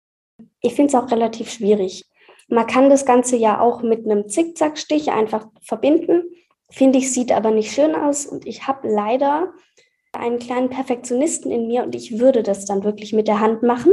Ich 0.60 0.74
finde 0.74 0.88
es 0.88 0.94
auch 0.94 1.10
relativ 1.10 1.50
schwierig. 1.50 2.04
Man 2.48 2.66
kann 2.66 2.90
das 2.90 3.06
Ganze 3.06 3.36
ja 3.36 3.60
auch 3.60 3.82
mit 3.82 4.04
einem 4.04 4.28
Zickzackstich 4.28 5.10
einfach 5.12 5.46
verbinden 5.62 6.24
Finde 6.70 6.98
ich, 6.98 7.12
sieht 7.12 7.32
aber 7.32 7.50
nicht 7.50 7.72
schön 7.72 7.94
aus 7.94 8.26
und 8.26 8.46
ich 8.46 8.68
habe 8.68 8.88
leider 8.88 9.52
einen 10.12 10.38
kleinen 10.38 10.70
Perfektionisten 10.70 11.50
in 11.50 11.66
mir 11.66 11.82
und 11.82 11.94
ich 11.94 12.18
würde 12.18 12.42
das 12.42 12.64
dann 12.64 12.84
wirklich 12.84 13.12
mit 13.12 13.26
der 13.26 13.40
Hand 13.40 13.62
machen. 13.62 13.92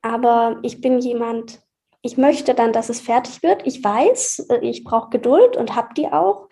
Aber 0.00 0.60
ich 0.62 0.80
bin 0.80 1.00
jemand, 1.00 1.60
ich 2.02 2.16
möchte 2.16 2.54
dann, 2.54 2.72
dass 2.72 2.88
es 2.88 3.00
fertig 3.00 3.42
wird. 3.42 3.66
Ich 3.66 3.82
weiß, 3.82 4.46
äh, 4.50 4.58
ich 4.60 4.84
brauche 4.84 5.10
Geduld 5.10 5.56
und 5.56 5.74
habe 5.74 5.94
die 5.94 6.06
auch. 6.06 6.48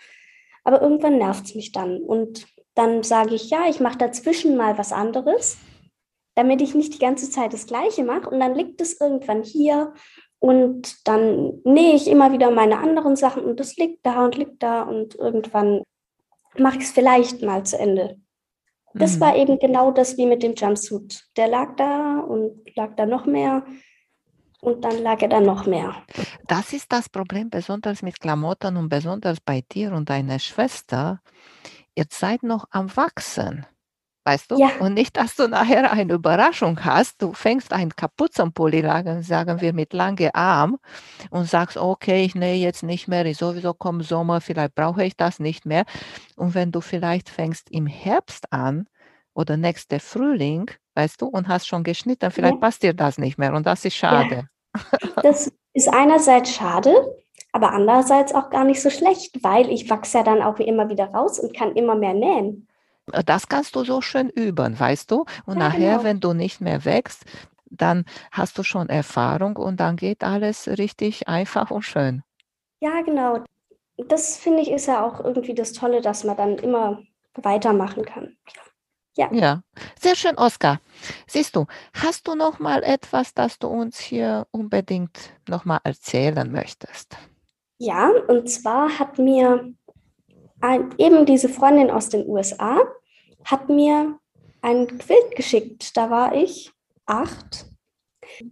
Aber 0.65 0.83
irgendwann 0.83 1.19
nervt 1.19 1.45
es 1.45 1.55
mich 1.55 1.71
dann. 1.71 2.01
Und 2.01 2.47
dann 2.75 3.03
sage 3.03 3.35
ich, 3.35 3.51
ja, 3.51 3.69
ich 3.69 3.81
mache 3.81 3.99
dazwischen 3.99 4.57
mal 4.57 4.79
was 4.79 4.93
anderes, 4.93 5.59
damit 6.35 6.61
ich 6.61 6.75
nicht 6.75 6.95
die 6.95 6.99
ganze 6.99 7.31
Zeit 7.31 7.53
das 7.53 7.67
Gleiche 7.67 8.05
mache. 8.05 8.29
Und 8.29 8.41
dann 8.41 8.55
liegt 8.55 8.81
es 8.81 9.01
irgendwann 9.01 9.43
hier 9.43 9.93
und 10.39 11.07
dann 11.09 11.61
nähe 11.65 11.95
ich 11.95 12.09
immer 12.09 12.33
wieder 12.33 12.51
meine 12.51 12.79
anderen 12.79 13.17
Sachen 13.17 13.45
und 13.45 13.61
das 13.61 13.77
liegt 13.77 14.05
da 14.05 14.25
und 14.25 14.37
liegt 14.37 14.63
da 14.63 14.83
und 14.83 15.15
irgendwann 15.15 15.83
mache 16.59 16.79
ich 16.79 16.85
es 16.85 16.91
vielleicht 16.91 17.43
mal 17.43 17.65
zu 17.65 17.79
Ende. 17.79 18.19
Das 18.95 19.17
mhm. 19.17 19.21
war 19.21 19.37
eben 19.37 19.59
genau 19.59 19.91
das 19.91 20.17
wie 20.17 20.27
mit 20.27 20.43
dem 20.43 20.55
Jumpsuit. 20.55 21.25
Der 21.37 21.49
lag 21.49 21.77
da 21.77 22.21
und 22.21 22.61
lag 22.77 22.95
da 22.97 23.07
noch 23.07 23.27
mehr 23.27 23.65
und 24.61 24.85
dann 24.85 25.03
lag 25.03 25.21
er 25.21 25.29
da 25.29 25.41
noch 25.41 25.67
mehr. 25.67 25.95
Das 26.47 26.73
ist 26.73 26.93
das 26.93 27.09
Problem, 27.09 27.51
besonders 27.51 28.03
mit 28.03 28.21
Klamotten 28.21 28.77
und 28.77 28.89
besonders 28.89 29.41
bei 29.41 29.63
dir 29.73 29.93
und 29.93 30.09
deiner 30.11 30.39
Schwester. 30.39 31.21
Ihr 31.95 32.07
seid 32.11 32.43
noch 32.43 32.67
am 32.71 32.95
Wachsen. 32.97 33.67
Weißt 34.27 34.51
du? 34.51 34.59
Ja. 34.59 34.71
Und 34.81 34.95
nicht, 34.95 35.19
dass 35.19 35.37
du 35.37 35.49
nachher 35.49 35.93
eine 35.93 36.15
Überraschung 36.15 36.83
hast. 36.83 37.21
Du 37.21 37.35
fängst 37.35 37.75
einen 37.75 37.95
Kapuzenpulli, 37.95 38.83
sagen 39.23 39.61
wir, 39.61 39.73
mit 39.75 39.93
langem 39.93 40.31
Arm 40.33 40.79
und 41.29 41.45
sagst, 41.45 41.77
okay, 41.77 42.25
ich 42.25 42.35
nähe 42.35 42.57
jetzt 42.57 42.83
nicht 42.83 43.07
mehr, 43.07 43.35
sowieso 43.35 43.75
kommt 43.75 44.07
Sommer, 44.07 44.41
vielleicht 44.41 44.75
brauche 44.75 45.05
ich 45.05 45.15
das 45.17 45.41
nicht 45.41 45.67
mehr. 45.67 45.85
Und 46.37 46.55
wenn 46.55 46.73
du 46.73 46.81
vielleicht 46.81 47.29
fängst 47.29 47.71
im 47.71 47.87
Herbst 47.87 48.51
an 48.51 48.89
oder 49.35 49.59
nächste 49.59 50.01
Frühling, 50.01 50.71
weißt 50.95 51.21
du, 51.21 51.27
und 51.27 51.49
hast 51.49 51.67
schon 51.67 51.85
geschnitten, 51.85 52.31
vielleicht 52.31 52.55
ja. 52.55 52.61
passt 52.61 52.83
dir 52.83 52.95
das 52.95 53.19
nicht 53.19 53.37
mehr 53.37 53.53
und 53.53 53.67
das 53.67 53.85
ist 53.85 53.95
schade. 53.95 54.49
Ja. 54.75 55.23
Das 55.23 55.53
ist 55.75 55.89
einerseits 55.93 56.55
schade, 56.55 56.95
aber 57.55 57.73
andererseits 57.73 58.35
auch 58.35 58.51
gar 58.51 58.65
nicht 58.65 58.83
so 58.83 58.91
schlecht, 58.91 59.45
weil 59.45 59.71
ich 59.71 59.89
wachse 59.89 60.19
ja 60.19 60.25
dann 60.25 60.43
auch 60.43 60.59
immer 60.59 60.89
wieder 60.89 61.07
raus 61.07 61.39
und 61.39 61.55
kann 61.55 61.77
immer 61.77 61.95
mehr 61.95 62.13
nähen. 62.13 62.67
Das 63.25 63.49
kannst 63.49 63.77
du 63.77 63.85
so 63.85 64.01
schön 64.01 64.29
üben, 64.29 64.79
weißt 64.79 65.09
du? 65.09 65.25
Und 65.47 65.59
ja, 65.59 65.69
nachher, 65.69 65.93
genau. 65.93 66.05
wenn 66.05 66.19
du 66.19 66.33
nicht 66.33 66.61
mehr 66.61 66.85
wächst, 66.85 67.25
dann 67.67 68.07
hast 68.33 68.59
du 68.59 68.65
schon 68.65 68.89
Erfahrung 68.89 69.57
und 69.57 69.79
dann 69.79 69.95
geht 69.95 70.25
alles 70.25 70.67
richtig 70.67 71.29
einfach 71.29 71.71
und 71.71 71.83
schön. 71.83 72.25
Ja, 72.81 73.03
genau. 73.03 73.45
Das 74.09 74.37
finde 74.37 74.61
ich 74.61 74.73
ist 74.73 74.87
ja 74.87 75.07
auch 75.07 75.21
irgendwie 75.21 75.55
das 75.55 75.73
Tolle, 75.73 76.01
dass 76.01 76.25
man 76.25 76.37
dann 76.37 76.57
immer 76.57 77.03
weitermachen 77.35 78.05
kann. 78.05 78.37
Ja. 79.17 79.33
Ja, 79.33 79.63
sehr 80.01 80.17
schön, 80.17 80.37
Oskar. 80.37 80.81
Siehst 81.29 81.55
du, 81.55 81.67
hast 81.93 82.27
du 82.27 82.35
noch 82.35 82.59
mal 82.59 82.83
etwas, 82.83 83.33
das 83.33 83.61
du 83.61 83.69
uns 83.69 84.01
hier 84.01 84.49
unbedingt 84.51 85.35
noch 85.49 85.65
mal 85.65 85.79
erzählen 85.85 86.51
möchtest? 86.51 87.17
Ja, 87.79 88.11
und 88.29 88.49
zwar 88.49 88.99
hat 88.99 89.19
mir 89.19 89.73
ein, 90.61 90.95
eben 90.99 91.27
diese 91.27 91.49
Freundin 91.49 91.91
aus 91.91 92.09
den 92.09 92.29
USA 92.29 92.81
hat 93.45 93.69
mir 93.69 94.19
ein 94.63 94.99
Quilt 94.99 95.37
geschickt. 95.37 95.97
Da 95.97 96.11
war 96.11 96.35
ich 96.35 96.73
acht. 97.07 97.67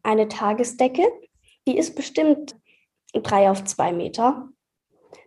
Eine 0.03 0.29
Tagesdecke, 0.29 1.03
die 1.66 1.79
ist 1.79 1.97
bestimmt 1.97 2.55
drei 3.14 3.51
auf 3.51 3.64
zwei 3.64 3.93
Meter. 3.93 4.49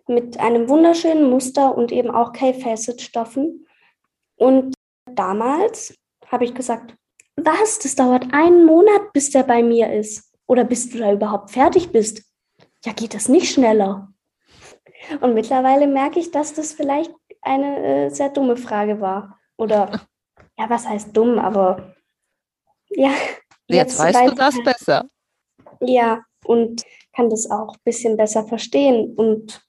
Mit 0.07 0.39
einem 0.39 0.69
wunderschönen 0.69 1.29
Muster 1.29 1.75
und 1.75 1.91
eben 1.91 2.11
auch 2.11 2.31
K-Facet-Stoffen. 2.31 3.67
Und 4.35 4.75
damals 5.11 5.95
habe 6.27 6.45
ich 6.45 6.53
gesagt, 6.53 6.95
was, 7.35 7.79
das 7.79 7.95
dauert 7.95 8.31
einen 8.33 8.65
Monat, 8.65 9.11
bis 9.13 9.31
der 9.31 9.43
bei 9.43 9.63
mir 9.63 9.91
ist. 9.91 10.31
Oder 10.47 10.63
bis 10.63 10.89
du 10.89 10.99
da 10.99 11.11
überhaupt 11.11 11.51
fertig 11.51 11.91
bist. 11.91 12.23
Ja, 12.85 12.93
geht 12.93 13.15
das 13.15 13.27
nicht 13.29 13.51
schneller? 13.51 14.13
Und 15.19 15.33
mittlerweile 15.33 15.87
merke 15.87 16.19
ich, 16.19 16.29
dass 16.29 16.53
das 16.53 16.73
vielleicht 16.73 17.11
eine 17.41 18.05
äh, 18.05 18.09
sehr 18.09 18.29
dumme 18.29 18.57
Frage 18.57 19.01
war. 19.01 19.39
Oder, 19.57 20.07
ja, 20.57 20.69
was 20.69 20.87
heißt 20.87 21.15
dumm, 21.15 21.39
aber 21.39 21.95
ja. 22.89 23.09
Jetzt, 23.67 23.99
jetzt 23.99 23.99
weißt 23.99 24.31
du 24.31 24.35
das 24.35 24.63
besser. 24.63 25.09
Ja, 25.81 26.21
und 26.45 26.83
kann 27.15 27.29
das 27.31 27.49
auch 27.49 27.73
ein 27.73 27.81
bisschen 27.83 28.17
besser 28.17 28.45
verstehen 28.45 29.15
und 29.15 29.65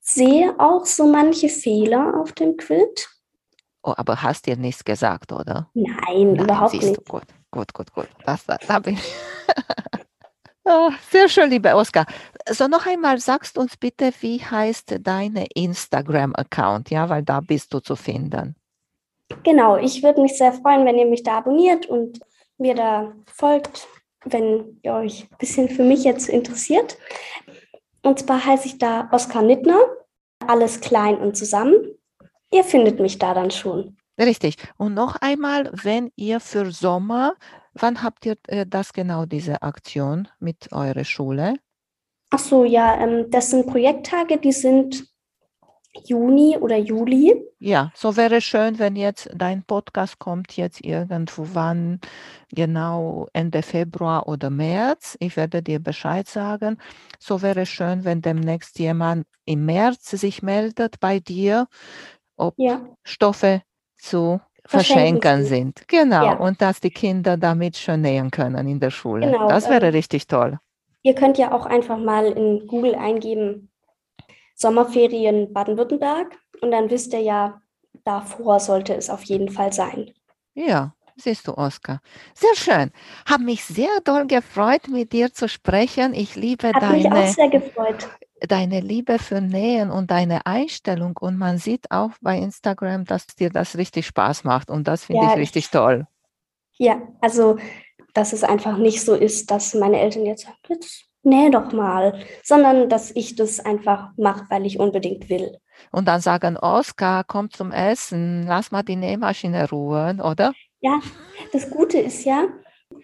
sehe 0.00 0.54
auch 0.58 0.86
so 0.86 1.06
manche 1.06 1.50
Fehler 1.50 2.18
auf 2.18 2.32
dem 2.32 2.56
Quilt. 2.56 3.10
Oh, 3.82 3.92
aber 3.96 4.22
hast 4.22 4.46
dir 4.46 4.56
nichts 4.56 4.82
gesagt, 4.82 5.32
oder? 5.32 5.70
Nein, 5.74 5.94
Nein 6.06 6.36
überhaupt 6.36 6.72
nicht. 6.72 6.96
Du, 6.96 7.02
gut, 7.02 7.24
gut, 7.50 7.74
gut, 7.74 7.92
gut. 7.92 8.08
Das, 8.24 8.46
da 8.46 8.78
bin 8.78 8.94
ich. 8.94 9.14
Oh, 10.72 10.92
sehr 11.10 11.28
schön, 11.28 11.50
lieber 11.50 11.74
Oskar. 11.74 12.06
So, 12.48 12.68
noch 12.68 12.86
einmal 12.86 13.18
sagst 13.18 13.58
uns 13.58 13.76
bitte, 13.76 14.12
wie 14.20 14.38
heißt 14.38 14.98
deine 15.00 15.46
Instagram-Account, 15.52 16.90
ja, 16.90 17.08
weil 17.08 17.24
da 17.24 17.40
bist 17.40 17.74
du 17.74 17.80
zu 17.80 17.96
finden. 17.96 18.54
Genau, 19.42 19.76
ich 19.78 20.04
würde 20.04 20.22
mich 20.22 20.38
sehr 20.38 20.52
freuen, 20.52 20.86
wenn 20.86 20.96
ihr 20.96 21.06
mich 21.06 21.24
da 21.24 21.38
abonniert 21.38 21.86
und 21.86 22.20
mir 22.58 22.76
da 22.76 23.12
folgt, 23.26 23.88
wenn 24.24 24.78
ihr 24.84 24.94
euch 24.94 25.26
ein 25.32 25.38
bisschen 25.38 25.68
für 25.68 25.82
mich 25.82 26.04
jetzt 26.04 26.28
interessiert. 26.28 26.98
Und 28.02 28.20
zwar 28.20 28.44
heiße 28.44 28.66
ich 28.66 28.78
da 28.78 29.08
Oskar 29.10 29.42
Nittner, 29.42 29.80
alles 30.46 30.80
klein 30.80 31.18
und 31.18 31.36
zusammen. 31.36 31.74
Ihr 32.52 32.62
findet 32.62 33.00
mich 33.00 33.18
da 33.18 33.34
dann 33.34 33.50
schon. 33.50 33.96
Richtig. 34.20 34.54
Und 34.76 34.94
noch 34.94 35.16
einmal, 35.16 35.68
wenn 35.72 36.12
ihr 36.14 36.38
für 36.38 36.70
Sommer 36.70 37.34
Wann 37.74 38.02
habt 38.02 38.26
ihr 38.26 38.36
äh, 38.48 38.66
das 38.66 38.92
genau, 38.92 39.26
diese 39.26 39.62
Aktion 39.62 40.28
mit 40.38 40.72
eurer 40.72 41.04
Schule? 41.04 41.54
Ach 42.30 42.38
so, 42.38 42.64
ja, 42.64 43.00
ähm, 43.00 43.30
das 43.30 43.50
sind 43.50 43.66
Projekttage, 43.66 44.38
die 44.38 44.52
sind 44.52 45.10
Juni 46.04 46.56
oder 46.58 46.76
Juli. 46.76 47.34
Ja, 47.58 47.90
so 47.94 48.16
wäre 48.16 48.40
schön, 48.40 48.78
wenn 48.78 48.94
jetzt 48.94 49.28
dein 49.34 49.64
Podcast 49.64 50.18
kommt 50.18 50.56
jetzt 50.56 50.84
irgendwo 50.84 51.48
wann, 51.52 52.00
genau 52.52 53.26
Ende 53.32 53.62
Februar 53.62 54.28
oder 54.28 54.50
März. 54.50 55.16
Ich 55.20 55.36
werde 55.36 55.62
dir 55.62 55.80
Bescheid 55.80 56.28
sagen. 56.28 56.78
So 57.18 57.42
wäre 57.42 57.66
schön, 57.66 58.04
wenn 58.04 58.22
demnächst 58.22 58.78
jemand 58.78 59.26
im 59.44 59.66
März 59.66 60.10
sich 60.10 60.42
meldet 60.42 61.00
bei 61.00 61.18
dir, 61.18 61.66
ob 62.36 62.54
ja. 62.56 62.86
Stoffe 63.02 63.62
zu 63.96 64.40
verschenken 64.70 65.44
sind. 65.44 65.86
Genau, 65.88 66.24
ja. 66.24 66.32
und 66.34 66.62
dass 66.62 66.80
die 66.80 66.90
Kinder 66.90 67.36
damit 67.36 67.76
schon 67.76 68.02
nähen 68.02 68.30
können 68.30 68.68
in 68.68 68.80
der 68.80 68.90
Schule. 68.90 69.26
Genau, 69.26 69.48
das 69.48 69.68
wäre 69.68 69.86
ähm, 69.86 69.94
richtig 69.94 70.26
toll. 70.26 70.58
Ihr 71.02 71.14
könnt 71.14 71.38
ja 71.38 71.52
auch 71.52 71.66
einfach 71.66 71.98
mal 71.98 72.26
in 72.26 72.66
Google 72.66 72.94
eingeben, 72.94 73.70
Sommerferien 74.54 75.52
Baden-Württemberg 75.52 76.36
und 76.60 76.70
dann 76.70 76.90
wisst 76.90 77.12
ihr 77.14 77.20
ja, 77.20 77.60
davor 78.04 78.60
sollte 78.60 78.94
es 78.94 79.10
auf 79.10 79.22
jeden 79.24 79.48
Fall 79.48 79.72
sein. 79.72 80.12
Ja, 80.54 80.94
siehst 81.20 81.46
du, 81.46 81.56
Oskar. 81.56 82.00
Sehr 82.34 82.54
schön. 82.54 82.90
Habe 83.28 83.44
mich 83.44 83.64
sehr 83.64 84.00
doll 84.04 84.26
gefreut, 84.26 84.88
mit 84.88 85.12
dir 85.12 85.32
zu 85.32 85.48
sprechen. 85.48 86.14
Ich 86.14 86.34
liebe 86.36 86.68
Hat 86.68 86.82
deine. 86.82 86.96
Mich 86.96 87.12
auch 87.12 87.26
sehr 87.26 87.48
gefreut 87.48 88.08
deine 88.48 88.80
Liebe 88.80 89.18
für 89.18 89.40
Nähen 89.40 89.90
und 89.90 90.10
deine 90.10 90.46
Einstellung 90.46 91.16
und 91.18 91.36
man 91.36 91.58
sieht 91.58 91.90
auch 91.90 92.10
bei 92.20 92.38
Instagram, 92.38 93.04
dass 93.04 93.26
dir 93.26 93.50
das 93.50 93.76
richtig 93.76 94.06
Spaß 94.06 94.44
macht 94.44 94.70
und 94.70 94.88
das 94.88 95.04
finde 95.04 95.24
ja, 95.24 95.32
ich 95.32 95.38
richtig 95.38 95.70
toll. 95.70 96.06
Ja, 96.78 97.00
also 97.20 97.58
dass 98.14 98.32
es 98.32 98.42
einfach 98.42 98.76
nicht 98.76 99.02
so 99.02 99.14
ist, 99.14 99.50
dass 99.50 99.74
meine 99.74 100.00
Eltern 100.00 100.26
jetzt 100.26 100.44
sagen, 100.44 100.56
jetzt 100.68 101.04
nähe 101.22 101.50
doch 101.50 101.72
mal, 101.72 102.18
sondern 102.42 102.88
dass 102.88 103.10
ich 103.14 103.36
das 103.36 103.60
einfach 103.60 104.10
mache, 104.16 104.46
weil 104.48 104.66
ich 104.66 104.80
unbedingt 104.80 105.28
will. 105.28 105.58
Und 105.92 106.08
dann 106.08 106.20
sagen, 106.20 106.56
Oskar, 106.56 107.24
komm 107.24 107.50
zum 107.50 107.72
Essen, 107.72 108.46
lass 108.46 108.70
mal 108.70 108.82
die 108.82 108.96
Nähmaschine 108.96 109.68
ruhen, 109.68 110.20
oder? 110.20 110.52
Ja, 110.80 111.00
das 111.52 111.70
Gute 111.70 111.98
ist 111.98 112.24
ja, 112.24 112.48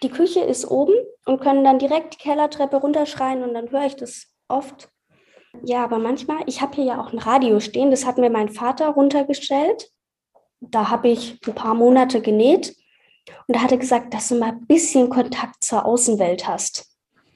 die 0.03 0.11
Küche 0.11 0.41
ist 0.41 0.71
oben 0.71 0.95
und 1.25 1.41
können 1.41 1.65
dann 1.65 1.79
direkt 1.79 2.15
die 2.15 2.19
Kellertreppe 2.19 2.77
runterschreien 2.77 3.43
und 3.43 3.55
dann 3.55 3.71
höre 3.71 3.87
ich 3.87 3.97
das 3.97 4.33
oft 4.49 4.91
ja, 5.65 5.85
aber 5.85 5.99
manchmal, 5.99 6.39
ich 6.47 6.61
habe 6.61 6.75
hier 6.75 6.85
ja 6.85 7.01
auch 7.01 7.13
ein 7.13 7.19
Radio 7.19 7.61
stehen, 7.61 7.91
das 7.91 8.07
hat 8.07 8.19
mir 8.19 8.31
mein 8.31 8.49
Vater 8.49 8.89
runtergestellt. 8.89 9.91
Da 10.61 10.91
habe 10.91 11.09
ich 11.09 11.39
ein 11.47 11.55
paar 11.55 11.75
Monate 11.75 12.21
genäht 12.21 12.77
und 13.47 13.57
da 13.57 13.63
hat 13.63 13.73
er 13.73 13.79
gesagt, 13.79 14.15
dass 14.15 14.29
du 14.29 14.39
mal 14.39 14.51
ein 14.51 14.67
bisschen 14.67 15.11
Kontakt 15.11 15.63
zur 15.63 15.85
Außenwelt 15.85 16.47
hast. 16.47 16.87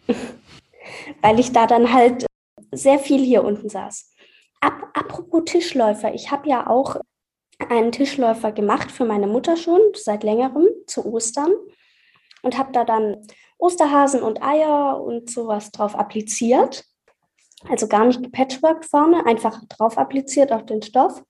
Weil 1.22 1.38
ich 1.38 1.52
da 1.52 1.66
dann 1.66 1.92
halt 1.92 2.26
sehr 2.72 2.98
viel 2.98 3.22
hier 3.22 3.44
unten 3.44 3.68
saß. 3.68 4.12
Ab, 4.60 4.90
apropos 4.94 5.44
Tischläufer, 5.46 6.14
ich 6.14 6.30
habe 6.30 6.48
ja 6.48 6.66
auch 6.66 6.96
einen 7.68 7.92
Tischläufer 7.92 8.52
gemacht 8.52 8.90
für 8.90 9.04
meine 9.04 9.26
Mutter 9.26 9.56
schon 9.56 9.80
seit 9.94 10.24
längerem 10.24 10.66
zu 10.86 11.04
Ostern 11.04 11.52
und 12.42 12.56
habe 12.58 12.72
da 12.72 12.84
dann 12.84 13.26
Osterhasen 13.58 14.22
und 14.22 14.42
Eier 14.42 15.00
und 15.00 15.30
sowas 15.30 15.70
drauf 15.70 15.94
appliziert. 15.94 16.84
Also 17.68 17.88
gar 17.88 18.06
nicht 18.06 18.22
gepatchworked 18.22 18.86
vorne, 18.86 19.26
einfach 19.26 19.62
drauf 19.68 19.98
appliziert 19.98 20.50
auf 20.50 20.64
den 20.64 20.82
Stoff. 20.82 21.22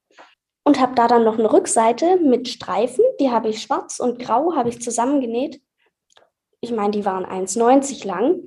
Und 0.63 0.79
habe 0.79 0.95
da 0.95 1.09
dann 1.09 1.25
noch 1.25 1.39
eine 1.39 1.53
Rückseite 1.53 2.19
mit 2.19 2.47
Streifen, 2.47 3.03
die 3.19 3.31
habe 3.31 3.49
ich 3.49 3.63
schwarz 3.63 3.99
und 3.99 4.21
grau, 4.21 4.55
habe 4.55 4.69
ich 4.69 4.81
zusammengenäht. 4.81 5.61
Ich 6.61 6.71
meine, 6.71 6.91
die 6.91 7.05
waren 7.05 7.25
1,90 7.25 8.07
lang. 8.07 8.41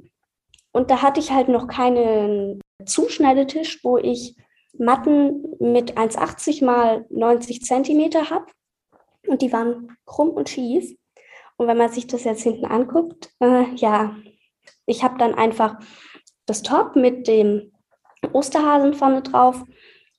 Und 0.71 0.91
da 0.91 1.01
hatte 1.01 1.19
ich 1.19 1.31
halt 1.31 1.49
noch 1.49 1.67
keinen 1.67 2.61
Zuschneidetisch, 2.85 3.83
wo 3.83 3.97
ich 3.97 4.37
Matten 4.77 5.55
mit 5.59 5.97
1,80 5.97 6.65
mal 6.65 7.05
90 7.09 7.61
Zentimeter 7.63 8.29
habe. 8.29 8.45
Und 9.27 9.41
die 9.41 9.53
waren 9.53 9.95
krumm 10.05 10.29
und 10.29 10.49
schief. 10.49 10.95
Und 11.57 11.67
wenn 11.67 11.77
man 11.77 11.89
sich 11.89 12.07
das 12.07 12.23
jetzt 12.23 12.43
hinten 12.43 12.65
anguckt, 12.65 13.31
äh, 13.39 13.65
ja, 13.75 14.15
ich 14.85 15.03
habe 15.03 15.17
dann 15.17 15.35
einfach 15.35 15.79
das 16.45 16.61
Top 16.61 16.95
mit 16.95 17.27
dem 17.27 17.71
Osterhasen 18.31 18.93
vorne 18.93 19.21
drauf. 19.21 19.63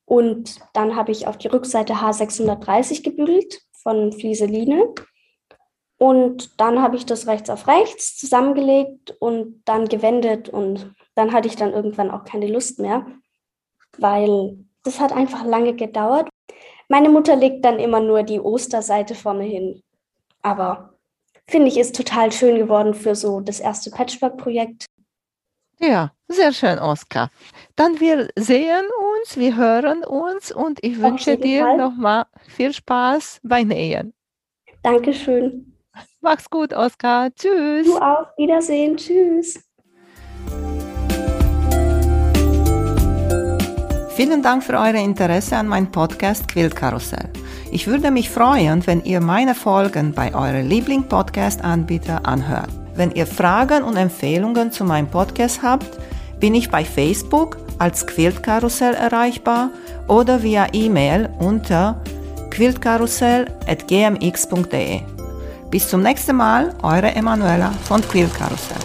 Und 0.06 0.58
dann 0.74 0.96
habe 0.96 1.12
ich 1.12 1.26
auf 1.26 1.38
die 1.38 1.48
Rückseite 1.48 1.94
H630 1.94 3.02
gebügelt 3.02 3.60
von 3.72 4.12
Flieseline. 4.12 4.94
Und 5.98 6.60
dann 6.60 6.82
habe 6.82 6.96
ich 6.96 7.06
das 7.06 7.26
rechts 7.26 7.50
auf 7.50 7.66
rechts 7.66 8.16
zusammengelegt 8.16 9.16
und 9.20 9.62
dann 9.64 9.88
gewendet. 9.88 10.48
Und 10.48 10.94
dann 11.14 11.32
hatte 11.32 11.48
ich 11.48 11.56
dann 11.56 11.72
irgendwann 11.72 12.10
auch 12.10 12.24
keine 12.24 12.46
Lust 12.46 12.78
mehr, 12.78 13.06
weil 13.98 14.58
das 14.82 15.00
hat 15.00 15.12
einfach 15.12 15.44
lange 15.44 15.74
gedauert. 15.74 16.28
Meine 16.88 17.08
Mutter 17.08 17.36
legt 17.36 17.64
dann 17.64 17.78
immer 17.78 18.00
nur 18.00 18.22
die 18.22 18.40
Osterseite 18.40 19.14
vorne 19.14 19.44
hin. 19.44 19.82
Aber 20.42 20.94
finde 21.46 21.68
ich, 21.68 21.78
ist 21.78 21.96
total 21.96 22.32
schön 22.32 22.58
geworden 22.58 22.94
für 22.94 23.14
so 23.14 23.40
das 23.40 23.60
erste 23.60 23.90
Patchwork-Projekt. 23.90 24.86
Ja, 25.80 26.12
sehr 26.28 26.52
schön, 26.52 26.78
Oskar. 26.78 27.30
Dann 27.76 28.00
wir 28.00 28.28
sehen 28.36 28.84
uns, 29.18 29.36
wir 29.36 29.56
hören 29.56 30.04
uns 30.04 30.52
und 30.52 30.78
ich 30.82 31.00
wünsche 31.00 31.36
dir 31.36 31.76
nochmal 31.76 32.26
viel 32.48 32.72
Spaß 32.72 33.40
bei 33.42 33.64
Nähen. 33.64 34.14
Dankeschön. 34.82 35.74
Mach's 36.20 36.48
gut, 36.48 36.72
Oskar. 36.72 37.34
Tschüss. 37.34 37.86
Du 37.86 37.96
auch. 37.98 38.26
Wiedersehen. 38.36 38.96
Tschüss. 38.96 39.62
Vielen 44.16 44.42
Dank 44.42 44.62
für 44.62 44.74
euer 44.74 44.94
Interesse 44.94 45.56
an 45.56 45.66
meinem 45.66 45.90
Podcast 45.90 46.46
Quiltkarussell. 46.46 47.30
Ich 47.72 47.88
würde 47.88 48.12
mich 48.12 48.30
freuen, 48.30 48.86
wenn 48.86 49.02
ihr 49.02 49.20
meine 49.20 49.56
Folgen 49.56 50.12
bei 50.12 50.32
eurem 50.32 50.68
Liebling-Podcast-Anbieter 50.68 52.24
anhört. 52.24 52.68
Wenn 52.94 53.10
ihr 53.10 53.26
Fragen 53.26 53.82
und 53.82 53.96
Empfehlungen 53.96 54.70
zu 54.70 54.84
meinem 54.84 55.08
Podcast 55.08 55.64
habt, 55.64 55.98
bin 56.38 56.54
ich 56.54 56.70
bei 56.70 56.84
Facebook 56.84 57.56
als 57.80 58.06
Quiltkarussell 58.06 58.94
erreichbar 58.94 59.70
oder 60.06 60.44
via 60.44 60.68
E-Mail 60.72 61.28
unter 61.40 62.00
quiltkarussell.gmx.de. 62.50 65.00
Bis 65.72 65.88
zum 65.88 66.02
nächsten 66.02 66.36
Mal, 66.36 66.72
eure 66.82 67.12
Emanuela 67.16 67.72
von 67.88 68.00
Quiltkarussell. 68.00 68.78